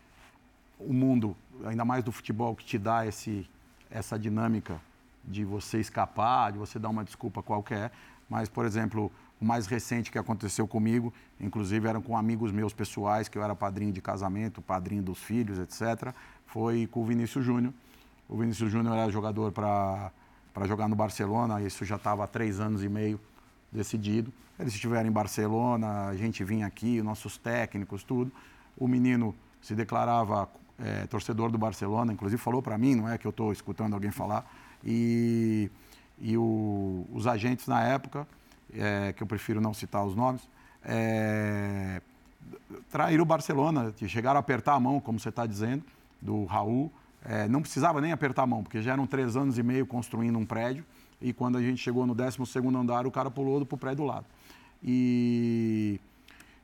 o 0.78 0.92
mundo, 0.92 1.36
ainda 1.64 1.84
mais 1.84 2.02
do 2.02 2.10
futebol, 2.10 2.54
que 2.54 2.64
te 2.64 2.78
dá 2.78 3.06
esse, 3.06 3.48
essa 3.90 4.18
dinâmica 4.18 4.80
de 5.24 5.44
você 5.44 5.80
escapar, 5.80 6.52
de 6.52 6.58
você 6.58 6.78
dar 6.78 6.88
uma 6.88 7.04
desculpa 7.04 7.42
qualquer. 7.42 7.92
Mas, 8.28 8.48
por 8.48 8.64
exemplo, 8.64 9.10
o 9.40 9.44
mais 9.44 9.66
recente 9.66 10.10
que 10.10 10.18
aconteceu 10.18 10.66
comigo, 10.66 11.12
inclusive 11.40 11.86
eram 11.88 12.02
com 12.02 12.16
amigos 12.16 12.52
meus 12.52 12.72
pessoais, 12.72 13.28
que 13.28 13.38
eu 13.38 13.42
era 13.42 13.54
padrinho 13.54 13.92
de 13.92 14.00
casamento, 14.00 14.60
padrinho 14.62 15.02
dos 15.02 15.18
filhos, 15.18 15.58
etc., 15.58 16.14
foi 16.46 16.86
com 16.86 17.02
o 17.02 17.04
Vinícius 17.04 17.44
Júnior. 17.44 17.72
O 18.28 18.36
Vinícius 18.36 18.70
Júnior 18.70 18.96
era 18.96 19.10
jogador 19.10 19.52
para 19.52 20.12
jogar 20.66 20.88
no 20.88 20.96
Barcelona, 20.96 21.60
isso 21.60 21.84
já 21.84 21.96
estava 21.96 22.24
há 22.24 22.26
três 22.26 22.60
anos 22.60 22.82
e 22.82 22.88
meio 22.88 23.20
decidido. 23.70 24.32
Eles 24.58 24.72
estiveram 24.72 25.08
em 25.08 25.12
Barcelona, 25.12 26.06
a 26.08 26.16
gente 26.16 26.44
vinha 26.44 26.66
aqui, 26.66 27.02
nossos 27.02 27.36
técnicos, 27.36 28.04
tudo. 28.04 28.30
O 28.76 28.88
menino 28.88 29.34
se 29.60 29.74
declarava 29.74 30.48
é, 30.78 31.06
torcedor 31.06 31.50
do 31.50 31.58
Barcelona, 31.58 32.12
inclusive 32.12 32.40
falou 32.40 32.62
para 32.62 32.76
mim, 32.76 32.94
não 32.94 33.08
é 33.08 33.16
que 33.16 33.26
eu 33.26 33.30
estou 33.30 33.52
escutando 33.52 33.94
alguém 33.94 34.10
falar. 34.10 34.44
E, 34.84 35.70
e 36.20 36.36
o, 36.36 37.06
os 37.12 37.26
agentes 37.26 37.66
na 37.66 37.82
época, 37.82 38.26
é, 38.72 39.12
que 39.12 39.22
eu 39.22 39.26
prefiro 39.26 39.60
não 39.60 39.72
citar 39.72 40.04
os 40.04 40.14
nomes, 40.14 40.42
é, 40.84 42.02
traíram 42.90 43.22
o 43.22 43.26
Barcelona, 43.26 43.94
chegaram 44.06 44.36
a 44.36 44.40
apertar 44.40 44.74
a 44.74 44.80
mão, 44.80 45.00
como 45.00 45.18
você 45.18 45.28
está 45.28 45.46
dizendo, 45.46 45.84
do 46.20 46.44
Raul. 46.44 46.92
É, 47.24 47.48
não 47.48 47.62
precisava 47.62 48.00
nem 48.00 48.12
apertar 48.12 48.42
a 48.42 48.46
mão, 48.46 48.62
porque 48.62 48.82
já 48.82 48.92
eram 48.92 49.06
três 49.06 49.36
anos 49.36 49.56
e 49.56 49.62
meio 49.62 49.86
construindo 49.86 50.38
um 50.38 50.44
prédio. 50.44 50.84
E 51.22 51.32
quando 51.32 51.56
a 51.56 51.62
gente 51.62 51.78
chegou 51.78 52.06
no 52.06 52.14
12 52.14 52.38
andar, 52.76 53.06
o 53.06 53.10
cara 53.10 53.30
pulou 53.30 53.64
para 53.64 53.74
o 53.74 53.78
prédio 53.78 53.98
do 53.98 54.04
lado. 54.04 54.26
E 54.82 55.98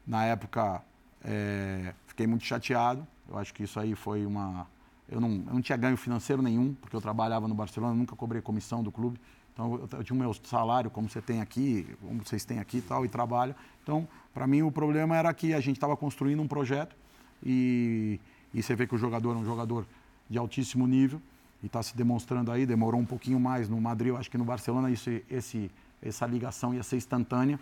na 0.06 0.24
época 0.26 0.82
é, 1.24 1.94
fiquei 2.06 2.26
muito 2.26 2.44
chateado. 2.44 3.06
Eu 3.28 3.38
acho 3.38 3.52
que 3.54 3.62
isso 3.62 3.78
aí 3.78 3.94
foi 3.94 4.26
uma. 4.26 4.66
Eu 5.08 5.20
não, 5.20 5.30
eu 5.30 5.54
não 5.54 5.60
tinha 5.60 5.76
ganho 5.76 5.96
financeiro 5.96 6.40
nenhum, 6.40 6.74
porque 6.74 6.94
eu 6.94 7.00
trabalhava 7.00 7.48
no 7.48 7.54
Barcelona, 7.54 7.94
nunca 7.94 8.14
cobrei 8.14 8.40
comissão 8.40 8.82
do 8.82 8.92
clube. 8.92 9.20
Então, 9.52 9.74
eu, 9.74 9.98
eu 9.98 10.04
tinha 10.04 10.16
o 10.16 10.18
meu 10.18 10.32
salário, 10.32 10.90
como 10.90 11.08
você 11.08 11.20
tem 11.20 11.40
aqui, 11.40 11.86
como 12.00 12.24
vocês 12.24 12.44
têm 12.44 12.60
aqui 12.60 12.78
e 12.78 12.82
tal, 12.82 13.04
e 13.04 13.08
trabalha. 13.08 13.54
Então, 13.82 14.06
para 14.32 14.46
mim, 14.46 14.62
o 14.62 14.70
problema 14.70 15.16
era 15.16 15.32
que 15.34 15.52
a 15.52 15.60
gente 15.60 15.76
estava 15.76 15.96
construindo 15.96 16.40
um 16.40 16.48
projeto 16.48 16.96
e, 17.44 18.20
e 18.54 18.62
você 18.62 18.74
vê 18.76 18.86
que 18.86 18.94
o 18.94 18.98
jogador 18.98 19.34
é 19.34 19.38
um 19.38 19.44
jogador 19.44 19.84
de 20.28 20.38
altíssimo 20.38 20.86
nível 20.86 21.20
e 21.62 21.66
está 21.66 21.82
se 21.82 21.96
demonstrando 21.96 22.52
aí. 22.52 22.64
Demorou 22.64 23.00
um 23.00 23.04
pouquinho 23.04 23.40
mais 23.40 23.68
no 23.68 23.80
Madrid, 23.80 24.08
eu 24.08 24.16
acho 24.16 24.30
que 24.30 24.38
no 24.38 24.44
Barcelona 24.44 24.90
isso, 24.90 25.10
esse, 25.28 25.70
essa 26.00 26.24
ligação 26.24 26.72
ia 26.72 26.84
ser 26.84 26.96
instantânea 26.96 27.58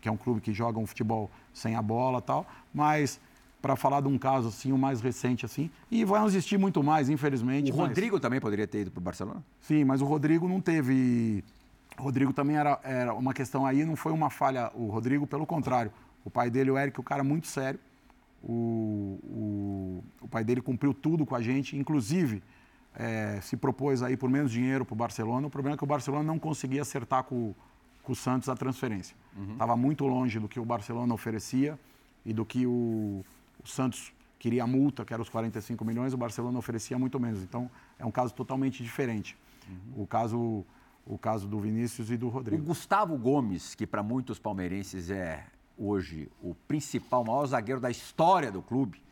que 0.00 0.08
é 0.08 0.12
um 0.12 0.16
clube 0.16 0.40
que 0.40 0.52
joga 0.52 0.78
um 0.78 0.86
futebol 0.86 1.30
sem 1.52 1.74
a 1.74 1.82
bola 1.82 2.20
tal, 2.20 2.46
mas 2.72 3.20
para 3.60 3.76
falar 3.76 4.00
de 4.00 4.08
um 4.08 4.16
caso 4.16 4.48
assim, 4.48 4.72
o 4.72 4.78
mais 4.78 5.00
recente 5.00 5.44
assim, 5.44 5.70
e 5.90 6.04
vai 6.04 6.24
existir 6.24 6.58
muito 6.58 6.82
mais, 6.82 7.10
infelizmente. 7.10 7.70
O 7.70 7.76
mas... 7.76 7.88
Rodrigo 7.88 8.18
também 8.18 8.40
poderia 8.40 8.66
ter 8.66 8.82
ido 8.82 8.90
para 8.90 9.00
o 9.00 9.02
Barcelona? 9.02 9.42
Sim, 9.60 9.84
mas 9.84 10.00
o 10.00 10.06
Rodrigo 10.06 10.48
não 10.48 10.60
teve. 10.60 11.44
O 11.98 12.02
Rodrigo 12.02 12.32
também 12.32 12.56
era, 12.56 12.80
era 12.82 13.12
uma 13.12 13.34
questão 13.34 13.66
aí, 13.66 13.84
não 13.84 13.96
foi 13.96 14.12
uma 14.12 14.30
falha. 14.30 14.70
O 14.74 14.86
Rodrigo, 14.86 15.26
pelo 15.26 15.44
contrário, 15.44 15.92
o 16.24 16.30
pai 16.30 16.50
dele, 16.50 16.70
o 16.70 16.78
Eric, 16.78 16.98
o 16.98 17.02
cara 17.02 17.22
muito 17.22 17.46
sério. 17.46 17.78
O, 18.42 19.18
o, 19.22 20.04
o 20.22 20.28
pai 20.28 20.42
dele 20.42 20.62
cumpriu 20.62 20.94
tudo 20.94 21.26
com 21.26 21.34
a 21.34 21.42
gente, 21.42 21.76
inclusive 21.76 22.42
é, 22.94 23.38
se 23.42 23.56
propôs 23.56 24.02
aí 24.02 24.16
por 24.16 24.30
menos 24.30 24.50
dinheiro 24.50 24.84
para 24.84 24.94
o 24.94 24.96
Barcelona. 24.96 25.46
O 25.46 25.50
problema 25.50 25.74
é 25.74 25.76
que 25.76 25.84
o 25.84 25.86
Barcelona 25.86 26.24
não 26.24 26.38
conseguia 26.38 26.82
acertar 26.82 27.24
com, 27.24 27.54
com 28.02 28.12
o 28.12 28.16
Santos 28.16 28.48
a 28.48 28.54
transferência. 28.54 29.16
Estava 29.52 29.72
uhum. 29.72 29.78
muito 29.78 30.06
longe 30.06 30.38
do 30.38 30.48
que 30.48 30.58
o 30.58 30.64
Barcelona 30.64 31.14
oferecia 31.14 31.78
e 32.24 32.32
do 32.32 32.44
que 32.44 32.66
o, 32.66 33.24
o, 33.62 33.68
Santos 33.68 34.12
queria 34.38 34.64
a 34.64 34.66
multa, 34.66 35.04
que 35.04 35.12
era 35.12 35.22
os 35.22 35.28
45 35.28 35.84
milhões, 35.84 36.12
o 36.12 36.16
Barcelona 36.16 36.58
oferecia 36.58 36.98
muito 36.98 37.18
menos. 37.20 37.42
Então, 37.42 37.70
é 37.98 38.04
um 38.04 38.10
caso 38.10 38.34
totalmente 38.34 38.82
diferente. 38.82 39.36
Uhum. 39.68 40.02
O 40.02 40.06
caso 40.06 40.64
o 41.06 41.18
caso 41.18 41.48
do 41.48 41.58
Vinícius 41.58 42.10
e 42.10 42.16
do 42.16 42.28
Rodrigo. 42.28 42.62
O 42.62 42.66
Gustavo 42.66 43.16
Gomes, 43.16 43.74
que 43.74 43.86
para 43.86 44.02
muitos 44.02 44.38
palmeirenses 44.38 45.10
é 45.10 45.44
hoje 45.76 46.30
o 46.42 46.54
principal, 46.68 47.24
maior 47.24 47.46
zagueiro 47.46 47.80
da 47.80 47.90
história 47.90 48.52
do 48.52 48.62
clube, 48.62 49.02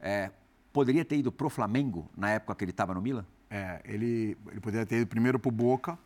é, 0.00 0.30
poderia 0.72 1.04
ter 1.04 1.16
ido 1.16 1.32
para 1.32 1.46
o 1.46 1.50
Flamengo 1.50 2.08
na 2.16 2.30
época 2.30 2.54
que 2.54 2.64
ele 2.64 2.70
estava 2.70 2.94
no 2.94 3.00
Milan? 3.00 3.24
É, 3.50 3.80
ele, 3.84 4.36
ele 4.50 4.60
poderia 4.60 4.86
ter 4.86 5.00
ido 5.00 5.06
primeiro 5.06 5.38
para 5.38 5.48
o 5.48 5.52
Boca, 5.52 5.98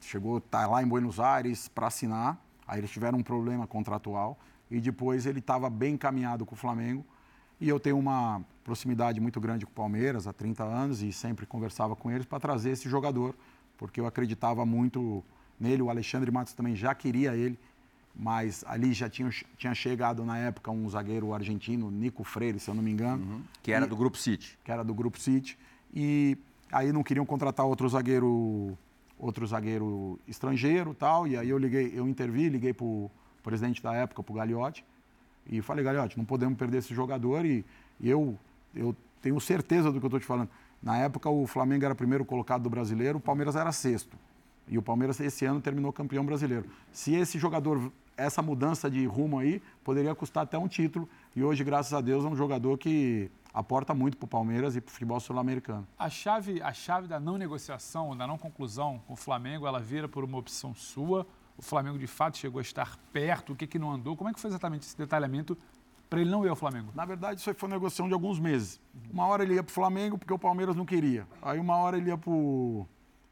chegou, 0.00 0.40
tá 0.40 0.66
lá 0.66 0.82
em 0.82 0.86
Buenos 0.86 1.20
Aires 1.20 1.68
para 1.68 1.86
assinar, 1.86 2.38
aí 2.66 2.78
eles 2.80 2.90
tiveram 2.90 3.18
um 3.18 3.22
problema 3.22 3.66
contratual 3.66 4.38
e 4.70 4.80
depois 4.80 5.26
ele 5.26 5.38
estava 5.38 5.68
bem 5.68 5.94
encaminhado 5.94 6.44
com 6.44 6.54
o 6.54 6.58
Flamengo 6.58 7.04
e 7.60 7.68
eu 7.68 7.80
tenho 7.80 7.98
uma 7.98 8.42
proximidade 8.62 9.20
muito 9.20 9.40
grande 9.40 9.64
com 9.64 9.72
o 9.72 9.74
Palmeiras 9.74 10.26
há 10.26 10.32
30 10.32 10.62
anos 10.62 11.02
e 11.02 11.12
sempre 11.12 11.46
conversava 11.46 11.96
com 11.96 12.10
eles 12.10 12.26
para 12.26 12.38
trazer 12.38 12.70
esse 12.70 12.88
jogador, 12.88 13.34
porque 13.76 14.00
eu 14.00 14.06
acreditava 14.06 14.64
muito 14.64 15.24
nele, 15.58 15.82
o 15.82 15.90
Alexandre 15.90 16.30
Matos 16.30 16.52
também 16.52 16.76
já 16.76 16.94
queria 16.94 17.34
ele, 17.34 17.58
mas 18.14 18.64
ali 18.66 18.92
já 18.92 19.08
tinha, 19.08 19.30
tinha 19.56 19.74
chegado 19.74 20.24
na 20.24 20.38
época 20.38 20.70
um 20.70 20.88
zagueiro 20.88 21.32
argentino, 21.32 21.90
Nico 21.90 22.24
Freire, 22.24 22.58
se 22.58 22.68
eu 22.68 22.74
não 22.74 22.82
me 22.82 22.90
engano. 22.90 23.24
Uhum. 23.24 23.42
Que 23.62 23.72
era 23.72 23.86
e, 23.86 23.88
do 23.88 23.96
Grupo 23.96 24.16
City. 24.16 24.58
Que 24.64 24.72
era 24.72 24.82
do 24.82 24.92
Grupo 24.92 25.18
City. 25.18 25.56
E 25.94 26.36
aí 26.72 26.92
não 26.92 27.04
queriam 27.04 27.24
contratar 27.24 27.64
outro 27.64 27.88
zagueiro 27.88 28.76
outro 29.18 29.46
zagueiro 29.46 30.18
estrangeiro 30.26 30.94
tal, 30.94 31.26
e 31.26 31.36
aí 31.36 31.48
eu 31.48 31.58
liguei, 31.58 31.92
eu 31.94 32.08
intervi, 32.08 32.48
liguei 32.48 32.72
para 32.72 32.84
o 32.84 33.10
presidente 33.42 33.82
da 33.82 33.94
época, 33.94 34.22
para 34.22 34.32
o 34.32 34.36
Gagliotti, 34.36 34.84
e 35.46 35.60
falei, 35.62 35.84
Gagliotti, 35.84 36.16
não 36.16 36.24
podemos 36.24 36.58
perder 36.58 36.78
esse 36.78 36.94
jogador 36.94 37.44
e, 37.44 37.64
e 37.98 38.08
eu, 38.08 38.38
eu 38.74 38.94
tenho 39.20 39.40
certeza 39.40 39.90
do 39.90 39.98
que 39.98 40.04
eu 40.04 40.08
estou 40.08 40.20
te 40.20 40.26
falando. 40.26 40.50
Na 40.82 40.96
época 40.98 41.28
o 41.28 41.46
Flamengo 41.46 41.84
era 41.84 41.94
primeiro 41.94 42.24
colocado 42.24 42.62
do 42.62 42.70
brasileiro, 42.70 43.18
o 43.18 43.20
Palmeiras 43.20 43.56
era 43.56 43.72
sexto. 43.72 44.16
E 44.68 44.76
o 44.76 44.82
Palmeiras 44.82 45.18
esse 45.18 45.44
ano 45.46 45.60
terminou 45.60 45.92
campeão 45.92 46.24
brasileiro. 46.24 46.66
Se 46.92 47.14
esse 47.14 47.38
jogador, 47.38 47.90
essa 48.18 48.42
mudança 48.42 48.90
de 48.90 49.06
rumo 49.06 49.38
aí, 49.38 49.62
poderia 49.84 50.14
custar 50.14 50.42
até 50.42 50.58
um 50.58 50.66
título. 50.66 51.08
E 51.34 51.42
hoje, 51.42 51.62
graças 51.62 51.94
a 51.94 52.00
Deus, 52.00 52.24
é 52.24 52.28
um 52.28 52.36
jogador 52.36 52.76
que 52.76 53.30
aporta 53.54 53.94
muito 53.94 54.16
para 54.16 54.26
o 54.26 54.28
Palmeiras 54.28 54.74
e 54.76 54.80
para 54.80 54.90
o 54.90 54.92
futebol 54.92 55.20
sul-americano. 55.20 55.86
A 55.96 56.10
chave, 56.10 56.60
a 56.60 56.72
chave 56.72 57.06
da 57.06 57.20
não 57.20 57.38
negociação, 57.38 58.16
da 58.16 58.26
não 58.26 58.36
conclusão 58.36 59.00
com 59.06 59.14
o 59.14 59.16
Flamengo, 59.16 59.66
ela 59.66 59.80
vira 59.80 60.08
por 60.08 60.24
uma 60.24 60.36
opção 60.36 60.74
sua. 60.74 61.24
O 61.56 61.62
Flamengo 61.62 61.96
de 61.96 62.08
fato 62.08 62.36
chegou 62.36 62.58
a 62.58 62.62
estar 62.62 62.98
perto. 63.12 63.52
O 63.52 63.56
que, 63.56 63.66
que 63.66 63.78
não 63.78 63.92
andou? 63.92 64.16
Como 64.16 64.28
é 64.28 64.32
que 64.32 64.40
foi 64.40 64.50
exatamente 64.50 64.82
esse 64.82 64.98
detalhamento 64.98 65.56
para 66.10 66.20
ele 66.20 66.30
não 66.30 66.44
ir 66.44 66.48
ao 66.48 66.56
Flamengo? 66.56 66.90
Na 66.94 67.04
verdade, 67.04 67.40
isso 67.40 67.54
foi 67.54 67.68
uma 67.68 67.76
negociação 67.76 68.08
de 68.08 68.14
alguns 68.14 68.40
meses. 68.40 68.80
Uma 69.12 69.26
hora 69.26 69.44
ele 69.44 69.54
ia 69.54 69.62
para 69.62 69.70
o 69.70 69.74
Flamengo 69.74 70.18
porque 70.18 70.32
o 70.32 70.38
Palmeiras 70.38 70.74
não 70.74 70.84
queria. 70.84 71.26
Aí 71.40 71.58
uma 71.58 71.76
hora 71.76 71.96
ele 71.96 72.10
ia 72.10 72.18
para. 72.18 72.32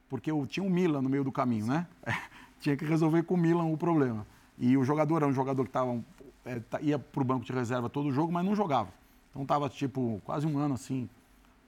Porque 0.09 0.30
eu 0.30 0.47
tinha 0.47 0.64
o 0.64 0.70
Milan 0.70 1.03
no 1.03 1.09
meio 1.09 1.24
do 1.24 1.32
caminho, 1.32 1.66
né? 1.66 1.87
tinha 2.61 2.76
que 2.76 2.84
resolver 2.84 3.24
com 3.24 3.34
o 3.34 3.37
Milan 3.37 3.64
o 3.64 3.76
problema. 3.76 4.24
E 4.59 4.77
o 4.77 4.85
jogador 4.85 5.19
era 5.19 5.27
um 5.27 5.33
jogador 5.33 5.65
que 5.65 5.71
tava, 5.71 6.03
é, 6.45 6.61
ia 6.83 6.99
para 6.99 7.23
o 7.23 7.25
banco 7.25 7.45
de 7.45 7.53
reserva 7.53 7.89
todo 7.89 8.09
o 8.09 8.13
jogo, 8.13 8.33
mas 8.33 8.45
não 8.45 8.55
jogava. 8.55 8.89
Então 9.31 9.43
estava 9.43 9.69
tipo 9.69 10.21
quase 10.25 10.47
um 10.47 10.59
ano 10.59 10.75
assim, 10.75 11.09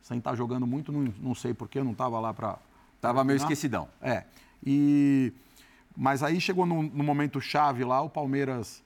sem 0.03 0.18
estar 0.18 0.30
tá 0.30 0.36
jogando 0.36 0.66
muito, 0.66 0.91
não, 0.91 1.12
não 1.20 1.34
sei 1.34 1.53
porquê, 1.53 1.82
não 1.82 1.93
estava 1.93 2.18
lá 2.18 2.32
para. 2.32 2.59
Tava 3.01 3.22
meio 3.22 3.36
esquecidão. 3.36 3.89
É. 4.01 4.24
E 4.64 5.32
Mas 5.97 6.22
aí 6.22 6.41
chegou 6.41 6.64
no, 6.64 6.82
no 6.82 7.05
momento 7.05 7.41
chave 7.41 7.84
lá, 7.84 8.01
o 8.01 8.09
Palmeiras, 8.09 8.82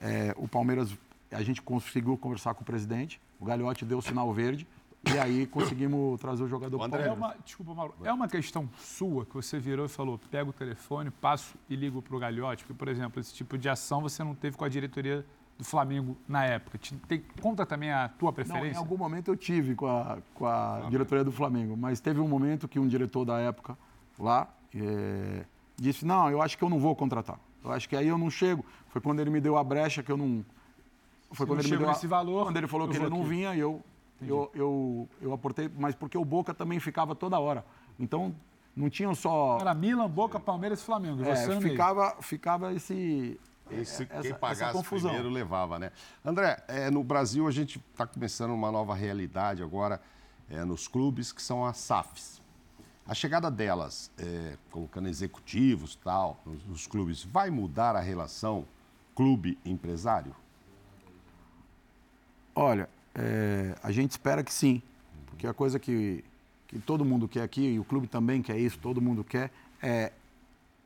é, 0.00 0.34
o 0.36 0.46
Palmeiras, 0.46 0.96
a 1.32 1.42
gente 1.42 1.62
conseguiu 1.62 2.16
conversar 2.16 2.54
com 2.54 2.62
o 2.62 2.64
presidente, 2.64 3.20
o 3.40 3.44
Gagliotti 3.44 3.84
deu 3.84 3.98
o 3.98 4.02
sinal 4.02 4.32
verde, 4.32 4.66
e 5.14 5.18
aí 5.18 5.46
conseguimos 5.46 6.20
trazer 6.20 6.42
o 6.42 6.48
jogador 6.48 6.82
André- 6.82 7.06
É 7.06 7.12
uma, 7.12 7.34
desculpa, 7.44 7.74
Mauro. 7.74 7.94
É 8.04 8.12
uma 8.12 8.28
questão 8.28 8.68
sua 8.78 9.24
que 9.24 9.34
você 9.34 9.58
virou 9.58 9.86
e 9.86 9.88
falou: 9.88 10.18
pega 10.30 10.48
o 10.50 10.52
telefone, 10.52 11.10
passo 11.10 11.54
e 11.68 11.76
ligo 11.76 12.02
para 12.02 12.16
o 12.16 12.18
Gagliotti? 12.18 12.64
Porque, 12.64 12.78
por 12.78 12.88
exemplo, 12.88 13.20
esse 13.20 13.32
tipo 13.34 13.56
de 13.56 13.68
ação 13.68 14.00
você 14.00 14.22
não 14.24 14.34
teve 14.34 14.56
com 14.56 14.64
a 14.64 14.68
diretoria 14.68 15.24
do 15.58 15.64
Flamengo 15.64 16.16
na 16.28 16.44
época. 16.44 16.76
Te- 16.78 16.94
tem- 17.08 17.24
conta 17.40 17.64
também 17.64 17.90
a 17.90 18.08
tua 18.08 18.26
Não, 18.26 18.30
em 18.32 18.34
preferência? 18.34 18.78
algum 18.78 18.96
momento 18.96 19.28
eu 19.28 19.36
tive 19.36 19.74
com 19.74 19.86
a, 19.86 20.18
com 20.34 20.46
a 20.46 20.86
diretoria 20.90 21.24
do 21.24 21.32
Flamengo, 21.32 21.76
mas 21.76 21.98
teve 22.00 22.20
um 22.20 22.28
momento 22.28 22.68
que 22.68 22.78
um 22.78 22.86
diretor 22.86 23.24
da 23.24 23.38
época 23.38 23.76
lá 24.18 24.48
é, 24.74 25.44
disse: 25.76 26.04
Não, 26.04 26.30
eu 26.30 26.42
acho 26.42 26.58
que 26.58 26.64
eu 26.64 26.68
não 26.68 26.78
vou 26.78 26.94
contratar. 26.94 27.38
Eu 27.64 27.72
acho 27.72 27.88
que 27.88 27.96
aí 27.96 28.06
eu 28.08 28.18
não 28.18 28.30
chego. 28.30 28.64
Foi 28.88 29.00
quando 29.00 29.20
ele 29.20 29.30
me 29.30 29.40
deu 29.40 29.56
a 29.56 29.64
brecha 29.64 30.02
que 30.02 30.10
eu 30.12 30.16
não. 30.16 30.44
Foi 31.32 31.44
quando 31.46 31.58
não 31.58 31.64
ele 31.64 31.72
me 31.72 31.78
deu 31.78 31.88
a- 31.88 31.92
nesse 31.92 32.06
valor, 32.06 32.44
Quando 32.44 32.56
ele 32.58 32.66
falou 32.68 32.86
eu 32.86 32.90
que 32.92 32.96
ele 32.98 33.08
não 33.08 33.20
aqui. 33.20 33.28
vinha, 33.28 33.56
eu, 33.56 33.82
eu, 34.22 34.50
eu, 34.54 35.08
eu 35.20 35.32
aportei, 35.32 35.70
mas 35.78 35.94
porque 35.94 36.16
o 36.16 36.24
Boca 36.24 36.54
também 36.54 36.78
ficava 36.80 37.14
toda 37.14 37.38
hora. 37.38 37.64
Então 37.98 38.34
não 38.74 38.88
tinham 38.90 39.14
só. 39.14 39.58
Era 39.60 39.74
Milan, 39.74 40.08
Boca, 40.08 40.38
Palmeiras 40.38 40.80
e 40.80 40.84
Flamengo. 40.84 41.22
é, 41.24 41.46
meio. 41.46 41.60
ficava, 41.60 42.16
ficava 42.20 42.72
esse. 42.74 43.38
Esse, 43.68 44.04
essa- 44.04 44.06
quem 44.06 44.18
essa 44.30 44.34
pagasse 44.38 44.72
confusão. 44.72 45.10
primeiro 45.10 45.34
levava, 45.34 45.76
né? 45.78 45.90
André, 46.24 46.62
é, 46.68 46.88
no 46.88 47.02
Brasil 47.02 47.48
a 47.48 47.50
gente 47.50 47.82
está 47.90 48.06
começando 48.06 48.52
uma 48.52 48.70
nova 48.70 48.94
realidade 48.94 49.60
agora 49.60 50.00
é, 50.48 50.64
nos 50.64 50.86
clubes, 50.86 51.32
que 51.32 51.42
são 51.42 51.64
as 51.64 51.76
SAFs. 51.78 52.40
A 53.08 53.12
chegada 53.14 53.50
delas, 53.50 54.10
é, 54.18 54.56
colocando 54.70 55.08
executivos 55.08 55.96
tal, 55.96 56.38
nos, 56.46 56.64
nos 56.64 56.86
clubes, 56.86 57.24
vai 57.24 57.50
mudar 57.50 57.96
a 57.96 58.00
relação 58.00 58.64
clube-empresário? 59.16 60.34
Olha, 62.54 62.88
é, 63.16 63.74
a 63.82 63.90
gente 63.90 64.10
espera 64.12 64.44
que 64.44 64.52
sim, 64.52 64.82
porque 65.26 65.46
a 65.46 65.54
coisa 65.54 65.78
que, 65.78 66.22
que 66.68 66.78
todo 66.78 67.04
mundo 67.04 67.26
quer 67.26 67.42
aqui, 67.42 67.62
e 67.74 67.78
o 67.78 67.84
clube 67.84 68.06
também 68.06 68.42
quer 68.42 68.58
isso, 68.58 68.78
todo 68.78 69.00
mundo 69.00 69.24
quer, 69.24 69.50
é, 69.82 70.12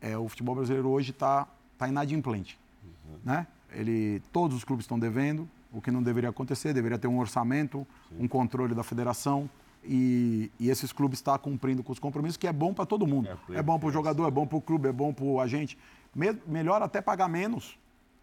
é 0.00 0.16
o 0.16 0.28
futebol 0.28 0.54
brasileiro 0.54 0.88
hoje 0.88 1.10
está 1.10 1.46
tá 1.76 1.88
inadimplente. 1.88 2.58
Né? 3.24 3.46
Ele, 3.72 4.22
todos 4.32 4.56
os 4.56 4.64
clubes 4.64 4.84
estão 4.84 4.98
devendo, 4.98 5.48
o 5.72 5.80
que 5.80 5.90
não 5.90 6.02
deveria 6.02 6.30
acontecer, 6.30 6.72
deveria 6.72 6.98
ter 6.98 7.06
um 7.08 7.18
orçamento, 7.18 7.86
um 8.18 8.26
controle 8.26 8.74
da 8.74 8.82
federação, 8.82 9.48
e, 9.84 10.50
e 10.58 10.68
esses 10.68 10.92
clubes 10.92 11.18
estão 11.18 11.38
cumprindo 11.38 11.82
com 11.82 11.90
os 11.92 11.98
compromissos, 11.98 12.36
que 12.36 12.46
é 12.46 12.52
bom 12.52 12.74
para 12.74 12.84
todo 12.84 13.06
mundo. 13.06 13.28
É, 13.28 13.36
É, 13.58 13.62
bom 13.62 13.78
para 13.78 13.88
o 13.88 13.92
jogador, 13.92 14.26
é 14.26 14.30
bom 14.30 14.46
para 14.46 14.58
o 14.58 14.60
clube, 14.60 14.88
é 14.88 14.92
bom 14.92 15.12
para 15.12 15.24
o 15.24 15.40
agente. 15.40 15.78
Me- 16.14 16.36
melhor 16.46 16.82
até 16.82 17.00
pagar 17.00 17.28
menos, 17.28 17.78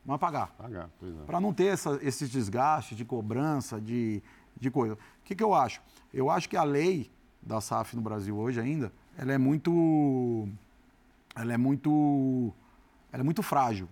mas 0.08 0.20
pagar 0.20 0.48
Pagar, 0.58 0.90
pois 0.98 1.14
é. 1.14 1.24
para 1.26 1.42
não 1.42 1.54
ter 1.54 1.66
essa, 1.66 2.00
esses 2.02 2.30
desgastes 2.30 2.98
de 2.98 3.04
cobrança, 3.04 3.80
de, 3.80 4.24
de 4.58 4.72
coisa. 4.72 4.94
O 4.94 4.98
que, 5.26 5.36
que 5.36 5.44
eu 5.44 5.54
acho? 5.54 5.82
Eu 6.14 6.30
acho 6.30 6.48
que 6.48 6.56
a 6.56 6.64
lei 6.64 7.12
da 7.42 7.60
SAF 7.60 7.94
no 7.94 8.02
Brasil 8.02 8.36
hoje 8.38 8.60
ainda, 8.60 8.92
ela 9.18 9.34
é 9.34 9.38
muito, 9.38 10.48
ela 11.36 11.54
é 11.54 11.58
muito, 11.58 12.54
ela 13.12 13.22
é 13.22 13.24
muito 13.24 13.44
frágil, 13.44 13.90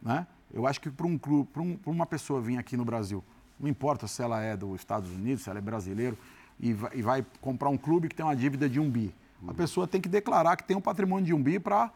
né? 0.00 0.28
Eu 0.54 0.64
acho 0.64 0.80
que 0.80 0.88
para 0.88 1.06
um 1.06 1.18
clube, 1.18 1.50
para 1.52 1.60
um, 1.60 1.76
uma 1.84 2.06
pessoa 2.06 2.40
vir 2.40 2.56
aqui 2.56 2.76
no 2.76 2.84
Brasil, 2.84 3.22
não 3.58 3.68
importa 3.68 4.06
se 4.06 4.22
ela 4.22 4.40
é 4.40 4.56
dos 4.56 4.76
Estados 4.76 5.10
Unidos, 5.10 5.42
se 5.42 5.50
ela 5.50 5.58
é 5.58 5.62
brasileiro, 5.62 6.16
e 6.60 6.72
vai, 6.72 6.90
e 6.94 7.02
vai 7.02 7.26
comprar 7.40 7.68
um 7.68 7.76
clube 7.76 8.08
que 8.08 8.14
tem 8.14 8.24
uma 8.24 8.36
dívida 8.36 8.68
de 8.68 8.78
um 8.78 8.88
bi, 8.88 9.12
a 9.46 9.52
pessoa 9.52 9.86
tem 9.86 10.00
que 10.00 10.08
declarar 10.08 10.56
que 10.56 10.64
tem 10.64 10.76
um 10.76 10.80
patrimônio 10.80 11.26
de 11.26 11.34
um 11.34 11.42
bi 11.42 11.58
para 11.58 11.90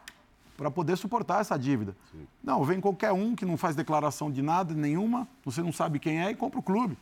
para 0.57 0.69
poder 0.69 0.95
suportar 0.97 1.41
essa 1.41 1.57
dívida. 1.57 1.95
Não, 2.43 2.63
vem 2.63 2.79
qualquer 2.79 3.11
um 3.11 3.35
que 3.35 3.45
não 3.45 3.57
faz 3.57 3.75
declaração 3.75 4.29
de 4.31 4.41
nada, 4.41 4.73
nenhuma, 4.73 5.27
você 5.43 5.61
não 5.61 5.71
sabe 5.71 5.99
quem 5.99 6.21
é 6.21 6.29
e 6.31 6.35
compra 6.35 6.59
o 6.59 6.63
clube. 6.63 6.97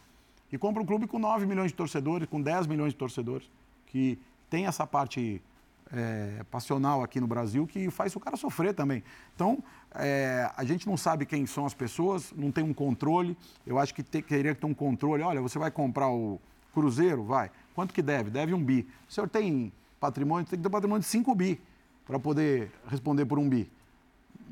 E 0.51 0.57
compra 0.57 0.81
um 0.81 0.85
clube 0.85 1.07
com 1.07 1.19
9 1.19 1.45
milhões 1.45 1.71
de 1.71 1.75
torcedores, 1.77 2.27
com 2.27 2.41
10 2.41 2.65
milhões 2.67 2.93
de 2.93 2.97
torcedores, 2.97 3.49
que 3.87 4.17
tem 4.49 4.65
essa 4.65 4.87
parte 4.87 5.41
é, 5.91 6.43
passional 6.49 7.03
aqui 7.03 7.19
no 7.19 7.27
Brasil 7.27 7.67
que 7.67 7.89
faz 7.91 8.15
o 8.15 8.19
cara 8.19 8.35
sofrer 8.37 8.73
também. 8.73 9.03
Então, 9.35 9.61
é, 9.93 10.49
a 10.55 10.63
gente 10.63 10.87
não 10.87 10.95
sabe 10.97 11.25
quem 11.25 11.45
são 11.45 11.65
as 11.65 11.73
pessoas, 11.73 12.31
não 12.35 12.51
tem 12.51 12.63
um 12.63 12.73
controle. 12.73 13.37
Eu 13.65 13.77
acho 13.77 13.93
que 13.93 14.01
te- 14.01 14.21
teria 14.21 14.55
que 14.55 14.61
ter 14.61 14.67
um 14.67 14.73
controle. 14.73 15.21
Olha, 15.23 15.41
você 15.41 15.59
vai 15.59 15.69
comprar 15.69 16.09
o 16.09 16.39
Cruzeiro? 16.73 17.23
Vai. 17.23 17.51
Quanto 17.75 17.93
que 17.93 18.01
deve? 18.01 18.29
Deve 18.29 18.53
um 18.53 18.63
bi. 18.63 18.87
O 19.07 19.11
senhor 19.13 19.27
tem 19.29 19.71
patrimônio? 19.99 20.47
Tem 20.47 20.57
que 20.57 20.63
ter 20.63 20.69
patrimônio 20.69 21.01
de 21.01 21.07
5 21.07 21.33
bi 21.35 21.59
para 22.09 22.17
poder 22.17 22.71
responder 22.87 23.23
por 23.27 23.37
um 23.37 23.47
bi. 23.47 23.71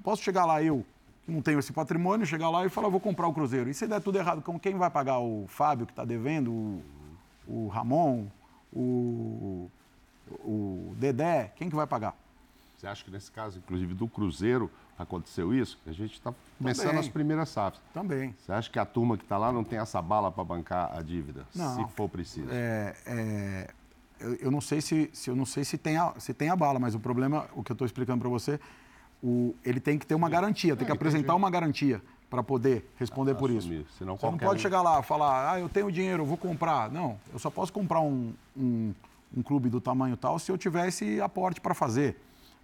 Posso 0.03 0.21
chegar 0.21 0.45
lá, 0.45 0.61
eu, 0.61 0.85
que 1.25 1.31
não 1.31 1.41
tenho 1.41 1.57
esse 1.57 1.73
patrimônio, 1.73 2.23
chegar 2.23 2.51
lá 2.51 2.63
e 2.63 2.69
falar, 2.69 2.87
vou 2.87 2.99
comprar 2.99 3.27
o 3.27 3.33
Cruzeiro. 3.33 3.67
E 3.67 3.73
se 3.73 3.87
der 3.87 3.99
tudo 3.99 4.19
errado, 4.19 4.43
com 4.43 4.59
quem 4.59 4.75
vai 4.77 4.91
pagar? 4.91 5.17
O 5.17 5.45
Fábio, 5.47 5.87
que 5.87 5.91
está 5.91 6.05
devendo? 6.05 6.51
O, 6.51 6.83
o 7.47 7.67
Ramon? 7.67 8.27
O, 8.71 9.71
o 10.43 10.93
Dedé? 10.99 11.51
Quem 11.55 11.67
que 11.67 11.75
vai 11.75 11.87
pagar? 11.87 12.15
Você 12.77 12.85
acha 12.85 13.03
que 13.03 13.09
nesse 13.09 13.31
caso, 13.31 13.57
inclusive 13.57 13.95
do 13.95 14.07
Cruzeiro, 14.07 14.69
aconteceu 14.95 15.51
isso? 15.51 15.79
A 15.87 15.91
gente 15.91 16.13
está 16.13 16.31
começando 16.59 16.85
Também. 16.85 16.99
as 16.99 17.09
primeiras 17.09 17.49
SAFs. 17.49 17.81
Também. 17.91 18.35
Você 18.37 18.51
acha 18.51 18.69
que 18.69 18.77
a 18.77 18.85
turma 18.85 19.17
que 19.17 19.23
está 19.23 19.35
lá 19.35 19.51
não 19.51 19.63
tem 19.63 19.79
essa 19.79 19.99
bala 19.99 20.31
para 20.31 20.43
bancar 20.43 20.95
a 20.95 21.01
dívida, 21.01 21.43
Não. 21.55 21.75
se 21.87 21.91
for 21.95 22.07
preciso? 22.07 22.49
É, 22.51 22.95
é, 23.07 23.69
eu, 24.19 24.35
eu 24.35 24.51
não 24.51 24.61
sei 24.61 24.81
se, 24.81 25.09
se 25.13 25.29
eu 25.29 25.35
não 25.35 25.45
sei 25.45 25.63
se 25.63 25.77
tem 25.77 25.97
a, 25.97 26.13
se 26.19 26.33
tem 26.33 26.49
a 26.49 26.55
bala, 26.55 26.79
mas 26.79 26.95
o 26.95 26.99
problema, 26.99 27.47
o 27.55 27.63
que 27.63 27.71
eu 27.71 27.73
estou 27.73 27.85
explicando 27.85 28.19
para 28.21 28.29
você, 28.29 28.59
o, 29.23 29.55
ele 29.65 29.79
tem 29.79 29.97
que 29.97 30.05
ter 30.05 30.15
uma 30.15 30.29
garantia, 30.29 30.75
tem 30.75 30.85
que 30.85 30.91
apresentar 30.91 31.35
uma 31.35 31.49
garantia 31.49 32.01
para 32.29 32.43
poder 32.43 32.89
responder 32.97 33.35
por 33.35 33.49
isso. 33.49 33.59
Assumir, 33.67 33.85
senão 33.97 34.17
Você 34.17 34.25
não 34.25 34.37
pode 34.37 34.59
um- 34.59 34.61
chegar 34.61 34.81
lá 34.81 34.99
e 34.99 35.03
falar, 35.03 35.53
ah, 35.53 35.59
eu 35.59 35.69
tenho 35.69 35.91
dinheiro, 35.91 36.23
eu 36.23 36.27
vou 36.27 36.37
comprar. 36.37 36.91
Não, 36.91 37.17
eu 37.31 37.39
só 37.39 37.49
posso 37.49 37.71
comprar 37.71 38.01
um, 38.01 38.33
um, 38.55 38.93
um 39.35 39.41
clube 39.41 39.69
do 39.69 39.79
tamanho 39.79 40.15
tal 40.17 40.37
se 40.37 40.51
eu 40.51 40.57
tiver 40.57 40.87
esse 40.87 41.21
aporte 41.21 41.61
para 41.61 41.73
fazer. 41.73 42.17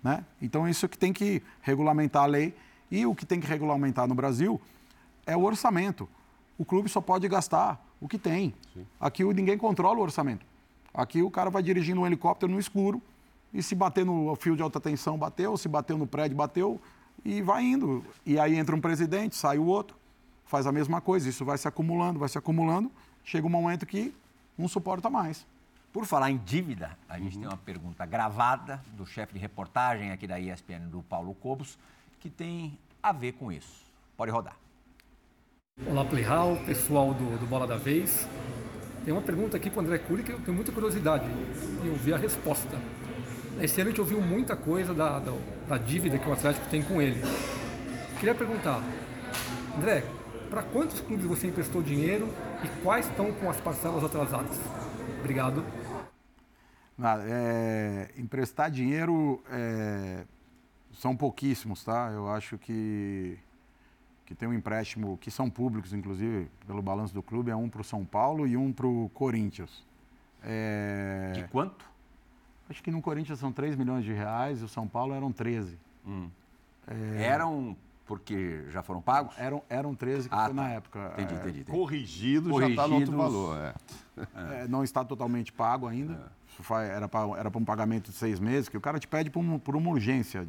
Né? 0.04 0.24
Então, 0.42 0.68
isso 0.68 0.88
que 0.90 0.98
tem 0.98 1.14
que 1.14 1.42
regulamentar 1.62 2.24
a 2.24 2.26
lei. 2.26 2.54
E 2.92 3.06
o 3.06 3.16
que 3.16 3.26
tem 3.26 3.40
que 3.40 3.48
regulamentar 3.48 4.06
no 4.08 4.14
Brasil 4.14 4.60
é 5.26 5.36
o 5.36 5.42
orçamento. 5.44 6.08
O 6.58 6.66
clube 6.66 6.90
só 6.90 7.00
pode 7.00 7.28
gastar 7.30 7.84
o 8.02 8.08
que 8.08 8.18
tem. 8.20 8.54
Aqui 9.00 9.24
o- 9.24 9.32
ninguém 9.32 9.58
controla 9.58 9.98
o 9.98 10.02
orçamento. 10.02 10.46
Aqui 10.94 11.24
o 11.24 11.32
cara 11.32 11.50
vai 11.50 11.64
dirigindo 11.64 12.02
um 12.02 12.06
helicóptero 12.06 12.52
no 12.52 12.60
escuro 12.60 13.02
e 13.54 13.64
se 13.64 13.74
bater 13.76 14.06
no 14.06 14.36
fio 14.36 14.56
de 14.56 14.62
alta 14.62 14.80
tensão, 14.80 15.18
bateu, 15.18 15.58
se 15.58 15.68
bateu 15.68 15.98
no 15.98 16.06
prédio, 16.06 16.38
bateu 16.38 16.80
e 17.24 17.42
vai 17.42 17.64
indo. 17.64 18.04
E 18.26 18.40
aí 18.40 18.56
entra 18.56 18.76
um 18.76 18.82
presidente, 18.82 19.36
sai 19.36 19.58
o 19.58 19.66
outro, 19.66 19.96
faz 20.46 20.68
a 20.68 20.72
mesma 20.72 21.02
coisa. 21.02 21.30
Isso 21.30 21.44
vai 21.44 21.58
se 21.58 21.68
acumulando, 21.68 22.20
vai 22.20 22.30
se 22.30 22.38
acumulando. 22.38 22.92
Chega 23.24 23.48
um 23.48 23.50
momento 23.50 23.86
que 23.86 24.14
não 24.58 24.68
suporta 24.68 25.10
mais. 25.10 25.46
Por 25.92 26.06
falar 26.06 26.32
em 26.32 26.38
dívida, 26.38 26.98
a 27.08 27.20
gente 27.20 27.38
tem 27.38 27.48
uma 27.48 27.58
pergunta 27.58 28.06
gravada 28.06 28.84
do 28.98 29.06
chefe 29.06 29.34
de 29.34 29.40
reportagem 29.40 30.12
aqui 30.12 30.26
da 30.26 30.40
ESPN, 30.40 30.90
do 30.90 31.04
Paulo 31.04 31.36
Cobos, 31.36 31.78
que 32.20 32.30
tem 32.30 32.78
a 33.02 33.12
ver 33.12 33.34
com 33.34 33.52
isso. 33.52 33.84
Pode 34.18 34.32
rodar. 34.32 34.56
Olá, 35.88 36.04
Playhall, 36.04 36.58
pessoal 36.66 37.14
do, 37.14 37.38
do 37.38 37.46
Bola 37.46 37.68
da 37.68 37.78
Vez. 37.78 38.28
Tem 39.04 39.14
uma 39.14 39.22
pergunta 39.22 39.58
aqui 39.58 39.70
para 39.70 39.82
o 39.82 39.84
André 39.84 39.98
Cury 39.98 40.24
que 40.24 40.32
eu 40.32 40.40
tenho 40.40 40.56
muita 40.56 40.72
curiosidade 40.72 41.26
em 41.84 41.90
ouvir 41.90 42.14
a 42.14 42.18
resposta. 42.18 42.78
Esse 43.62 43.82
ano 43.82 43.90
a 43.90 43.92
gente 43.92 44.02
ouviu 44.02 44.22
muita 44.22 44.56
coisa 44.56 44.94
da, 44.94 45.20
da, 45.20 45.34
da 45.68 45.78
dívida 45.78 46.18
que 46.18 46.28
o 46.28 46.34
Atlético 46.34 46.68
tem 46.70 46.82
com 46.82 47.02
ele. 47.02 47.22
Queria 48.20 48.34
perguntar, 48.34 48.82
André, 49.78 50.04
para 50.50 50.64
quantos 50.64 51.02
clubes 51.02 51.26
você 51.26 51.48
emprestou 51.48 51.82
dinheiro 51.82 52.30
e 52.64 52.68
quais 52.82 53.08
estão 53.08 53.32
com 53.34 53.50
as 53.50 53.58
parcelas 53.58 54.04
atrasadas? 54.04 54.58
Obrigado. 55.20 55.64
É, 57.28 58.12
emprestar 58.18 58.72
dinheiro 58.72 59.44
é, 59.52 60.24
são 60.94 61.16
pouquíssimos, 61.16 61.84
tá? 61.84 62.12
Eu 62.14 62.30
acho 62.30 62.58
que, 62.58 63.38
que 64.26 64.34
tem 64.34 64.48
um 64.48 64.54
empréstimo, 64.54 65.18
que 65.18 65.30
são 65.30 65.50
públicos, 65.50 65.94
inclusive, 65.94 66.50
pelo 66.66 66.82
balanço 66.82 67.14
do 67.14 67.22
clube, 67.22 67.52
é 67.52 67.56
um 67.56 67.70
para 67.70 67.82
o 67.82 67.84
São 67.84 68.06
Paulo 68.06 68.48
e 68.48 68.56
um 68.56 68.72
para 68.72 68.88
o 68.88 69.10
Corinthians. 69.14 69.84
É, 70.44 71.32
De 71.36 71.44
quanto? 71.50 71.86
acho 72.70 72.82
que 72.82 72.90
no 72.92 73.02
Corinthians 73.02 73.40
são 73.40 73.52
3 73.52 73.76
milhões 73.76 74.04
de 74.06 74.14
reais 74.14 74.62
e 74.62 74.64
o 74.64 74.68
São 74.68 74.88
Paulo 74.88 75.14
eram 75.14 75.32
13. 75.32 75.78
Eram 77.18 77.76
porque 78.06 78.66
já 78.70 78.84
foram 78.84 79.02
pagos? 79.02 79.34
Eram, 79.38 79.64
eram 79.70 79.96
13 79.96 80.28
que 80.28 80.36
Ah, 80.36 80.46
foi 80.46 80.54
na 80.54 80.64
tá. 80.64 80.70
época. 80.72 81.12
Entendi, 81.14 81.34
É, 81.34 81.38
entendi. 81.38 81.60
entendi. 81.62 81.78
Corrigido, 81.78 82.60
já 82.60 82.68
está 82.70 82.88
no 82.88 82.96
outro 82.96 83.14
Corrigidos. 83.14 83.34
valor. 83.46 83.58
É. 83.58 84.64
É, 84.64 84.68
não 84.68 84.84
está 84.84 85.04
totalmente 85.06 85.52
pago 85.54 85.88
ainda. 85.88 86.32
Fa- 86.60 86.84
era 86.84 87.08
para 87.08 87.40
era 87.40 87.50
pra 87.50 87.60
um 87.60 87.66
pagamento 87.66 88.12
de 88.12 88.18
seis 88.18 88.40
meses, 88.40 88.68
que 88.70 88.78
o 88.78 88.82
cara 88.82 89.00
te 89.00 89.08
pede 89.08 89.30
por, 89.30 89.40
um- 89.40 89.58
por 89.58 89.76
uma 89.76 89.90
urgência. 89.90 90.46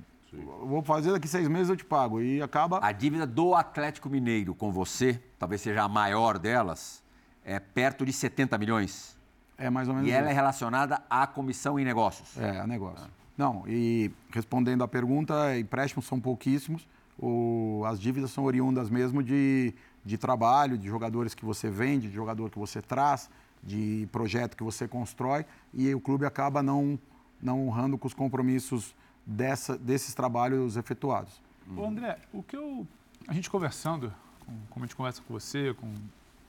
Vou 0.62 0.82
fazer 0.82 1.12
daqui 1.12 1.28
seis 1.28 1.48
meses, 1.48 1.68
eu 1.68 1.76
te 1.76 1.84
pago. 1.84 2.20
E 2.20 2.40
acaba. 2.42 2.80
A 2.82 2.92
dívida 2.92 3.26
do 3.26 3.54
Atlético 3.54 4.08
Mineiro 4.08 4.54
com 4.54 4.72
você, 4.72 5.20
talvez 5.38 5.60
seja 5.60 5.82
a 5.82 5.88
maior 5.88 6.38
delas, 6.38 7.02
é 7.44 7.58
perto 7.58 8.04
de 8.04 8.12
70 8.12 8.56
milhões. 8.58 9.16
É 9.56 9.70
mais 9.70 9.88
ou 9.88 9.94
menos. 9.94 10.08
E 10.08 10.12
ela 10.12 10.30
é 10.30 10.32
relacionada 10.32 11.02
à 11.08 11.26
comissão 11.26 11.78
em 11.78 11.84
negócios. 11.84 12.36
É, 12.38 12.58
é 12.58 12.66
negócio. 12.66 13.06
Não, 13.36 13.64
e 13.66 14.10
respondendo 14.30 14.84
à 14.84 14.88
pergunta, 14.88 15.58
empréstimos 15.58 16.06
são 16.06 16.20
pouquíssimos. 16.20 16.86
O, 17.18 17.82
as 17.86 18.00
dívidas 18.00 18.30
são 18.30 18.44
oriundas 18.44 18.90
mesmo 18.90 19.22
de, 19.22 19.74
de 20.04 20.18
trabalho, 20.18 20.76
de 20.76 20.86
jogadores 20.86 21.34
que 21.34 21.44
você 21.44 21.68
vende, 21.68 22.08
de 22.08 22.14
jogador 22.14 22.50
que 22.50 22.58
você 22.58 22.80
traz, 22.82 23.30
de 23.62 24.08
projeto 24.12 24.56
que 24.56 24.62
você 24.62 24.86
constrói, 24.86 25.44
e 25.72 25.92
o 25.94 26.00
clube 26.00 26.26
acaba 26.26 26.62
não, 26.62 26.98
não 27.40 27.66
honrando 27.66 27.96
com 27.96 28.06
os 28.06 28.14
compromissos 28.14 28.94
dessa, 29.26 29.76
desses 29.76 30.14
trabalhos 30.14 30.76
efetuados. 30.76 31.40
Ô 31.76 31.86
André, 31.86 32.18
o 32.32 32.42
que 32.42 32.56
eu. 32.56 32.86
A 33.26 33.32
gente 33.32 33.48
conversando, 33.48 34.12
com, 34.44 34.52
como 34.70 34.84
a 34.84 34.86
gente 34.86 34.96
conversa 34.96 35.22
com 35.26 35.32
você, 35.32 35.74
com 35.74 35.92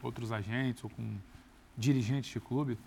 outros 0.03 0.31
agentes 0.31 0.83
ou 0.83 0.89
com 0.89 1.15
dirigentes 1.77 2.31
de 2.31 2.39
clube, 2.39 2.77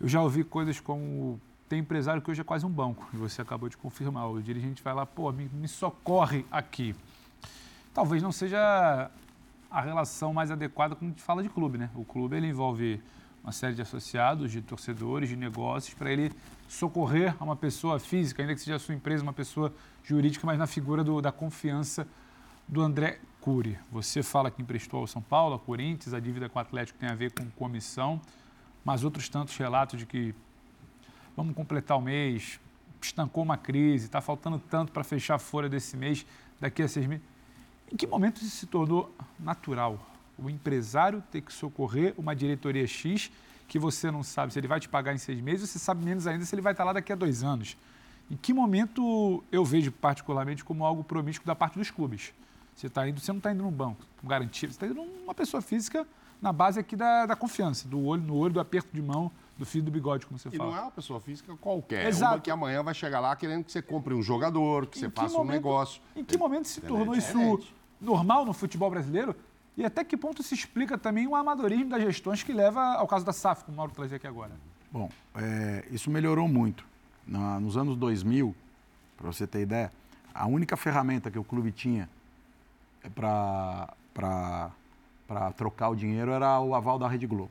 eu 0.00 0.08
já 0.08 0.22
ouvi 0.22 0.44
coisas 0.44 0.80
como 0.80 1.40
tem 1.68 1.80
empresário 1.80 2.20
que 2.20 2.30
hoje 2.30 2.40
é 2.40 2.44
quase 2.44 2.66
um 2.66 2.70
banco, 2.70 3.08
e 3.14 3.16
você 3.16 3.40
acabou 3.42 3.68
de 3.68 3.76
confirmar. 3.76 4.28
O 4.28 4.42
dirigente 4.42 4.82
vai 4.82 4.92
lá, 4.92 5.06
pô, 5.06 5.30
me, 5.30 5.48
me 5.52 5.68
socorre 5.68 6.44
aqui. 6.50 6.96
Talvez 7.94 8.22
não 8.22 8.32
seja 8.32 9.10
a 9.70 9.80
relação 9.80 10.34
mais 10.34 10.50
adequada 10.50 10.96
quando 10.96 11.10
a 11.10 11.12
gente 11.12 11.22
fala 11.22 11.42
de 11.42 11.48
clube, 11.48 11.78
né? 11.78 11.88
O 11.94 12.04
clube 12.04 12.36
ele 12.36 12.48
envolve 12.48 13.00
uma 13.42 13.52
série 13.52 13.74
de 13.74 13.82
associados, 13.82 14.52
de 14.52 14.60
torcedores, 14.60 15.28
de 15.28 15.36
negócios, 15.36 15.94
para 15.94 16.12
ele 16.12 16.30
socorrer 16.68 17.34
a 17.38 17.44
uma 17.44 17.56
pessoa 17.56 17.98
física, 17.98 18.42
ainda 18.42 18.54
que 18.54 18.60
seja 18.60 18.76
a 18.76 18.78
sua 18.78 18.94
empresa, 18.94 19.22
uma 19.22 19.32
pessoa 19.32 19.72
jurídica, 20.04 20.46
mas 20.46 20.58
na 20.58 20.66
figura 20.66 21.02
do, 21.02 21.20
da 21.20 21.32
confiança 21.32 22.06
do 22.68 22.82
André 22.82 23.18
Cury. 23.40 23.78
Você 23.90 24.22
fala 24.22 24.50
que 24.50 24.60
emprestou 24.60 25.00
ao 25.00 25.06
São 25.06 25.22
Paulo, 25.22 25.54
a 25.54 25.58
Corinthians, 25.58 26.14
a 26.14 26.20
dívida 26.20 26.48
com 26.48 26.58
o 26.58 26.62
Atlético 26.62 26.98
tem 26.98 27.08
a 27.08 27.14
ver 27.14 27.32
com 27.32 27.48
comissão, 27.50 28.20
mas 28.84 29.02
outros 29.02 29.28
tantos 29.28 29.56
relatos 29.56 29.98
de 29.98 30.06
que 30.06 30.34
vamos 31.36 31.54
completar 31.54 31.96
o 31.96 32.00
mês, 32.00 32.60
estancou 33.00 33.42
uma 33.42 33.56
crise, 33.56 34.04
está 34.04 34.20
faltando 34.20 34.58
tanto 34.58 34.92
para 34.92 35.02
fechar 35.02 35.36
a 35.36 35.38
folha 35.38 35.68
desse 35.68 35.96
mês, 35.96 36.26
daqui 36.60 36.82
a 36.82 36.88
seis 36.88 37.06
meses. 37.06 37.24
Em 37.90 37.96
que 37.96 38.06
momento 38.06 38.42
isso 38.42 38.50
se 38.50 38.66
tornou 38.66 39.12
natural? 39.38 39.98
O 40.42 40.48
empresário 40.48 41.22
ter 41.30 41.40
que 41.42 41.52
socorrer 41.52 42.14
uma 42.16 42.34
diretoria 42.34 42.86
X 42.86 43.30
que 43.68 43.78
você 43.78 44.10
não 44.10 44.22
sabe 44.22 44.52
se 44.52 44.58
ele 44.58 44.66
vai 44.66 44.80
te 44.80 44.88
pagar 44.88 45.14
em 45.14 45.18
seis 45.18 45.40
meses, 45.40 45.68
você 45.70 45.78
sabe 45.78 46.04
menos 46.04 46.26
ainda 46.26 46.44
se 46.44 46.52
ele 46.54 46.62
vai 46.62 46.72
estar 46.72 46.82
lá 46.82 46.92
daqui 46.92 47.12
a 47.12 47.16
dois 47.16 47.44
anos. 47.44 47.76
Em 48.30 48.36
que 48.36 48.52
momento 48.52 49.44
eu 49.52 49.64
vejo 49.64 49.92
particularmente 49.92 50.64
como 50.64 50.84
algo 50.84 51.04
promíscuo 51.04 51.46
da 51.46 51.54
parte 51.54 51.78
dos 51.78 51.90
clubes? 51.90 52.32
Você, 52.74 52.88
tá 52.88 53.08
indo, 53.08 53.20
você 53.20 53.30
não 53.30 53.38
está 53.38 53.52
indo 53.52 53.62
num 53.62 53.70
banco 53.70 54.04
com 54.20 54.26
garantia, 54.26 54.68
você 54.68 54.74
está 54.74 54.86
indo 54.86 54.94
numa 54.94 55.34
pessoa 55.34 55.60
física 55.60 56.06
na 56.40 56.52
base 56.52 56.80
aqui 56.80 56.96
da, 56.96 57.26
da 57.26 57.36
confiança, 57.36 57.86
do 57.86 58.02
olho 58.04 58.22
no 58.22 58.34
olho, 58.34 58.54
do 58.54 58.60
aperto 58.60 58.88
de 58.92 59.02
mão, 59.02 59.30
do 59.58 59.66
fio 59.66 59.82
do 59.82 59.90
bigode, 59.90 60.24
como 60.26 60.38
você 60.38 60.48
e 60.48 60.56
fala. 60.56 60.70
não 60.70 60.78
é 60.78 60.82
uma 60.82 60.90
pessoa 60.90 61.20
física 61.20 61.54
qualquer. 61.60 62.06
Exato. 62.06 62.32
É 62.32 62.36
uma 62.36 62.40
que 62.40 62.50
amanhã 62.50 62.82
vai 62.82 62.94
chegar 62.94 63.20
lá 63.20 63.36
querendo 63.36 63.62
que 63.64 63.70
você 63.70 63.82
compre 63.82 64.14
um 64.14 64.22
jogador, 64.22 64.86
que 64.86 64.98
Em 64.98 65.02
você 65.02 65.08
que 65.10 65.14
faça 65.20 65.34
um 65.34 65.38
momento- 65.38 65.52
negócio. 65.56 66.00
Em 66.16 66.24
que 66.24 66.38
momento 66.38 66.66
se 66.66 66.80
tornou 66.80 67.14
É 67.14 67.18
isso 67.18 67.60
normal 68.00 68.46
no 68.46 68.54
futebol 68.54 68.88
brasileiro? 68.90 69.36
E 69.76 69.84
até 69.84 70.04
que 70.04 70.16
ponto 70.16 70.42
se 70.42 70.54
explica 70.54 70.98
também 70.98 71.26
o 71.26 71.34
amadorismo 71.34 71.88
das 71.88 72.02
gestões 72.02 72.42
que 72.42 72.52
leva 72.52 72.80
ao 72.94 73.06
caso 73.06 73.24
da 73.24 73.32
SAF, 73.32 73.64
como 73.64 73.74
o 73.74 73.76
Mauro 73.78 73.92
trazia 73.92 74.16
aqui 74.16 74.26
agora? 74.26 74.52
Bom, 74.90 75.08
é, 75.34 75.84
isso 75.90 76.10
melhorou 76.10 76.48
muito. 76.48 76.84
Na- 77.26 77.60
nos 77.60 77.76
anos 77.76 77.96
2000, 77.96 78.54
para 79.16 79.26
você 79.32 79.46
ter 79.46 79.60
ideia, 79.62 79.92
a 80.34 80.46
única 80.46 80.76
ferramenta 80.76 81.30
que 81.30 81.38
o 81.38 81.44
clube 81.44 81.70
tinha 81.72 82.08
para 83.14 83.88
trocar 85.56 85.88
o 85.90 85.96
dinheiro 85.96 86.30
era 86.32 86.60
o 86.60 86.74
aval 86.74 86.98
da 86.98 87.08
Rede 87.08 87.26
Globo. 87.26 87.50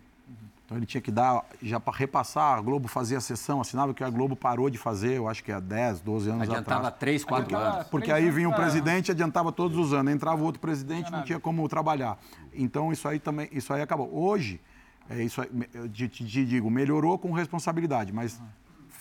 Então 0.70 0.78
ele 0.78 0.86
tinha 0.86 1.01
que 1.01 1.09
dar, 1.09 1.43
já 1.63 1.80
para 1.80 1.97
repassar, 1.97 2.55
a 2.59 2.61
Globo 2.61 2.88
fazia 2.88 3.17
a 3.17 3.22
sessão, 3.22 3.59
assinava 3.59 3.91
que 3.91 4.03
a 4.03 4.09
Globo 4.11 4.36
parou 4.36 4.70
de 4.70 4.78
fazer, 4.78 5.13
eu 5.17 5.28
acho 5.28 5.43
que 5.43 5.51
há 5.51 5.59
10, 5.59 5.99
12 6.01 6.30
anos 6.30 6.43
Adiantava 6.43 6.82
atrás. 6.89 6.99
3, 6.99 7.24
4 7.24 7.45
Adiantava- 7.47 7.76
anos. 7.78 7.88
Porque 7.88 8.11
aí 8.11 8.30
vinha 8.30 8.47
o 8.47 8.51
pra- 8.53 8.61
presidente 8.61 9.09
adiantava 9.09 9.51
todos 9.51 9.76
os 9.80 9.93
anos. 9.93 10.13
Entrava 10.13 10.43
outro 10.43 10.61
presidente, 10.61 11.11
não 11.11 11.24
tinha 11.24 11.39
como 11.39 11.67
trabalhar. 11.67 12.20
Então 12.53 12.91
isso 12.93 13.07
aí 13.07 13.17
também, 13.20 13.49
isso 13.51 13.74
aí 13.74 13.82
acabou. 13.82 14.13
Hoje, 14.15 14.61
é 15.09 15.24
isso 15.24 15.41
aí, 15.41 15.49
eu 15.74 15.89
te, 15.89 16.07
te- 16.07 16.24
digo, 16.45 16.70
melhorou 16.70 17.17
com 17.17 17.32
responsabilidade, 17.32 18.13
mas 18.13 18.39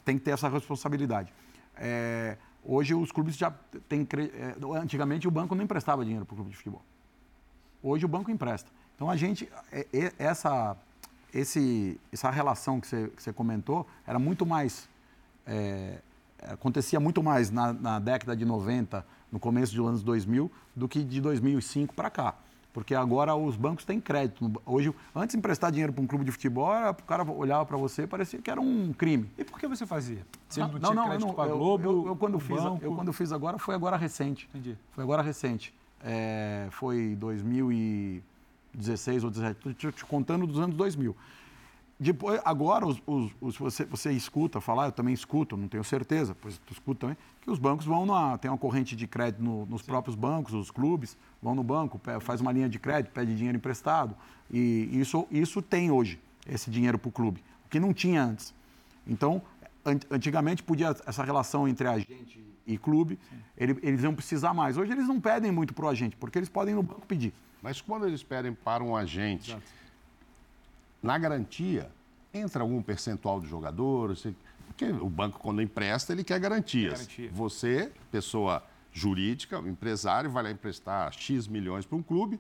tem 0.06 0.16
que 0.16 0.24
ter 0.24 0.30
essa 0.30 0.48
responsabilidade. 0.48 1.30
É, 1.76 2.38
hoje 2.64 2.94
os 2.94 3.12
clubes 3.12 3.36
já 3.36 3.50
têm. 3.90 4.08
é, 4.10 4.54
antigamente 4.80 5.28
o 5.28 5.30
banco 5.30 5.54
não 5.54 5.62
emprestava 5.64 6.02
dinheiro 6.02 6.24
para 6.24 6.32
o 6.32 6.36
clube 6.36 6.50
de 6.50 6.56
futebol. 6.56 6.82
Hoje 7.82 8.06
o 8.06 8.08
banco 8.08 8.30
empresta. 8.30 8.70
Então 8.96 9.10
a 9.10 9.16
gente, 9.16 9.46
é- 9.70 9.86
é- 9.92 10.12
essa, 10.18 10.74
esse, 11.33 12.01
essa 12.12 12.31
relação 12.31 12.81
que 12.81 12.87
você, 12.87 13.09
que 13.16 13.22
você 13.22 13.33
comentou 13.33 13.87
era 14.07 14.18
muito 14.18 14.45
mais. 14.47 14.89
é, 15.47 15.99
acontecia 16.43 17.01
muito 17.01 17.22
mais 17.22 17.51
na, 17.51 17.72
na 17.72 17.99
década 17.99 18.37
de 18.37 18.45
90, 18.45 19.05
no 19.33 19.39
começo 19.41 19.74
dos 19.74 19.87
anos 19.87 20.03
2000, 20.03 20.51
do 20.74 20.89
que 20.89 21.03
de 21.03 21.20
2005 21.20 21.95
para 21.95 22.09
cá. 22.11 22.35
Porque 22.72 22.95
agora 22.95 23.35
os 23.35 23.57
bancos 23.57 23.85
têm 23.85 24.01
crédito. 24.01 24.53
Hoje, 24.64 24.95
antes 25.14 25.33
de 25.35 25.39
emprestar 25.39 25.72
dinheiro 25.72 25.93
para 25.93 26.01
um 26.03 26.07
clube 26.07 26.24
de 26.24 26.31
futebol, 26.31 26.72
era, 26.72 26.93
o 26.93 27.03
cara 27.03 27.24
olhava 27.29 27.66
para 27.66 27.76
você 27.76 28.03
e 28.03 28.07
parecia 28.07 28.41
que 28.41 28.49
era 28.51 28.61
um 28.61 28.93
crime. 28.93 29.29
E 29.37 29.43
por 29.43 29.59
que 29.59 29.66
você 29.66 29.85
fazia? 29.85 30.18
Ele 30.57 30.61
não, 30.61 30.68
Não, 30.68 30.79
tinha 30.81 30.95
não, 30.95 31.03
eu 31.03 31.09
crédito 31.09 31.26
não, 31.26 31.35
com 31.35 31.43
a 31.43 31.47
eu- 31.49 31.59
Globo, 31.59 31.85
eu, 31.85 32.07
eu 32.09 32.16
quando 32.16 32.39
fiz, 32.39 32.62
banco... 32.62 32.85
eu 32.85 32.95
quando 32.95 33.12
fiz 33.12 33.33
agora 33.33 33.59
foi 33.59 33.74
agora 33.74 33.97
recente. 33.97 34.49
Entendi. 34.51 34.79
Foi 34.93 35.03
agora 35.03 35.22
recente. 35.22 35.74
É, 36.05 36.68
foi 36.70 37.16
2016 38.83 39.24
ou 39.24 39.31
2017, 39.31 39.76
estou 39.76 39.93
te 39.93 40.05
contando 40.05 40.47
dos 40.47 40.59
anos 40.59 40.76
2000. 40.76 41.14
Depois, 42.01 42.41
agora, 42.45 42.87
os, 42.87 43.03
os- 43.05 43.33
os- 43.41 43.57
você, 43.57 43.85
você 43.85 44.12
escuta 44.12 44.61
falar, 44.61 44.87
eu 44.87 44.93
também 44.93 45.12
escuto, 45.12 45.57
não 45.57 45.66
tenho 45.66 45.83
certeza, 45.83 46.37
pois 46.41 46.57
tu 46.59 46.72
escuta 46.72 47.01
também, 47.01 47.16
que 47.41 47.51
os 47.51 47.59
bancos 47.59 47.85
vão 47.85 48.07
na. 48.07 48.39
Tem 48.39 48.49
uma 48.49 48.57
corrente 48.57 48.95
de 48.95 49.07
crédito 49.09 49.43
no- 49.43 49.66
nos 49.66 49.83
próprios 49.83 50.14
bancos, 50.14 50.55
os 50.55 50.70
clubes 50.70 51.16
vão 51.43 51.57
no 51.57 51.64
banco, 51.64 52.01
faz 52.20 52.41
uma 52.41 52.53
linha 52.53 52.68
de 52.68 52.79
crédito, 52.79 53.11
pede 53.12 53.35
dinheiro 53.35 53.59
emprestado. 53.59 54.14
E 54.49 54.89
isso, 54.93 55.26
isso 55.31 55.61
tem 55.61 55.91
hoje, 55.91 56.20
esse 56.47 56.70
dinheiro 56.70 56.99
para 56.99 57.09
o 57.09 57.12
clube, 57.12 57.43
o 57.66 57.68
que 57.68 57.81
não 57.81 57.93
tinha 57.93 58.22
antes. 58.22 58.55
Então, 59.05 59.43
an- 59.85 59.99
antigamente 60.09 60.62
podia 60.62 60.95
essa 61.05 61.24
relação 61.24 61.66
entre 61.66 61.89
agente 61.89 62.45
e 62.64 62.79
clube, 62.79 63.18
ele- 63.57 63.76
eles 63.83 64.05
iam 64.05 64.14
precisar 64.14 64.55
mais. 64.55 64.76
Hoje 64.76 64.93
eles 64.93 65.09
não 65.09 65.20
pedem 65.20 65.51
muito 65.51 65.74
para 65.74 65.87
o 65.87 65.89
agente, 65.89 66.16
porque 66.16 66.39
eles 66.39 66.49
podem 66.49 66.74
ir 66.74 66.76
no 66.76 66.83
banco 66.85 67.05
pedir. 67.09 67.35
Mas 67.62 67.80
quando 67.80 68.06
eles 68.06 68.22
pedem 68.22 68.52
para 68.54 68.82
um 68.84 68.94
agente, 68.96 69.56
na 71.02 71.18
garantia, 71.18 71.90
entra 72.32 72.62
algum 72.62 72.82
percentual 72.82 73.40
do 73.40 73.46
jogador? 73.46 74.09
Você- 74.16 74.34
Porque 74.66 74.84
o 74.84 75.09
banco, 75.09 75.40
quando 75.40 75.61
empresta, 75.61 76.12
ele 76.12 76.22
quer 76.22 76.38
garantias. 76.38 76.92
Garantia. 77.00 77.30
Você, 77.32 77.92
pessoa 78.12 78.62
jurídica, 78.92 79.59
empresário, 79.59 80.30
vai 80.30 80.42
lá 80.44 80.50
emprestar 80.50 81.12
X 81.12 81.48
milhões 81.48 81.84
para 81.84 81.96
um 81.96 82.02
clube, 82.02 82.38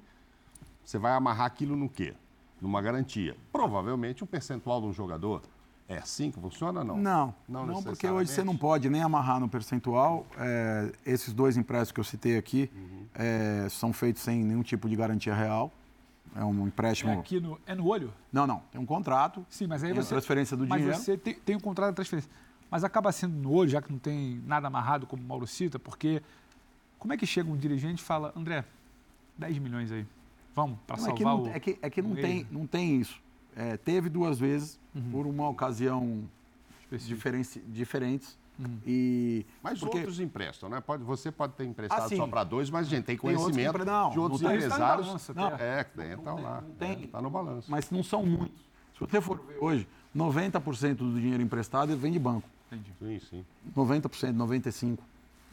você 0.84 0.98
vai 0.98 1.12
amarrar 1.12 1.46
aquilo 1.46 1.74
no 1.74 1.88
quê? 1.88 2.14
Numa 2.60 2.80
garantia. 2.80 3.36
Provavelmente 3.52 4.22
um 4.22 4.26
percentual 4.26 4.80
de 4.80 4.86
um 4.88 4.92
jogador. 4.92 5.42
É 5.88 5.96
assim 5.98 6.30
que 6.30 6.38
funciona 6.38 6.80
ou 6.80 6.86
não? 6.86 6.96
Não, 6.98 7.34
não, 7.48 7.82
porque 7.82 8.06
hoje 8.06 8.30
você 8.30 8.44
não 8.44 8.54
pode 8.56 8.90
nem 8.90 9.02
amarrar 9.02 9.40
no 9.40 9.48
percentual. 9.48 10.26
É, 10.36 10.92
esses 11.06 11.32
dois 11.32 11.56
empréstimos 11.56 11.92
que 11.92 12.00
eu 12.00 12.04
citei 12.04 12.36
aqui 12.36 12.70
Uhum. 12.74 13.06
é, 13.14 13.66
são 13.70 13.90
feitos 13.92 14.22
sem 14.22 14.44
nenhum 14.44 14.62
tipo 14.62 14.86
de 14.88 14.94
garantia 14.94 15.34
real. 15.34 15.72
É 16.36 16.44
um 16.44 16.64
É, 16.64 16.68
empréstimo. 16.68 17.18
aqui 17.18 17.40
no, 17.40 17.58
é 17.66 17.74
no 17.74 17.86
olho? 17.86 18.12
Não, 18.30 18.46
não. 18.46 18.62
Tem 18.70 18.78
um 18.78 18.84
contrato. 18.84 19.44
Sim, 19.48 19.66
mas 19.66 19.82
aí 19.82 19.90
tem 19.92 19.98
a 19.98 20.02
você... 20.02 20.10
transferência 20.10 20.56
do 20.58 20.66
mas 20.66 20.78
dinheiro. 20.78 21.00
você 21.00 21.16
tem, 21.16 21.34
tem 21.34 21.56
um 21.56 21.60
contrato 21.60 21.88
de 21.90 21.96
transferência. 21.96 22.30
Mas 22.70 22.84
acaba 22.84 23.10
sendo 23.10 23.34
no 23.34 23.50
olho, 23.50 23.70
já 23.70 23.80
que 23.80 23.90
não 23.90 23.98
tem 23.98 24.42
nada 24.46 24.66
amarrado, 24.68 25.06
como 25.06 25.22
o 25.22 25.26
Mauro 25.26 25.46
cita, 25.46 25.78
porque 25.78 26.22
como 26.98 27.14
é 27.14 27.16
que 27.16 27.24
chega 27.26 27.50
um 27.50 27.56
dirigente 27.56 28.02
e 28.02 28.04
fala, 28.04 28.30
André, 28.36 28.62
10 29.38 29.58
milhões 29.58 29.90
aí, 29.90 30.06
vamos, 30.54 30.78
para 30.86 30.98
Não, 30.98 31.08
é 31.08 31.12
que 31.14 31.22
salvar 31.22 31.44
não, 31.44 31.50
o... 31.50 31.56
é 31.56 31.58
que, 31.60 31.78
é 31.80 31.88
que 31.88 32.02
não, 32.02 32.14
tem, 32.14 32.46
não 32.50 32.66
tem 32.66 33.00
isso. 33.00 33.18
É, 33.60 33.76
teve 33.76 34.08
duas 34.08 34.38
vezes, 34.38 34.78
Uhum. 34.94 35.10
por 35.10 35.26
uma 35.26 35.48
ocasião 35.48 36.22
diferenci- 36.92 37.60
diferentes. 37.68 38.38
Uhum. 38.58 38.78
E 38.86 39.44
Mas 39.62 39.78
porque- 39.80 39.98
outros 39.98 40.20
emprestam, 40.20 40.68
né? 40.68 40.80
Pode, 40.80 41.02
você 41.04 41.30
pode 41.30 41.52
ter 41.54 41.64
emprestado 41.64 42.02
Ah, 42.04 42.08
sim. 42.08 42.16
só 42.16 42.26
para 42.26 42.42
dois, 42.44 42.70
mas 42.70 42.86
a 42.86 42.90
gente 42.90 43.04
tem 43.04 43.16
Tem 43.16 43.18
conhecimento 43.18 43.84
não, 43.84 44.10
de 44.10 44.18
outros 44.18 44.40
não 44.40 44.48
tem. 44.50 44.58
empresários. 44.58 45.06
Está 45.14 45.32
no 45.34 45.40
Não. 45.40 45.44
balanço 45.50 45.64
É, 45.64 45.84
que 45.84 45.96
tem, 45.96 46.16
tá 46.18 46.32
lá. 46.34 46.64
tem. 46.78 47.04
Está 47.04 47.22
no 47.22 47.30
balanço. 47.30 47.70
mas 47.70 47.90
não 47.90 48.02
são 48.02 48.24
muitos. 48.24 48.60
Se 48.94 49.00
você 49.00 49.20
for 49.20 49.38
ver 49.40 49.58
hoje, 49.60 49.86
90% 50.14 50.96
do 50.98 51.20
dinheiro 51.20 51.42
emprestado 51.42 51.96
vem 51.96 52.10
de 52.12 52.18
banco. 52.18 52.48
Entendi. 52.72 52.92
Sim, 53.00 53.20
sim. 53.30 53.44
90%, 53.76 54.36
95%. 54.36 54.98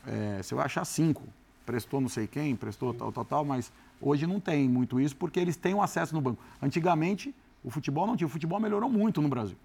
É, 0.08 0.42
você 0.44 0.54
vai 0.56 0.66
achar 0.66 0.84
5%. 0.86 1.30
Prestou 1.66 2.00
não 2.02 2.10
sei 2.10 2.28
quem, 2.28 2.56
prestou 2.56 2.94
tal, 2.94 3.12
tal, 3.12 3.26
tal, 3.26 3.46
mas 3.46 3.72
hoje 4.02 4.26
não 4.28 4.40
tem 4.40 4.68
muito 4.70 5.00
isso 5.00 5.16
porque 5.16 5.40
eles 5.40 5.56
têm 5.56 5.74
o 5.74 5.82
acesso 5.82 6.14
no 6.14 6.22
banco. 6.22 6.42
Antigamente, 6.62 7.34
o 7.66 7.70
futebol 7.72 8.06
não 8.08 8.16
tinha. 8.16 8.28
O 8.28 8.30
futebol 8.30 8.60
melhorou 8.60 8.90
muito 8.90 9.22
no 9.22 9.28
Brasil. 9.28 9.58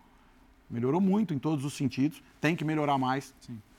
Melhorou 0.69 1.01
muito 1.01 1.35
em 1.35 1.39
todos 1.39 1.65
os 1.65 1.75
sentidos. 1.75 2.23
Tem 2.41 2.55
que 2.57 2.65
melhorar 2.65 2.97
mais. 2.99 3.35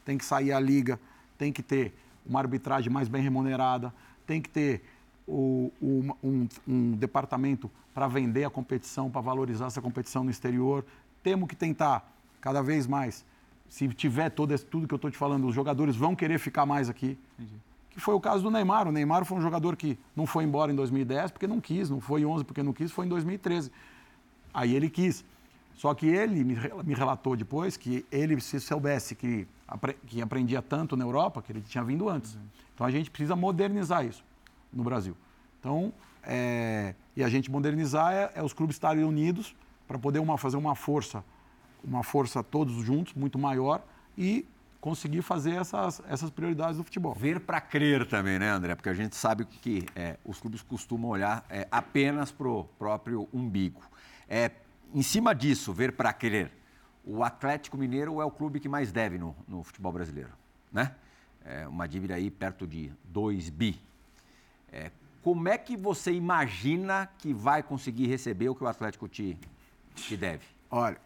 Tem 0.05 0.17
que 0.17 0.25
sair 0.25 0.51
a 0.51 0.59
liga. 0.59 0.99
Tem 1.37 1.51
que 1.51 1.63
ter 1.63 1.93
uma 2.25 2.39
arbitragem 2.39 2.91
mais 2.91 3.07
bem 3.07 3.21
remunerada. 3.21 3.93
Tem 4.27 4.41
que 4.41 4.49
ter 4.49 4.83
o- 5.27 5.71
o- 5.81 6.15
um, 6.23 6.47
um 6.67 6.91
departamento 6.91 7.69
para 7.93 8.07
vender 8.07 8.43
a 8.43 8.49
competição, 8.49 9.09
para 9.09 9.21
valorizar 9.21 9.65
essa 9.67 9.81
competição 9.81 10.23
no 10.23 10.29
exterior. 10.31 10.85
Temos 11.23 11.47
que 11.47 11.55
tentar, 11.55 12.09
cada 12.39 12.61
vez 12.61 12.87
mais, 12.87 13.25
se 13.69 13.87
tiver 13.89 14.29
todo 14.29 14.51
esse, 14.53 14.65
tudo 14.65 14.87
que 14.87 14.93
eu 14.93 14.97
estou 14.97 15.09
te 15.11 15.17
falando, 15.17 15.47
os 15.47 15.55
jogadores 15.55 15.95
vão 15.95 16.15
querer 16.15 16.37
ficar 16.39 16.65
mais 16.65 16.89
aqui. 16.89 17.17
Entendi. 17.39 17.55
Que 17.91 17.99
foi 17.99 18.13
o 18.15 18.19
caso 18.21 18.41
do 18.43 18.49
Neymar. 18.51 18.87
O 18.87 18.91
Neymar 18.91 19.25
foi 19.25 19.37
um 19.37 19.41
jogador 19.41 19.75
que 19.75 19.97
não 20.15 20.25
foi 20.25 20.43
embora 20.45 20.71
em 20.71 20.75
2010 20.75 21.31
porque 21.31 21.45
não 21.47 21.59
quis, 21.59 21.89
não 21.89 21.99
foi 21.99 22.21
em 22.21 22.25
11 22.25 22.43
porque 22.45 22.63
não 22.63 22.71
quis, 22.73 22.91
foi 22.91 23.05
em 23.05 23.09
2013. 23.09 23.69
Aí 24.53 24.75
ele 24.75 24.89
quis. 24.89 25.23
Só 25.73 25.93
que 25.93 26.05
ele 26.05 26.43
me 26.43 26.93
relatou 26.93 27.35
depois 27.35 27.75
que 27.75 28.05
ele, 28.11 28.39
se 28.39 28.59
soubesse 28.59 29.15
que, 29.15 29.47
que 30.05 30.21
aprendia 30.21 30.61
tanto 30.61 30.95
na 30.95 31.03
Europa, 31.03 31.41
que 31.41 31.51
ele 31.51 31.61
tinha 31.61 31.83
vindo 31.83 32.07
antes. 32.07 32.37
Então 32.75 32.85
a 32.85 32.91
gente 32.91 33.09
precisa 33.09 33.35
modernizar 33.35 34.05
isso 34.05 34.23
no 34.71 34.83
Brasil. 34.83 35.15
Então, 35.59 35.91
é, 36.23 36.93
e 37.15 37.23
a 37.23 37.29
gente 37.29 37.49
modernizar 37.49 38.13
é, 38.13 38.31
é 38.35 38.43
os 38.43 38.53
clubes 38.53 38.75
estarem 38.75 39.03
unidos 39.03 39.55
para 39.87 39.97
poder 39.97 40.19
uma, 40.19 40.37
fazer 40.37 40.57
uma 40.57 40.75
força, 40.75 41.23
uma 41.83 42.03
força 42.03 42.43
todos 42.43 42.73
juntos, 42.83 43.13
muito 43.13 43.39
maior, 43.39 43.83
e 44.17 44.45
conseguir 44.79 45.21
fazer 45.21 45.51
essas, 45.51 46.01
essas 46.07 46.29
prioridades 46.29 46.77
do 46.77 46.83
futebol. 46.83 47.13
Ver 47.13 47.39
para 47.39 47.61
crer 47.61 48.07
também, 48.07 48.39
né, 48.39 48.49
André? 48.49 48.73
Porque 48.73 48.89
a 48.89 48.93
gente 48.93 49.15
sabe 49.15 49.45
que 49.45 49.85
é, 49.95 50.17
os 50.25 50.39
clubes 50.39 50.61
costumam 50.61 51.11
olhar 51.11 51.45
é, 51.49 51.67
apenas 51.71 52.31
para 52.31 52.47
o 52.47 52.63
próprio 52.79 53.27
umbigo. 53.33 53.81
É, 54.33 54.49
em 54.95 55.01
cima 55.01 55.35
disso, 55.35 55.73
ver 55.73 55.91
para 55.91 56.13
crer, 56.13 56.49
o 57.03 57.21
Atlético 57.21 57.77
Mineiro 57.77 58.21
é 58.21 58.23
o 58.23 58.31
clube 58.31 58.61
que 58.61 58.69
mais 58.69 58.89
deve 58.89 59.17
no, 59.17 59.35
no 59.45 59.61
futebol 59.61 59.91
brasileiro, 59.91 60.29
né? 60.71 60.95
É 61.43 61.67
uma 61.67 61.85
dívida 61.85 62.15
aí 62.15 62.31
perto 62.31 62.65
de 62.65 62.89
2 63.03 63.49
bi. 63.49 63.77
É, 64.71 64.89
como 65.21 65.49
é 65.49 65.57
que 65.57 65.75
você 65.75 66.13
imagina 66.13 67.09
que 67.17 67.33
vai 67.33 67.61
conseguir 67.61 68.07
receber 68.07 68.47
o 68.47 68.55
que 68.55 68.63
o 68.63 68.67
Atlético 68.67 69.09
te, 69.09 69.37
te 69.95 70.15
deve? 70.15 70.45
Olha, 70.69 70.97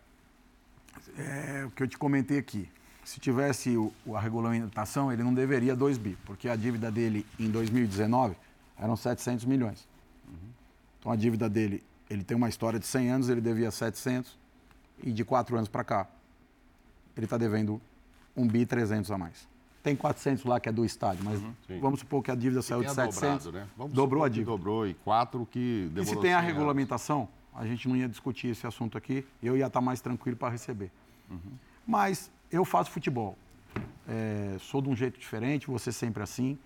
é 1.18 1.66
o 1.66 1.72
que 1.72 1.82
eu 1.82 1.88
te 1.88 1.98
comentei 1.98 2.38
aqui. 2.38 2.70
Se 3.04 3.20
tivesse 3.20 3.76
o, 3.76 3.92
a 4.14 4.20
regulamentação, 4.20 5.12
ele 5.12 5.24
não 5.24 5.34
deveria 5.34 5.76
2 5.76 5.98
bi, 5.98 6.16
porque 6.26 6.48
a 6.48 6.56
dívida 6.56 6.92
dele 6.92 7.26
em 7.40 7.50
2019 7.50 8.36
eram 8.78 8.96
700 8.96 9.46
milhões. 9.46 9.88
Uhum. 10.28 10.50
Então 11.00 11.12
a 11.12 11.16
dívida 11.16 11.50
dele, 11.50 11.84
ele 12.10 12.24
tem 12.24 12.36
uma 12.36 12.50
história 12.50 12.80
de 12.80 12.86
100 12.86 13.10
anos, 13.10 13.30
ele 13.30 13.42
devia 13.42 13.72
700 13.72 14.38
e 15.04 15.12
de 15.12 15.24
4 15.24 15.56
anos 15.56 15.70
para 15.70 15.84
cá, 15.84 16.08
ele 17.16 17.26
está 17.26 17.38
devendo 17.38 17.82
1 18.36 18.48
bi 18.48 18.66
300 18.66 19.12
a 19.12 19.18
mais. 19.18 19.48
Tem 19.82 19.96
400 19.96 20.46
lá 20.46 20.60
que 20.60 20.68
é 20.68 20.72
do 20.72 20.84
estádio, 20.84 21.24
mas 21.24 21.40
uhum, 21.40 21.80
vamos 21.80 22.00
supor 22.00 22.24
que 22.24 22.32
a 22.32 22.36
dívida 22.36 22.62
saiu 22.62 22.82
de 22.82 22.92
700, 22.92 23.46
dobrado, 23.46 23.52
né? 23.52 23.90
dobrou 23.94 24.24
a 24.24 24.30
dívida. 24.30 24.50
Dobrou 24.50 24.88
e 24.88 24.96
4 24.96 25.46
que 25.52 25.92
E 25.96 26.06
se 26.06 26.20
tem 26.20 26.34
a 26.34 26.40
regulamentação, 26.40 27.30
a 27.54 27.66
gente 27.68 27.88
não 27.88 27.96
ia 27.96 28.10
discutir 28.10 28.48
esse 28.48 28.66
assunto 28.66 28.98
aqui, 28.98 29.26
eu 29.44 29.56
ia 29.56 29.68
estar 29.68 29.82
mais 29.82 30.02
tranquilo 30.02 30.36
para 30.36 30.50
receber. 30.50 30.92
Uhum. 31.30 31.40
Mas 31.86 32.32
eu 32.52 32.66
faço 32.66 32.90
futebol. 32.90 33.38
É, 34.08 34.58
sou 34.60 34.82
de 34.82 34.90
um 34.90 34.96
jeito 34.96 35.20
diferente, 35.20 35.68
você 35.68 35.92
sempre 35.92 36.24
assim. 36.24 36.58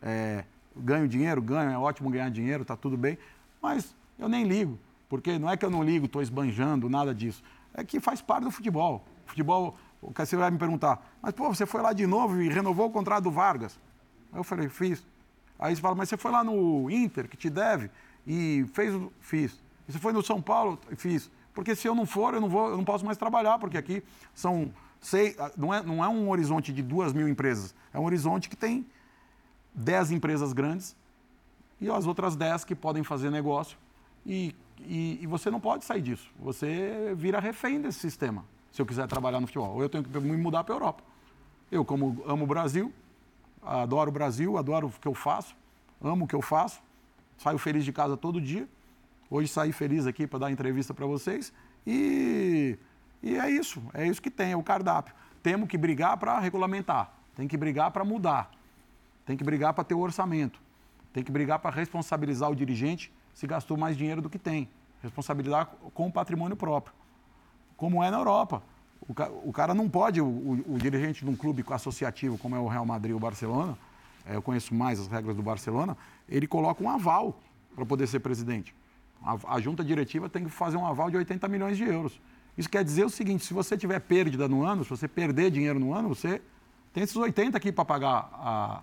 É, 0.00 0.44
ganho 0.76 1.08
dinheiro, 1.08 1.42
ganho, 1.42 1.70
é 1.70 1.78
ótimo 1.78 2.08
ganhar 2.10 2.30
dinheiro, 2.30 2.64
tá 2.64 2.76
tudo 2.76 2.96
bem. 2.96 3.18
Mas 3.60 3.94
eu 4.18 4.28
nem 4.28 4.44
ligo, 4.44 4.78
porque 5.08 5.38
não 5.38 5.50
é 5.50 5.56
que 5.56 5.64
eu 5.64 5.70
não 5.70 5.82
ligo, 5.82 6.06
estou 6.06 6.22
esbanjando, 6.22 6.88
nada 6.88 7.14
disso. 7.14 7.42
É 7.74 7.84
que 7.84 8.00
faz 8.00 8.20
parte 8.20 8.44
do 8.44 8.50
futebol. 8.50 9.04
Futebol 9.26 9.76
você 10.00 10.36
vai 10.36 10.50
me 10.50 10.58
perguntar, 10.58 11.04
mas 11.20 11.32
pô, 11.32 11.48
você 11.48 11.66
foi 11.66 11.82
lá 11.82 11.92
de 11.92 12.06
novo 12.06 12.40
e 12.40 12.48
renovou 12.48 12.86
o 12.86 12.90
contrato 12.90 13.24
do 13.24 13.30
Vargas? 13.30 13.78
Eu 14.32 14.44
falei, 14.44 14.68
fiz. 14.68 15.04
Aí 15.58 15.74
você 15.74 15.82
fala, 15.82 15.94
mas 15.94 16.08
você 16.08 16.16
foi 16.16 16.30
lá 16.30 16.44
no 16.44 16.88
Inter, 16.88 17.28
que 17.28 17.36
te 17.36 17.50
deve, 17.50 17.90
e 18.26 18.64
fez, 18.72 18.94
fiz. 19.20 19.60
E 19.88 19.92
você 19.92 19.98
foi 19.98 20.12
no 20.12 20.22
São 20.22 20.40
Paulo, 20.40 20.78
fiz. 20.96 21.30
Porque 21.52 21.74
se 21.74 21.88
eu 21.88 21.94
não 21.94 22.06
for, 22.06 22.34
eu 22.34 22.40
não, 22.40 22.48
vou, 22.48 22.68
eu 22.68 22.76
não 22.76 22.84
posso 22.84 23.04
mais 23.04 23.18
trabalhar, 23.18 23.58
porque 23.58 23.76
aqui 23.76 24.04
são 24.32 24.72
seis, 25.00 25.36
não, 25.56 25.74
é, 25.74 25.82
não 25.82 26.04
é 26.04 26.08
um 26.08 26.30
horizonte 26.30 26.72
de 26.72 26.82
duas 26.82 27.12
mil 27.12 27.28
empresas, 27.28 27.74
é 27.92 27.98
um 27.98 28.04
horizonte 28.04 28.48
que 28.48 28.56
tem 28.56 28.86
dez 29.74 30.12
empresas 30.12 30.52
grandes 30.52 30.96
e 31.80 31.90
as 31.90 32.06
outras 32.06 32.36
dez 32.36 32.64
que 32.64 32.74
podem 32.74 33.02
fazer 33.02 33.30
negócio. 33.30 33.76
E, 34.24 34.54
e, 34.80 35.18
e 35.22 35.26
você 35.26 35.50
não 35.50 35.60
pode 35.60 35.84
sair 35.84 36.02
disso. 36.02 36.30
Você 36.38 37.14
vira 37.16 37.40
refém 37.40 37.80
desse 37.80 37.98
sistema 37.98 38.44
se 38.70 38.80
eu 38.80 38.86
quiser 38.86 39.06
trabalhar 39.06 39.40
no 39.40 39.46
futebol. 39.46 39.74
Ou 39.74 39.82
eu 39.82 39.88
tenho 39.88 40.04
que 40.04 40.20
me 40.20 40.36
mudar 40.36 40.64
para 40.64 40.74
a 40.74 40.76
Europa. 40.76 41.02
Eu, 41.70 41.84
como 41.84 42.22
amo 42.26 42.44
o 42.44 42.46
Brasil, 42.46 42.92
adoro 43.62 44.10
o 44.10 44.12
Brasil, 44.12 44.56
adoro 44.56 44.88
o 44.88 44.90
que 44.90 45.08
eu 45.08 45.14
faço, 45.14 45.54
amo 46.02 46.24
o 46.24 46.28
que 46.28 46.34
eu 46.34 46.42
faço, 46.42 46.80
saio 47.36 47.58
feliz 47.58 47.84
de 47.84 47.92
casa 47.92 48.16
todo 48.16 48.40
dia. 48.40 48.68
Hoje 49.30 49.48
saí 49.48 49.72
feliz 49.72 50.06
aqui 50.06 50.26
para 50.26 50.38
dar 50.38 50.50
entrevista 50.50 50.94
para 50.94 51.04
vocês. 51.06 51.52
E, 51.86 52.78
e 53.22 53.36
é 53.36 53.50
isso, 53.50 53.82
é 53.92 54.06
isso 54.06 54.22
que 54.22 54.30
tem, 54.30 54.52
é 54.52 54.56
o 54.56 54.62
cardápio. 54.62 55.14
Temos 55.42 55.68
que 55.68 55.76
brigar 55.76 56.16
para 56.16 56.38
regulamentar, 56.38 57.12
tem 57.34 57.46
que 57.46 57.56
brigar 57.56 57.90
para 57.90 58.04
mudar, 58.04 58.50
tem 59.24 59.36
que 59.36 59.44
brigar 59.44 59.72
para 59.74 59.84
ter 59.84 59.94
o 59.94 60.00
orçamento, 60.00 60.60
tem 61.12 61.22
que 61.22 61.30
brigar 61.30 61.58
para 61.58 61.70
responsabilizar 61.70 62.50
o 62.50 62.56
dirigente 62.56 63.12
se 63.38 63.46
gastou 63.46 63.76
mais 63.76 63.96
dinheiro 63.96 64.20
do 64.20 64.28
que 64.28 64.36
tem, 64.36 64.68
responsabilizar 65.00 65.66
com 65.94 66.08
o 66.08 66.12
patrimônio 66.12 66.56
próprio 66.56 66.92
como 67.76 68.02
é 68.02 68.10
na 68.10 68.18
Europa. 68.18 68.60
O, 69.08 69.14
ca, 69.14 69.30
o 69.30 69.52
cara 69.52 69.72
não 69.72 69.88
pode, 69.88 70.20
o, 70.20 70.26
o, 70.26 70.74
o, 70.74 70.78
dirigente 70.78 71.24
de 71.24 71.30
um 71.30 71.36
clube 71.36 71.64
associativo, 71.70 72.36
como 72.36 72.56
é 72.56 72.58
o 72.58 72.66
Real 72.66 72.84
Madrid 72.84 73.12
ou 73.12 73.18
o 73.18 73.20
Barcelona, 73.20 73.78
é, 74.26 74.34
eu 74.34 74.42
conheço 74.42 74.74
mais 74.74 74.98
as 74.98 75.06
regras 75.06 75.36
do 75.36 75.42
Barcelona, 75.42 75.96
ele 76.28 76.48
coloca 76.48 76.82
um 76.82 76.90
aval 76.90 77.38
para 77.76 77.86
poder 77.86 78.08
ser 78.08 78.18
presidente. 78.18 78.74
A, 79.22 79.54
a, 79.54 79.60
junta 79.60 79.84
diretiva 79.84 80.28
tem 80.28 80.42
que 80.42 80.50
fazer 80.50 80.76
um 80.76 80.84
aval 80.84 81.08
de 81.08 81.16
80 81.16 81.46
milhões 81.46 81.76
de 81.76 81.84
euros. 81.84 82.20
Isso 82.56 82.68
quer 82.68 82.82
dizer 82.82 83.04
o 83.04 83.10
seguinte: 83.10 83.44
se 83.44 83.54
você 83.54 83.78
tiver 83.78 84.00
perda 84.00 84.48
no 84.48 84.64
ano, 84.64 84.82
se 84.82 84.90
você 84.90 85.06
perder 85.06 85.52
dinheiro 85.52 85.78
no 85.78 85.94
ano, 85.94 86.08
você 86.08 86.42
tem 86.92 87.04
esses 87.04 87.14
80 87.14 87.56
aqui 87.56 87.70
para 87.70 87.84
pagar 87.84 88.28
a, 88.32 88.82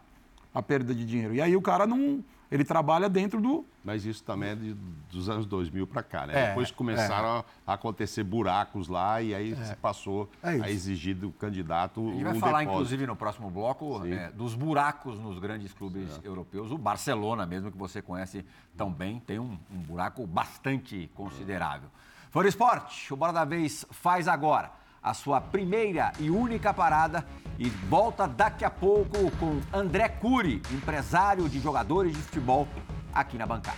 a 0.54 0.62
perda 0.64 0.96
de 0.96 1.06
dinheiro. 1.06 1.36
E 1.36 1.42
aí 1.42 1.58
o 1.58 1.62
cara 1.62 1.86
não, 1.86 2.24
ele 2.52 2.64
trabalha 2.64 3.10
dentro 3.10 3.42
do. 3.42 3.66
Mas 3.84 4.06
isso 4.06 4.24
também 4.24 4.50
é 4.50 4.56
de, 4.56 4.74
dos 5.12 5.30
anos 5.30 5.46
2000 5.46 5.88
para 5.88 6.04
cá, 6.04 6.26
né? 6.26 6.34
É, 6.38 6.48
Depois 6.48 6.72
começaram 6.72 7.40
é. 7.40 7.44
a 7.66 7.74
acontecer 7.74 8.24
buracos 8.24 8.88
lá 8.88 9.22
e 9.22 9.34
aí 9.34 9.54
é. 9.54 9.56
se 9.56 9.76
passou 9.76 10.30
é 10.42 10.50
a 10.50 10.70
exigir 10.70 11.16
do 11.16 11.32
candidato. 11.32 12.02
A 12.02 12.12
gente 12.12 12.24
vai 12.24 12.34
falar, 12.36 12.60
depósito. 12.60 12.72
inclusive, 12.74 13.08
no 13.08 13.16
próximo 13.16 13.50
bloco 13.50 14.06
é, 14.06 14.32
dos 14.32 14.56
buracos 14.56 15.20
nos 15.20 15.40
grandes 15.40 15.74
clubes 15.74 16.20
europeus. 16.24 16.72
O 16.72 16.78
Barcelona, 16.78 17.46
mesmo 17.46 17.72
que 17.72 17.78
você 17.78 18.02
conhece 18.02 18.46
tão 18.76 18.92
bem, 18.92 19.20
tem 19.20 19.40
um, 19.40 19.58
um 19.72 19.78
buraco 19.78 20.26
bastante 20.26 21.10
considerável. 21.16 21.90
For 22.32 22.46
Esporte, 22.46 23.14
o 23.14 23.16
Bola 23.16 23.32
da 23.32 23.46
Vez 23.46 23.86
faz 23.92 24.28
agora 24.28 24.72
a 25.06 25.14
sua 25.14 25.40
primeira 25.40 26.12
e 26.20 26.32
única 26.32 26.74
parada 26.74 27.24
e 27.60 27.70
volta 27.70 28.28
daqui 28.28 28.66
a 28.66 28.72
pouco 28.72 29.30
com 29.40 29.62
André 29.72 30.10
Cury, 30.10 30.64
empresário 30.72 31.48
de 31.48 31.60
jogadores 31.60 32.12
de 32.14 32.22
futebol, 32.24 32.68
aqui 33.14 33.38
na 33.38 33.46
bancada. 33.46 33.78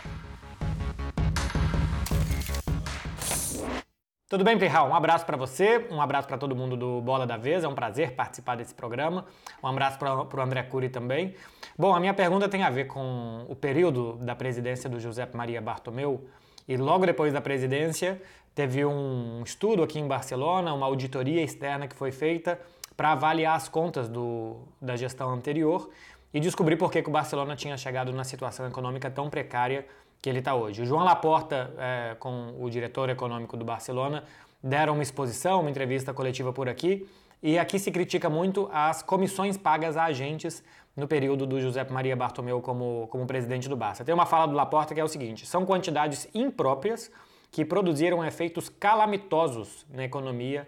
Tudo 4.30 4.44
bem, 4.44 4.58
Pirral? 4.58 4.90
Um 4.90 4.96
abraço 4.96 5.26
para 5.26 5.36
você, 5.36 5.86
um 5.92 6.02
abraço 6.02 6.30
para 6.30 6.38
todo 6.38 6.56
mundo 6.56 6.78
do 6.78 7.02
Bola 7.02 7.28
da 7.28 7.36
Vez, 7.36 7.64
é 7.64 7.68
um 7.68 7.76
prazer 7.76 8.14
participar 8.14 8.56
desse 8.56 8.74
programa. 8.74 9.26
Um 9.62 9.68
abraço 9.68 10.00
para 10.00 10.16
o 10.16 10.42
André 10.42 10.64
Cury 10.64 10.90
também. 10.90 11.36
Bom, 11.78 11.94
a 11.94 12.00
minha 12.00 12.14
pergunta 12.14 12.48
tem 12.48 12.64
a 12.64 12.70
ver 12.70 12.86
com 12.86 13.46
o 13.50 13.56
período 13.56 14.14
da 14.18 14.36
presidência 14.36 14.90
do 14.90 15.00
José 15.00 15.28
Maria 15.34 15.62
Bartomeu 15.62 16.26
e 16.68 16.76
logo 16.76 17.06
depois 17.06 17.32
da 17.32 17.40
presidência 17.40 18.22
Teve 18.58 18.84
um 18.84 19.44
estudo 19.46 19.84
aqui 19.84 20.00
em 20.00 20.08
Barcelona, 20.08 20.74
uma 20.74 20.88
auditoria 20.88 21.44
externa 21.44 21.88
que 21.88 21.96
foi 21.96 22.12
feita 22.12 22.60
para 22.96 23.12
avaliar 23.12 23.56
as 23.56 23.70
contas 23.70 24.10
do, 24.10 24.56
da 24.82 24.96
gestão 24.96 25.30
anterior 25.30 25.88
e 26.34 26.40
descobrir 26.40 26.76
por 26.76 26.92
que, 26.92 27.04
que 27.04 27.08
o 27.08 27.12
Barcelona 27.12 27.56
tinha 27.56 27.78
chegado 27.78 28.12
na 28.12 28.24
situação 28.24 28.66
econômica 28.66 29.12
tão 29.12 29.30
precária 29.30 29.86
que 30.20 30.28
ele 30.28 30.40
está 30.40 30.56
hoje. 30.56 30.82
O 30.82 30.86
João 30.88 31.04
Laporta, 31.04 31.72
é, 31.78 32.16
com 32.18 32.56
o 32.60 32.68
diretor 32.68 33.12
econômico 33.12 33.56
do 33.56 33.64
Barcelona, 33.64 34.24
deram 34.64 34.94
uma 34.94 35.04
exposição, 35.04 35.62
uma 35.62 35.70
entrevista 35.70 36.12
coletiva 36.12 36.52
por 36.52 36.68
aqui, 36.68 37.08
e 37.44 37.60
aqui 37.60 37.78
se 37.78 37.92
critica 37.92 38.28
muito 38.28 38.68
as 38.74 39.04
comissões 39.04 39.56
pagas 39.56 39.96
a 39.96 40.06
agentes 40.06 40.64
no 40.96 41.08
período 41.08 41.46
do 41.46 41.62
José 41.62 41.86
Maria 41.92 42.16
Bartomeu 42.16 42.60
como, 42.60 43.08
como 43.12 43.28
presidente 43.28 43.70
do 43.70 43.78
Barça. 43.78 44.04
Tem 44.04 44.16
uma 44.16 44.26
fala 44.26 44.48
do 44.48 44.56
Laporta 44.56 44.96
que 44.96 45.00
é 45.00 45.04
o 45.04 45.08
seguinte: 45.08 45.46
são 45.46 45.64
quantidades 45.64 46.28
impróprias 46.34 47.12
que 47.52 47.66
produziram 47.66 48.24
efeitos 48.24 48.70
calamitosos 48.70 49.86
na 49.90 50.04
economia 50.04 50.68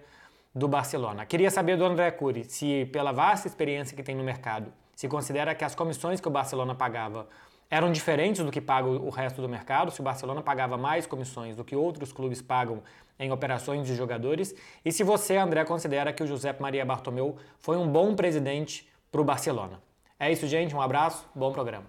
do 0.53 0.67
Barcelona. 0.67 1.25
Queria 1.25 1.51
saber 1.51 1.77
do 1.77 1.85
André 1.85 2.11
Cury 2.11 2.43
se, 2.43 2.85
pela 2.91 3.11
vasta 3.11 3.47
experiência 3.47 3.95
que 3.95 4.03
tem 4.03 4.15
no 4.15 4.23
mercado, 4.23 4.73
se 4.95 5.07
considera 5.07 5.53
que 5.55 5.63
as 5.63 5.75
comissões 5.75 6.19
que 6.19 6.27
o 6.27 6.31
Barcelona 6.31 6.75
pagava 6.75 7.27
eram 7.69 7.91
diferentes 7.91 8.43
do 8.43 8.51
que 8.51 8.59
paga 8.59 8.87
o 8.87 9.09
resto 9.09 9.41
do 9.41 9.47
mercado, 9.47 9.91
se 9.91 10.01
o 10.01 10.03
Barcelona 10.03 10.41
pagava 10.41 10.75
mais 10.75 11.05
comissões 11.05 11.55
do 11.55 11.63
que 11.63 11.75
outros 11.75 12.11
clubes 12.11 12.41
pagam 12.41 12.81
em 13.19 13.31
operações 13.31 13.85
de 13.85 13.95
jogadores, 13.95 14.55
e 14.83 14.91
se 14.91 15.03
você, 15.03 15.37
André, 15.37 15.63
considera 15.65 16.11
que 16.11 16.23
o 16.23 16.27
José 16.27 16.55
Maria 16.59 16.85
Bartomeu 16.85 17.37
foi 17.59 17.77
um 17.77 17.87
bom 17.87 18.15
presidente 18.15 18.89
para 19.11 19.21
o 19.21 19.23
Barcelona. 19.23 19.81
É 20.19 20.31
isso, 20.31 20.47
gente. 20.47 20.75
Um 20.75 20.81
abraço, 20.81 21.29
bom 21.35 21.51
programa. 21.51 21.85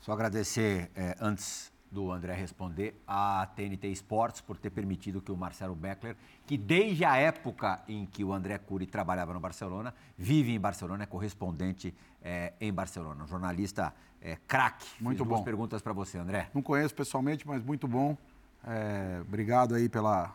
Só 0.00 0.12
agradecer 0.12 0.90
é, 0.94 1.16
antes 1.20 1.72
do 1.90 2.10
André 2.10 2.34
responder 2.34 3.00
à 3.06 3.46
TNT 3.54 3.88
Esportes 3.88 4.40
por 4.40 4.56
ter 4.56 4.70
permitido 4.70 5.20
que 5.20 5.32
o 5.32 5.36
Marcelo 5.36 5.74
Beckler, 5.74 6.16
que 6.46 6.56
desde 6.58 7.04
a 7.04 7.16
época 7.16 7.80
em 7.88 8.06
que 8.06 8.24
o 8.24 8.32
André 8.32 8.58
Cury 8.58 8.86
trabalhava 8.86 9.32
no 9.32 9.40
Barcelona, 9.40 9.94
vive 10.16 10.52
em 10.52 10.60
Barcelona, 10.60 11.04
é 11.04 11.06
correspondente 11.06 11.94
é, 12.22 12.52
em 12.60 12.72
Barcelona. 12.72 13.24
Um 13.24 13.26
jornalista 13.26 13.94
é, 14.20 14.36
craque. 14.46 14.86
Muito 15.00 15.18
Fiz 15.18 15.26
bom. 15.26 15.34
Duas 15.34 15.44
perguntas 15.44 15.82
para 15.82 15.92
você, 15.92 16.18
André. 16.18 16.50
Não 16.52 16.62
conheço 16.62 16.94
pessoalmente, 16.94 17.46
mas 17.46 17.62
muito 17.62 17.86
bom. 17.86 18.16
É, 18.66 19.20
obrigado 19.20 19.74
aí 19.74 19.88
pela, 19.88 20.34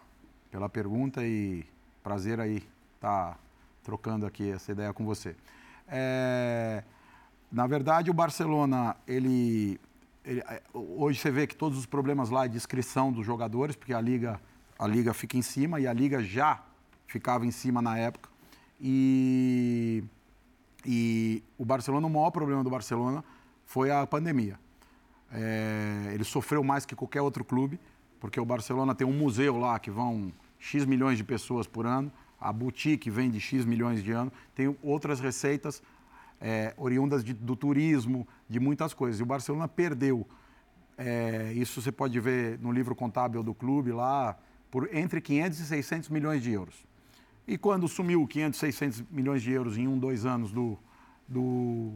pela 0.49 0.69
pergunta 0.69 1.23
e 1.23 1.65
prazer 2.01 2.39
aí 2.39 2.63
estar 2.95 3.37
trocando 3.83 4.25
aqui 4.25 4.51
essa 4.51 4.71
ideia 4.71 4.93
com 4.93 5.05
você. 5.05 5.35
É, 5.87 6.83
na 7.51 7.67
verdade, 7.67 8.09
o 8.09 8.13
Barcelona, 8.13 8.95
ele, 9.05 9.79
ele- 10.25 10.41
é, 10.41 10.61
hoje 10.73 11.19
você 11.19 11.31
vê 11.31 11.47
que 11.47 11.55
todos 11.55 11.77
os 11.77 11.85
problemas 11.85 12.29
lá 12.29 12.45
é 12.45 12.47
de 12.47 12.57
inscrição 12.57 13.11
dos 13.11 13.25
jogadores, 13.25 13.75
porque 13.75 13.93
a 13.93 14.01
liga, 14.01 14.39
a 14.77 14.87
liga 14.87 15.13
fica 15.13 15.37
em 15.37 15.41
cima 15.41 15.79
e 15.79 15.87
a 15.87 15.93
liga 15.93 16.23
já 16.23 16.63
ficava 17.07 17.45
em 17.45 17.51
cima 17.51 17.81
na 17.81 17.97
época. 17.97 18.29
E, 18.79 20.03
e 20.85 21.43
o 21.57 21.65
Barcelona, 21.65 22.07
o 22.07 22.09
maior 22.09 22.31
problema 22.31 22.63
do 22.63 22.69
Barcelona 22.69 23.23
foi 23.65 23.91
a 23.91 24.05
pandemia. 24.07 24.59
É, 25.31 26.11
ele 26.13 26.23
sofreu 26.23 26.63
mais 26.63 26.85
que 26.85 26.95
qualquer 26.95 27.21
outro 27.21 27.43
clube, 27.43 27.79
porque 28.19 28.39
o 28.39 28.45
Barcelona 28.45 28.93
tem 28.93 29.05
um 29.07 29.13
museu 29.13 29.57
lá 29.57 29.79
que 29.79 29.89
vão 29.89 30.31
X 30.59 30.85
milhões 30.85 31.17
de 31.17 31.23
pessoas 31.23 31.67
por 31.67 31.85
ano, 31.85 32.11
a 32.39 32.51
boutique 32.51 33.09
vende 33.09 33.39
X 33.39 33.65
milhões 33.65 34.03
de 34.03 34.11
ano, 34.11 34.31
tem 34.55 34.75
outras 34.81 35.19
receitas 35.19 35.81
é, 36.41 36.73
oriundas 36.77 37.23
de- 37.23 37.33
do 37.33 37.55
turismo, 37.55 38.27
de 38.49 38.59
muitas 38.59 38.93
coisas. 38.93 39.19
E 39.19 39.23
o 39.23 39.25
Barcelona 39.25 39.67
perdeu. 39.67 40.27
é, 40.97 41.51
isso 41.53 41.81
você 41.81 41.91
pode 41.91 42.19
ver 42.19 42.59
no 42.59 42.71
livro 42.71 42.93
contábil 42.95 43.41
do 43.41 43.53
clube 43.55 43.91
lá, 43.91 44.37
por 44.69 44.93
entre 44.93 45.19
500 45.21 45.59
e 45.59 45.65
600 45.65 46.09
milhões 46.09 46.43
de 46.43 46.51
euros. 46.51 46.75
E 47.47 47.57
quando 47.57 47.87
sumiu 47.87 48.27
500, 48.27 48.59
600 48.59 49.03
milhões 49.09 49.41
de 49.41 49.51
euros 49.51 49.77
em 49.77 49.87
um, 49.87 49.97
dois 49.97 50.25
anos 50.25 50.51
do, 50.51 50.77
do- 51.27 51.93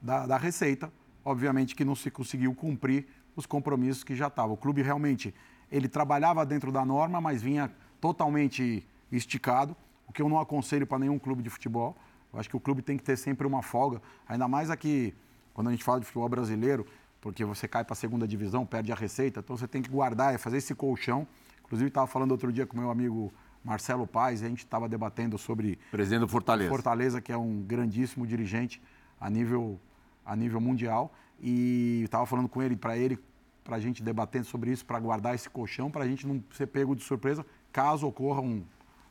da, 0.00 0.26
da 0.26 0.36
receita, 0.38 0.90
obviamente 1.24 1.74
que 1.74 1.84
não 1.84 1.94
se 1.94 2.10
conseguiu 2.10 2.54
cumprir 2.54 3.06
os 3.34 3.44
compromissos 3.44 4.02
que 4.02 4.14
já 4.14 4.28
estavam. 4.28 4.54
O 4.54 4.56
clube 4.56 4.80
realmente, 4.80 5.34
ele 5.70 5.88
trabalhava 5.88 6.46
dentro 6.46 6.72
da 6.72 6.84
norma, 6.84 7.20
mas 7.20 7.42
vinha 7.42 7.70
totalmente 8.00 8.86
esticado, 9.12 9.76
o 10.08 10.12
que 10.12 10.22
eu 10.22 10.28
não 10.28 10.38
aconselho 10.40 10.86
para 10.86 10.98
nenhum 10.98 11.18
clube 11.18 11.42
de 11.42 11.50
futebol. 11.50 11.94
Eu 12.36 12.40
acho 12.40 12.50
que 12.50 12.56
o 12.56 12.60
clube 12.60 12.82
tem 12.82 12.98
que 12.98 13.02
ter 13.02 13.16
sempre 13.16 13.46
uma 13.46 13.62
folga, 13.62 14.00
ainda 14.28 14.46
mais 14.46 14.68
aqui, 14.68 15.14
quando 15.54 15.68
a 15.68 15.70
gente 15.70 15.82
fala 15.82 16.00
de 16.00 16.04
futebol 16.04 16.28
brasileiro, 16.28 16.86
porque 17.18 17.42
você 17.46 17.66
cai 17.66 17.82
para 17.82 17.94
a 17.94 17.96
segunda 17.96 18.28
divisão, 18.28 18.66
perde 18.66 18.92
a 18.92 18.94
receita, 18.94 19.40
então 19.40 19.56
você 19.56 19.66
tem 19.66 19.80
que 19.80 19.88
guardar 19.88 20.34
e 20.34 20.38
fazer 20.38 20.58
esse 20.58 20.74
colchão. 20.74 21.26
Inclusive, 21.64 21.88
estava 21.88 22.06
falando 22.06 22.32
outro 22.32 22.52
dia 22.52 22.66
com 22.66 22.76
meu 22.78 22.90
amigo 22.90 23.32
Marcelo 23.64 24.06
Paz, 24.06 24.42
e 24.42 24.44
a 24.44 24.48
gente 24.50 24.58
estava 24.58 24.86
debatendo 24.86 25.38
sobre 25.38 25.78
Presidente 25.90 26.20
do 26.20 26.28
Fortaleza. 26.28 26.68
Fortaleza, 26.68 27.20
que 27.22 27.32
é 27.32 27.38
um 27.38 27.62
grandíssimo 27.62 28.26
dirigente 28.26 28.82
a 29.18 29.30
nível, 29.30 29.80
a 30.22 30.36
nível 30.36 30.60
mundial. 30.60 31.14
E 31.40 32.02
estava 32.04 32.26
falando 32.26 32.50
com 32.50 32.62
ele, 32.62 32.76
para 32.76 32.98
ele, 32.98 33.18
para 33.64 33.76
a 33.76 33.80
gente 33.80 34.02
debatendo 34.02 34.44
sobre 34.44 34.70
isso, 34.70 34.84
para 34.84 35.00
guardar 35.00 35.34
esse 35.34 35.48
colchão, 35.48 35.90
para 35.90 36.04
a 36.04 36.06
gente 36.06 36.26
não 36.26 36.44
ser 36.52 36.66
pego 36.66 36.94
de 36.94 37.02
surpresa 37.02 37.46
caso 37.72 38.06
ocorra 38.06 38.42
um, 38.42 38.62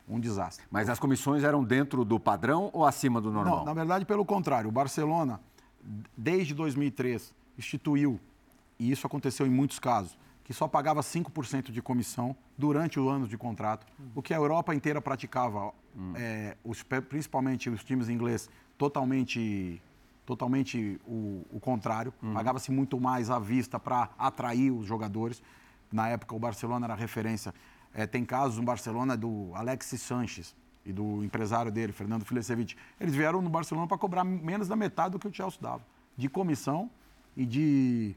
um 0.08 0.20
desastre. 0.20 0.64
Mas 0.70 0.88
as 0.88 0.98
comissões 0.98 1.42
eram 1.44 1.64
dentro 1.64 2.04
do 2.04 2.18
padrão 2.20 2.70
ou 2.72 2.84
acima 2.84 3.20
do 3.20 3.30
normal? 3.32 3.58
Não, 3.58 3.64
na 3.64 3.72
verdade, 3.74 4.04
pelo 4.04 4.24
contrário. 4.24 4.68
O 4.68 4.72
Barcelona, 4.72 5.40
desde 6.16 6.54
2003, 6.54 7.32
instituiu, 7.58 8.20
e 8.78 8.90
isso 8.90 9.06
aconteceu 9.06 9.46
em 9.46 9.50
muitos 9.50 9.78
casos, 9.78 10.16
que 10.44 10.52
só 10.54 10.68
pagava 10.68 11.00
5% 11.00 11.72
de 11.72 11.82
comissão 11.82 12.36
durante 12.56 13.00
o 13.00 13.08
ano 13.08 13.26
de 13.26 13.36
contrato, 13.36 13.84
o 14.14 14.22
que 14.22 14.32
a 14.32 14.36
Europa 14.36 14.74
inteira 14.74 15.00
praticava, 15.00 15.72
é, 16.14 16.56
os- 16.64 16.82
principalmente 17.08 17.68
os 17.68 17.82
times 17.82 18.08
ingleses, 18.08 18.48
totalmente, 18.78 19.80
totalmente 20.24 21.00
o, 21.06 21.44
o 21.52 21.58
contrário. 21.60 22.12
Pagava-se 22.32 22.70
muito 22.70 23.00
mais 23.00 23.28
à 23.30 23.38
vista 23.38 23.78
para 23.80 24.10
atrair 24.18 24.70
os 24.70 24.86
jogadores. 24.86 25.42
Na 25.92 26.08
época, 26.08 26.34
o 26.34 26.38
Barcelona 26.38 26.86
era 26.86 26.94
referência. 26.94 27.54
É, 27.98 28.06
tem 28.06 28.26
casos 28.26 28.58
no 28.58 28.62
Barcelona 28.62 29.16
do 29.16 29.50
Alexis 29.54 30.02
Sanches 30.02 30.54
e 30.84 30.92
do 30.92 31.24
empresário 31.24 31.72
dele, 31.72 31.92
Fernando 31.94 32.26
Filecevic. 32.26 32.76
Eles 33.00 33.14
vieram 33.14 33.40
no 33.40 33.48
Barcelona 33.48 33.86
para 33.86 33.96
cobrar 33.96 34.22
menos 34.22 34.68
da 34.68 34.76
metade 34.76 35.12
do 35.12 35.18
que 35.18 35.26
o 35.26 35.32
Chelsea 35.34 35.58
dava, 35.62 35.82
de 36.14 36.28
comissão 36.28 36.90
e 37.34 37.46
de, 37.46 38.14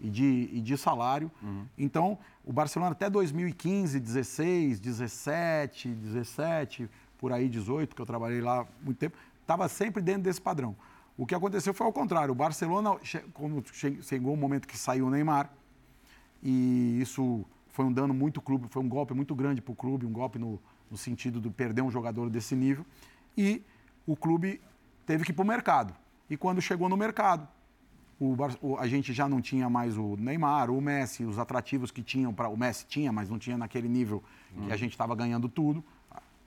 e 0.00 0.08
de, 0.08 0.48
e 0.50 0.60
de 0.62 0.76
salário. 0.78 1.30
Então, 1.76 2.18
o 2.42 2.52
Barcelona 2.54 2.92
até 2.92 3.10
2015, 3.10 4.00
16, 4.00 4.80
17, 4.80 5.88
17, 5.90 6.88
por 7.18 7.30
aí 7.30 7.50
18, 7.50 7.94
que 7.94 8.00
eu 8.00 8.06
trabalhei 8.06 8.40
lá 8.40 8.66
muito 8.82 8.96
tempo, 8.96 9.16
estava 9.42 9.68
sempre 9.68 10.02
dentro 10.02 10.22
desse 10.22 10.40
padrão. 10.40 10.74
O 11.18 11.26
que 11.26 11.34
aconteceu 11.34 11.74
foi 11.74 11.86
ao 11.86 11.92
contrário. 11.92 12.32
O 12.32 12.34
Barcelona, 12.34 12.96
quando 13.34 13.62
che- 13.74 13.98
chegou 14.02 14.32
o 14.32 14.36
momento 14.38 14.66
que 14.66 14.78
saiu 14.78 15.06
o 15.06 15.10
Neymar, 15.10 15.50
e 16.42 16.98
isso 17.02 17.44
foi 17.78 17.84
um 17.84 17.92
dano 17.92 18.12
muito 18.12 18.40
clube, 18.40 18.66
foi 18.68 18.82
um 18.82 18.88
golpe 18.88 19.14
muito 19.14 19.36
grande 19.36 19.62
para 19.62 19.70
o 19.70 19.76
clube, 19.76 20.04
um 20.04 20.10
golpe 20.10 20.36
no, 20.36 20.60
no 20.90 20.96
sentido 20.96 21.40
de 21.40 21.48
perder 21.48 21.80
um 21.80 21.92
jogador 21.92 22.28
desse 22.28 22.56
nível. 22.56 22.84
E 23.36 23.62
o 24.04 24.16
clube 24.16 24.60
teve 25.06 25.24
que 25.24 25.30
ir 25.30 25.32
para 25.32 25.44
o 25.44 25.46
mercado. 25.46 25.94
E 26.28 26.36
quando 26.36 26.60
chegou 26.60 26.88
no 26.88 26.96
mercado, 26.96 27.46
o 28.18 28.34
a 28.80 28.88
gente 28.88 29.12
já 29.12 29.28
não 29.28 29.40
tinha 29.40 29.70
mais 29.70 29.96
o 29.96 30.16
Neymar, 30.16 30.72
o 30.72 30.80
Messi, 30.80 31.24
os 31.24 31.38
atrativos 31.38 31.92
que 31.92 32.02
tinham 32.02 32.34
para 32.34 32.48
o 32.48 32.56
Messi 32.56 32.84
tinha, 32.84 33.12
mas 33.12 33.28
não 33.28 33.38
tinha 33.38 33.56
naquele 33.56 33.88
nível 33.88 34.24
que 34.66 34.72
a 34.72 34.76
gente 34.76 34.90
estava 34.90 35.14
ganhando 35.14 35.48
tudo. 35.48 35.84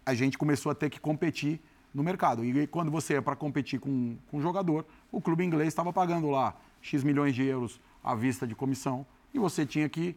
A 0.05 0.13
gente 0.13 0.37
começou 0.37 0.69
a 0.69 0.75
ter 0.75 0.89
que 0.89 0.99
competir 0.99 1.61
no 1.93 2.03
mercado. 2.03 2.43
E 2.43 2.67
quando 2.67 2.91
você 2.91 3.13
ia 3.13 3.21
para 3.21 3.37
competir 3.37 3.79
com, 3.79 4.17
com 4.29 4.39
um 4.39 4.41
jogador, 4.41 4.85
o 5.09 5.21
clube 5.21 5.45
inglês 5.45 5.69
estava 5.69 5.93
pagando 5.93 6.29
lá 6.29 6.57
X 6.81 7.05
milhões 7.05 7.33
de 7.33 7.43
euros 7.45 7.79
à 8.03 8.13
vista 8.15 8.45
de 8.45 8.53
comissão 8.53 9.05
e 9.33 9.39
você 9.39 9.65
tinha 9.65 9.87
que 9.87 10.13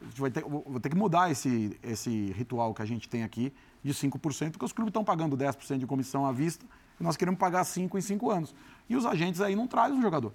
vai 0.00 0.30
ter, 0.30 0.44
vou 0.44 0.80
ter 0.80 0.88
que 0.88 0.96
mudar 0.96 1.30
esse, 1.30 1.78
esse 1.82 2.32
ritual 2.32 2.72
que 2.72 2.82
a 2.82 2.84
gente 2.84 3.08
tem 3.08 3.22
aqui 3.22 3.52
de 3.82 3.92
5%, 3.92 4.52
porque 4.52 4.64
os 4.64 4.72
clubes 4.72 4.90
estão 4.90 5.04
pagando 5.04 5.36
10% 5.36 5.78
de 5.78 5.86
comissão 5.86 6.26
à 6.26 6.32
vista 6.32 6.64
e 7.00 7.02
nós 7.02 7.16
queremos 7.16 7.38
pagar 7.38 7.62
5% 7.64 7.96
em 7.96 8.00
5 8.00 8.30
anos. 8.30 8.54
E 8.88 8.96
os 8.96 9.06
agentes 9.06 9.40
aí 9.40 9.54
não 9.54 9.66
trazem 9.66 9.98
o 9.98 10.02
jogador. 10.02 10.32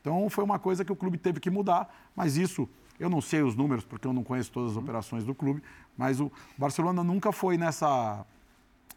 Então 0.00 0.28
foi 0.30 0.44
uma 0.44 0.58
coisa 0.58 0.84
que 0.84 0.92
o 0.92 0.96
clube 0.96 1.18
teve 1.18 1.40
que 1.40 1.50
mudar, 1.50 1.92
mas 2.14 2.36
isso, 2.36 2.68
eu 2.98 3.10
não 3.10 3.20
sei 3.20 3.42
os 3.42 3.54
números, 3.54 3.84
porque 3.84 4.06
eu 4.06 4.12
não 4.12 4.22
conheço 4.22 4.52
todas 4.52 4.72
as 4.72 4.76
operações 4.76 5.24
do 5.24 5.34
clube, 5.34 5.62
mas 5.96 6.20
o 6.20 6.30
Barcelona 6.56 7.02
nunca 7.02 7.32
foi 7.32 7.56
nessa, 7.56 8.24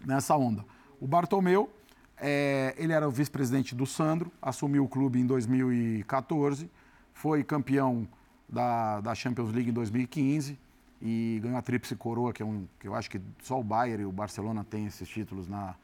nessa 0.06 0.36
onda. 0.36 0.64
O 1.00 1.08
Bartomeu, 1.08 1.70
eh, 2.18 2.76
ele 2.78 2.94
era 2.94 3.08
o 3.08 3.12
vice-presidente 3.12 3.74
do 3.74 3.86
Sandro, 3.86 4.32
assumiu 4.42 4.84
o 4.84 4.88
clube 4.88 5.20
em 5.20 5.26
2014, 5.26 6.70
foi 7.14 7.44
campeão 7.44 8.08
da, 8.50 9.00
da 9.02 9.16
Champions 9.16 9.52
League 9.52 9.70
em 9.70 9.74
2015 9.74 10.58
e 11.02 11.40
ganhou 11.42 11.58
a 11.58 11.62
Tríplice 11.62 11.96
Coroa, 11.96 12.34
que, 12.34 12.42
é 12.42 12.46
um, 12.46 12.68
que 12.80 12.88
eu 12.88 12.96
acho 12.96 13.10
que 13.10 13.22
só 13.42 13.60
o 13.60 13.64
Bayern 13.64 14.04
e 14.04 14.06
o 14.06 14.12
Barcelona 14.12 14.64
têm 14.64 14.86
esses 14.86 15.08
títulos 15.08 15.48
na, 15.48 15.76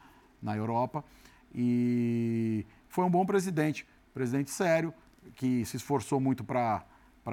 na 0.42 0.56
Europa. 0.56 1.04
E 1.54 2.66
foi 2.90 3.06
um 3.06 3.10
bom 3.10 3.26
presidente, 3.26 3.88
presidente 4.14 4.52
sério, 4.52 4.94
que 5.36 5.64
se 5.66 5.78
esforçou 5.78 6.20
muito 6.20 6.44
para 6.44 6.84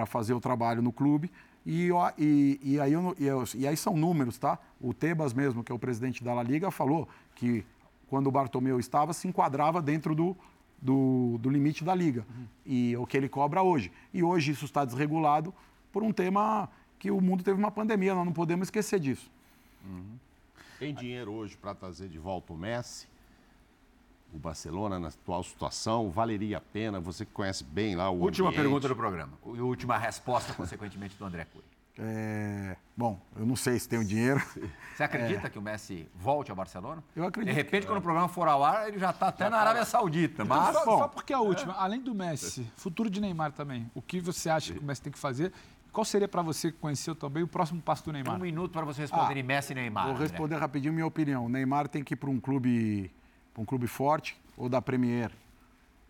fazer 0.07 0.35
o 0.35 0.41
trabalho 0.41 0.81
no 0.81 0.93
clube. 0.93 1.31
E, 1.65 1.91
e, 2.19 2.61
e, 2.63 2.81
aí 2.81 2.93
e 3.55 3.67
aí 3.67 3.77
são 3.77 3.97
números, 3.97 4.39
tá? 4.39 4.59
O 4.81 4.93
Tebas 4.93 5.33
mesmo, 5.33 5.63
que 5.63 5.71
é 5.71 5.75
o 5.75 5.79
presidente 5.79 6.23
da 6.23 6.35
La 6.35 6.43
Liga, 6.43 6.71
falou 6.71 7.09
que 7.35 7.65
quando 8.09 8.27
o 8.27 8.31
Bartomeu 8.31 8.79
estava, 8.79 9.13
se 9.13 9.27
enquadrava 9.27 9.81
dentro 9.81 10.15
do, 10.15 10.37
do, 10.83 11.39
do 11.41 11.49
limite 11.49 11.85
da 11.85 11.95
liga. 11.95 12.27
E 12.67 12.93
é 12.95 12.99
o 12.99 13.07
que 13.07 13.17
ele 13.17 13.29
cobra 13.29 13.63
hoje. 13.63 13.93
E 14.13 14.23
hoje 14.23 14.51
isso 14.51 14.65
está 14.65 14.85
desregulado 14.85 15.55
por 15.93 16.03
um 16.03 16.13
tema 16.13 16.69
que 16.99 17.11
o 17.11 17.21
mundo 17.21 17.43
teve 17.45 17.59
uma 17.59 17.71
pandemia, 17.71 18.15
nós 18.15 18.27
não 18.27 18.33
podemos 18.33 18.67
esquecer 18.67 18.99
disso. 19.01 19.31
Tem 20.79 20.93
dinheiro 20.95 21.33
hoje 21.33 21.57
para 21.57 21.75
trazer 21.75 22.09
de 22.09 22.19
volta 22.19 22.53
o 22.53 22.57
Messi? 22.57 23.07
O 24.33 24.39
Barcelona, 24.39 24.99
na 24.99 25.09
atual 25.09 25.43
situação, 25.43 26.11
valeria 26.11 26.57
a 26.59 26.61
pena? 26.61 26.99
Você 27.01 27.25
que 27.25 27.33
conhece 27.33 27.63
bem 27.63 27.95
lá 27.95 28.09
o 28.11 28.19
Última 28.19 28.49
ambiente. 28.49 28.63
pergunta 28.63 28.89
do 28.89 28.97
programa. 28.97 29.33
E 29.55 29.61
última 29.61 29.99
resposta, 29.99 30.55
consequentemente, 30.55 31.17
do 31.17 31.25
André 31.25 31.45
Cury. 31.45 31.65
É, 31.99 32.75
bom, 32.97 33.21
eu 33.37 33.45
não 33.45 33.55
sei 33.55 33.79
se 33.79 33.87
tenho 33.89 34.05
dinheiro. 34.05 34.41
Você 34.97 35.03
acredita 35.03 35.51
que 35.51 35.59
o 35.59 35.63
Messi 35.63 36.09
volte 36.15 36.51
ao 36.51 36.57
Barcelona? 36.57 37.03
Eu 37.15 37.25
acredito. 37.27 37.55
De 37.55 37.61
repente, 37.61 37.87
quando 37.87 37.99
o 37.99 38.03
programa 38.03 38.29
for 38.29 38.49
ao 38.49 38.65
ar, 38.65 38.89
ele 38.89 38.99
já 38.99 39.11
está 39.11 39.29
até 39.29 39.49
na 39.51 39.59
Arábia 39.59 39.85
Saudita. 39.85 40.43
Então, 40.43 40.57
Mas, 40.57 40.75
só, 40.75 40.85
bom, 40.85 40.99
só 40.99 41.09
porque 41.09 41.33
é 41.33 41.37
a 41.37 41.41
última, 41.41 41.75
além 41.75 42.01
do 42.01 42.15
Messi, 42.15 42.67
futuro 42.77 43.11
de 43.11 43.21
Neymar 43.21 43.53
também. 43.53 43.91
O 43.95 44.01
que 44.01 44.21
você 44.21 44.49
acha 44.49 44.73
que 44.73 44.79
o 44.79 44.83
Messi 44.83 45.03
tem 45.03 45.13
que 45.13 45.19
fazer? 45.19 45.53
Qual 45.93 46.05
seria 46.07 46.27
para 46.27 46.41
você 46.41 46.73
que 46.73 46.79
conheceu 46.79 47.15
também 47.15 47.43
o 47.43 47.47
próximo 47.47 47.83
passo 47.83 48.05
do 48.05 48.13
Neymar? 48.13 48.37
um 48.37 48.39
minuto 48.39 48.73
para 48.73 48.85
você 48.87 49.03
responder 49.03 49.35
Ah, 49.35 49.39
em 49.39 49.43
Messi 49.43 49.73
e 49.73 49.75
Neymar. 49.75 50.05
Vou 50.05 50.15
André. 50.15 50.25
responder 50.29 50.57
rapidinho 50.57 50.95
minha 50.95 51.07
opinião. 51.07 51.45
O 51.45 51.49
Neymar 51.51 51.89
tem 51.89 52.03
que 52.03 52.15
ir 52.15 52.17
para 52.17 52.31
um 52.31 52.41
clube, 52.41 53.13
pra 53.53 53.63
um 53.63 53.67
clube 53.67 53.87
forte 53.87 54.41
ou 54.57 54.71
da 54.71 54.81
Premier, 54.81 55.31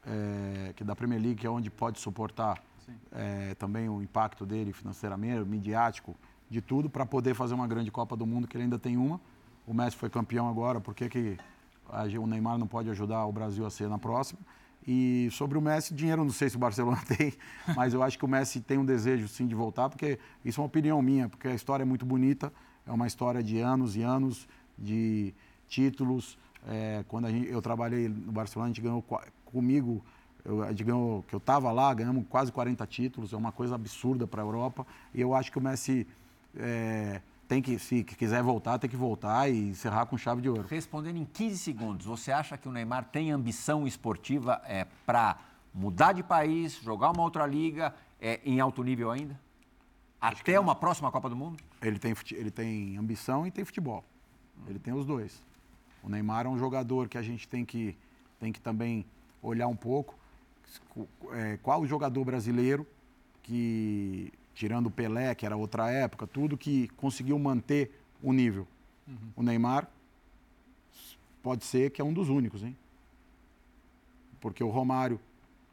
é, 0.07 0.73
que 0.77 0.85
da 0.85 0.95
Premier 0.95 1.21
League, 1.21 1.41
que 1.41 1.47
é 1.47 1.51
onde 1.51 1.69
pode 1.69 1.99
suportar 1.99 2.63
é, 3.13 3.55
também 3.55 3.89
o 3.89 4.03
impacto 4.03 4.45
dele 4.47 4.73
financeiramente, 4.73 5.45
midiático, 5.49 6.15
de 6.51 6.61
tudo, 6.61 6.91
para 6.91 7.07
poder 7.07 7.35
fazer 7.35 7.55
uma 7.55 7.67
grande 7.67 7.91
Copa 7.91 8.15
do 8.17 8.27
Mundo, 8.27 8.47
que 8.47 8.57
ele 8.57 8.65
ainda 8.65 8.79
tem 8.79 8.97
uma. 8.97 9.21
O 9.67 9.73
Messi 9.73 9.97
foi 9.97 10.11
campeão 10.11 10.49
agora, 10.49 10.81
por 10.81 10.95
que, 10.95 11.09
que 11.09 11.39
a- 11.89 12.05
o 12.21 12.27
Neymar 12.27 12.59
não 12.59 12.67
pode 12.67 12.91
ajudar 12.91 13.25
o 13.27 13.33
Brasil 13.33 13.65
a 13.65 13.71
ser 13.71 13.89
na 13.89 13.99
próxima? 13.99 14.41
E 14.87 15.29
sobre 15.31 15.57
o 15.57 15.61
Messi, 15.61 15.95
dinheiro 15.95 16.25
não 16.25 16.33
sei 16.33 16.51
se 16.51 16.57
o 16.57 16.59
Barcelona 16.59 17.01
tem, 17.07 17.33
mas 17.77 17.95
eu 17.95 18.03
acho 18.03 18.19
que 18.19 18.25
o 18.25 18.29
Messi 18.29 18.61
tem 18.61 18.77
um 18.79 18.85
desejo 18.85 19.29
sim 19.29 19.47
de 19.47 19.55
voltar, 19.55 19.89
porque 19.89 20.19
isso 20.45 20.61
é 20.61 20.63
uma 20.63 20.67
opinião 20.67 21.01
minha, 21.01 21.29
porque 21.29 21.47
a 21.49 21.55
história 21.55 21.85
é 21.85 21.87
muito 21.87 22.05
bonita, 22.05 22.53
é 22.85 22.91
uma 22.91 23.07
história 23.07 23.43
de 23.43 23.59
anos 23.61 23.95
e 23.97 24.03
anos 24.03 24.49
de 24.77 25.33
títulos. 25.69 26.37
É, 26.69 27.05
quando 27.09 27.29
gente- 27.31 27.49
eu 27.49 27.63
trabalhei 27.63 28.09
no 28.09 28.33
Barcelona, 28.33 28.71
a 28.71 28.73
gente 28.75 28.83
ganhou 28.83 29.03
comigo, 29.45 30.05
eu, 30.45 30.67
gente 30.69 30.85
ganhou, 30.85 31.23
que 31.25 31.35
eu 31.35 31.39
estava 31.39 31.71
lá, 31.71 31.93
ganhamos 31.95 32.25
quase 32.29 32.51
40 32.51 32.87
títulos, 32.87 33.33
é 33.33 33.37
uma 33.37 33.53
coisa 33.53 33.75
absurda 33.75 34.27
para 34.27 34.43
a 34.43 34.45
Europa. 34.45 34.87
E 35.15 35.21
eu 35.21 35.35
acho 35.35 35.53
que 35.53 35.59
o 35.59 35.61
Messi 35.61 36.07
é, 36.57 37.21
tem 37.47 37.63
que, 37.63 37.79
se 37.79 38.03
quiser 38.03 38.43
voltar, 38.43 38.79
tem 38.79 38.91
que 38.91 38.97
voltar 38.97 39.49
e 39.49 39.69
encerrar 39.71 40.07
com 40.07 40.17
chave 40.17 40.43
de 40.43 40.49
ouro. 40.49 40.67
Respondendo 40.69 41.17
em 41.17 41.25
15 41.25 41.59
segundos, 41.59 42.07
você 42.07 42.33
acha 42.33 42.57
que 42.57 42.69
o 42.69 42.73
Neymar 42.73 43.05
tem 43.05 43.31
ambição 43.31 43.87
esportiva 43.87 44.61
é, 44.67 44.87
para 45.07 45.39
mudar 45.73 46.13
de 46.13 46.23
país, 46.23 46.75
jogar 46.83 47.11
uma 47.11 47.23
outra 47.23 47.47
liga 47.47 47.95
é, 48.21 48.41
em 48.45 48.59
alto 48.59 48.83
nível 48.83 49.11
ainda? 49.11 49.39
Até 50.21 50.59
uma 50.59 50.75
próxima 50.75 51.11
Copa 51.11 51.29
do 51.29 51.37
Mundo? 51.37 51.63
Ele 51.81 51.99
tem, 51.99 52.15
ele 52.33 52.51
tem 52.51 52.97
ambição 52.97 53.47
e 53.47 53.51
tem 53.51 53.65
futebol. 53.65 54.05
Ele 54.69 54.79
tem 54.79 54.95
os 54.95 55.05
dois. 55.05 55.43
O 56.03 56.09
Neymar 56.09 56.47
é 56.47 56.49
um 56.49 56.59
jogador 56.59 57.09
que 57.09 57.19
a 57.19 57.23
gente 57.23 57.49
tem 57.49 57.65
que, 57.65 57.97
tem 58.39 58.53
que 58.53 58.61
também 58.61 59.05
olhar 59.43 59.69
um 59.69 59.77
pouco. 59.77 60.15
É, 61.33 61.59
qual 61.63 61.81
o 61.81 61.87
jogador 61.87 62.25
brasileiro 62.25 62.87
que, 63.43 64.33
tirando 64.55 64.87
o 64.87 64.91
Pelé, 64.91 65.35
que 65.35 65.45
era 65.45 65.57
outra 65.57 65.91
época, 65.91 66.27
tudo 66.27 66.57
que 66.57 66.89
conseguiu 66.97 67.39
manter 67.39 67.91
o 68.23 68.33
nível. 68.33 68.67
O 69.37 69.43
Neymar 69.43 69.89
pode 71.43 71.65
ser 71.65 71.91
que 71.91 72.01
é 72.01 72.05
um 72.05 72.13
dos 72.13 72.29
únicos, 72.29 72.63
hein? 72.63 72.77
Porque 74.41 74.63
o 74.63 74.69
Romário 74.69 75.21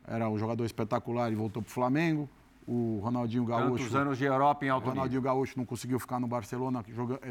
era 0.07 0.27
um 0.29 0.37
jogador 0.37 0.65
espetacular 0.65 1.31
e 1.31 1.35
voltou 1.35 1.61
para 1.61 1.69
o 1.69 1.73
Flamengo. 1.73 2.29
O 2.67 2.99
Ronaldinho 3.01 3.45
Gaúcho. 3.45 3.83
Tantos 3.83 3.95
anos 3.95 4.17
de 4.17 4.25
Europa 4.25 4.63
em 4.63 4.69
O 4.69 4.73
alto 4.73 4.83
nível. 4.83 4.95
Ronaldinho 4.95 5.21
Gaúcho 5.21 5.57
não 5.57 5.65
conseguiu 5.65 5.99
ficar 5.99 6.19
no 6.19 6.27
Barcelona, 6.27 6.83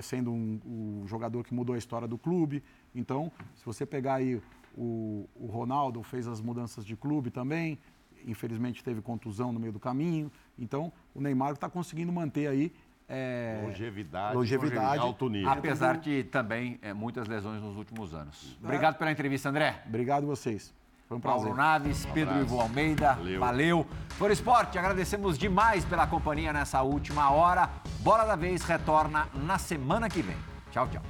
sendo 0.03 0.33
um, 0.33 0.61
o 0.65 1.07
jogador 1.07 1.45
que 1.45 1.55
mudou 1.55 1.77
a 1.77 1.79
história 1.79 2.09
do 2.09 2.19
clube. 2.19 2.63
Então, 2.93 3.31
se 3.55 3.65
você 3.65 3.87
pegar 3.87 4.15
aí 4.15 4.41
o, 4.79 5.29
o 5.35 5.47
Ronaldo, 5.47 6.03
fez 6.03 6.29
as 6.29 6.41
mudanças 6.41 6.85
de 6.87 6.95
clube 6.95 7.31
também. 7.31 7.79
Infelizmente 8.27 8.83
teve 8.85 9.01
contusão 9.01 9.53
no 9.53 9.59
meio 9.59 9.73
do 9.73 9.81
caminho. 9.81 10.31
Então, 10.59 10.93
o 11.15 11.21
Neymar 11.21 11.53
está 11.53 11.69
conseguindo 11.69 12.13
manter 12.13 12.47
aí. 12.47 12.73
eh, 13.09 13.63
Longevidade, 13.65 14.37
Longevidade. 14.37 14.97
em 14.99 15.01
alto 15.01 15.29
nível. 15.29 15.51
Apesar 15.51 15.97
de 15.97 16.25
também 16.25 16.79
é, 16.83 16.93
muitas 16.93 17.27
lesões 17.27 17.61
nos 17.63 17.77
últimos 17.77 18.15
anos. 18.15 18.57
Obrigado 18.63 18.97
pela 18.99 19.11
entrevista, 19.11 19.49
André. 19.49 19.83
Obrigado 19.87 20.27
vocês. 20.27 20.75
Foi 21.09 21.17
um 21.17 21.21
prazer. 21.21 21.43
Paulo 21.45 21.57
Naves, 21.57 22.05
Pedro 22.13 22.35
abraço. 22.35 22.53
Ivo 22.53 22.61
Almeida, 22.61 23.15
Valeu. 23.15 23.41
valeu. 23.41 23.87
Por 24.19 24.31
Esporte, 24.31 24.79
agradecemos 24.79 25.39
demais 25.39 25.83
pela 25.87 26.07
companhia 26.07 26.53
nessa 26.53 26.83
última 26.83 27.31
hora. 27.31 27.71
Bola 28.01 28.25
da 28.27 28.37
Vez 28.37 28.63
retorna 28.63 29.27
na 29.33 29.57
semana 29.59 30.09
que 30.11 30.21
vem. 30.21 30.37
Tchau, 30.71 30.87
tchau. 30.89 31.03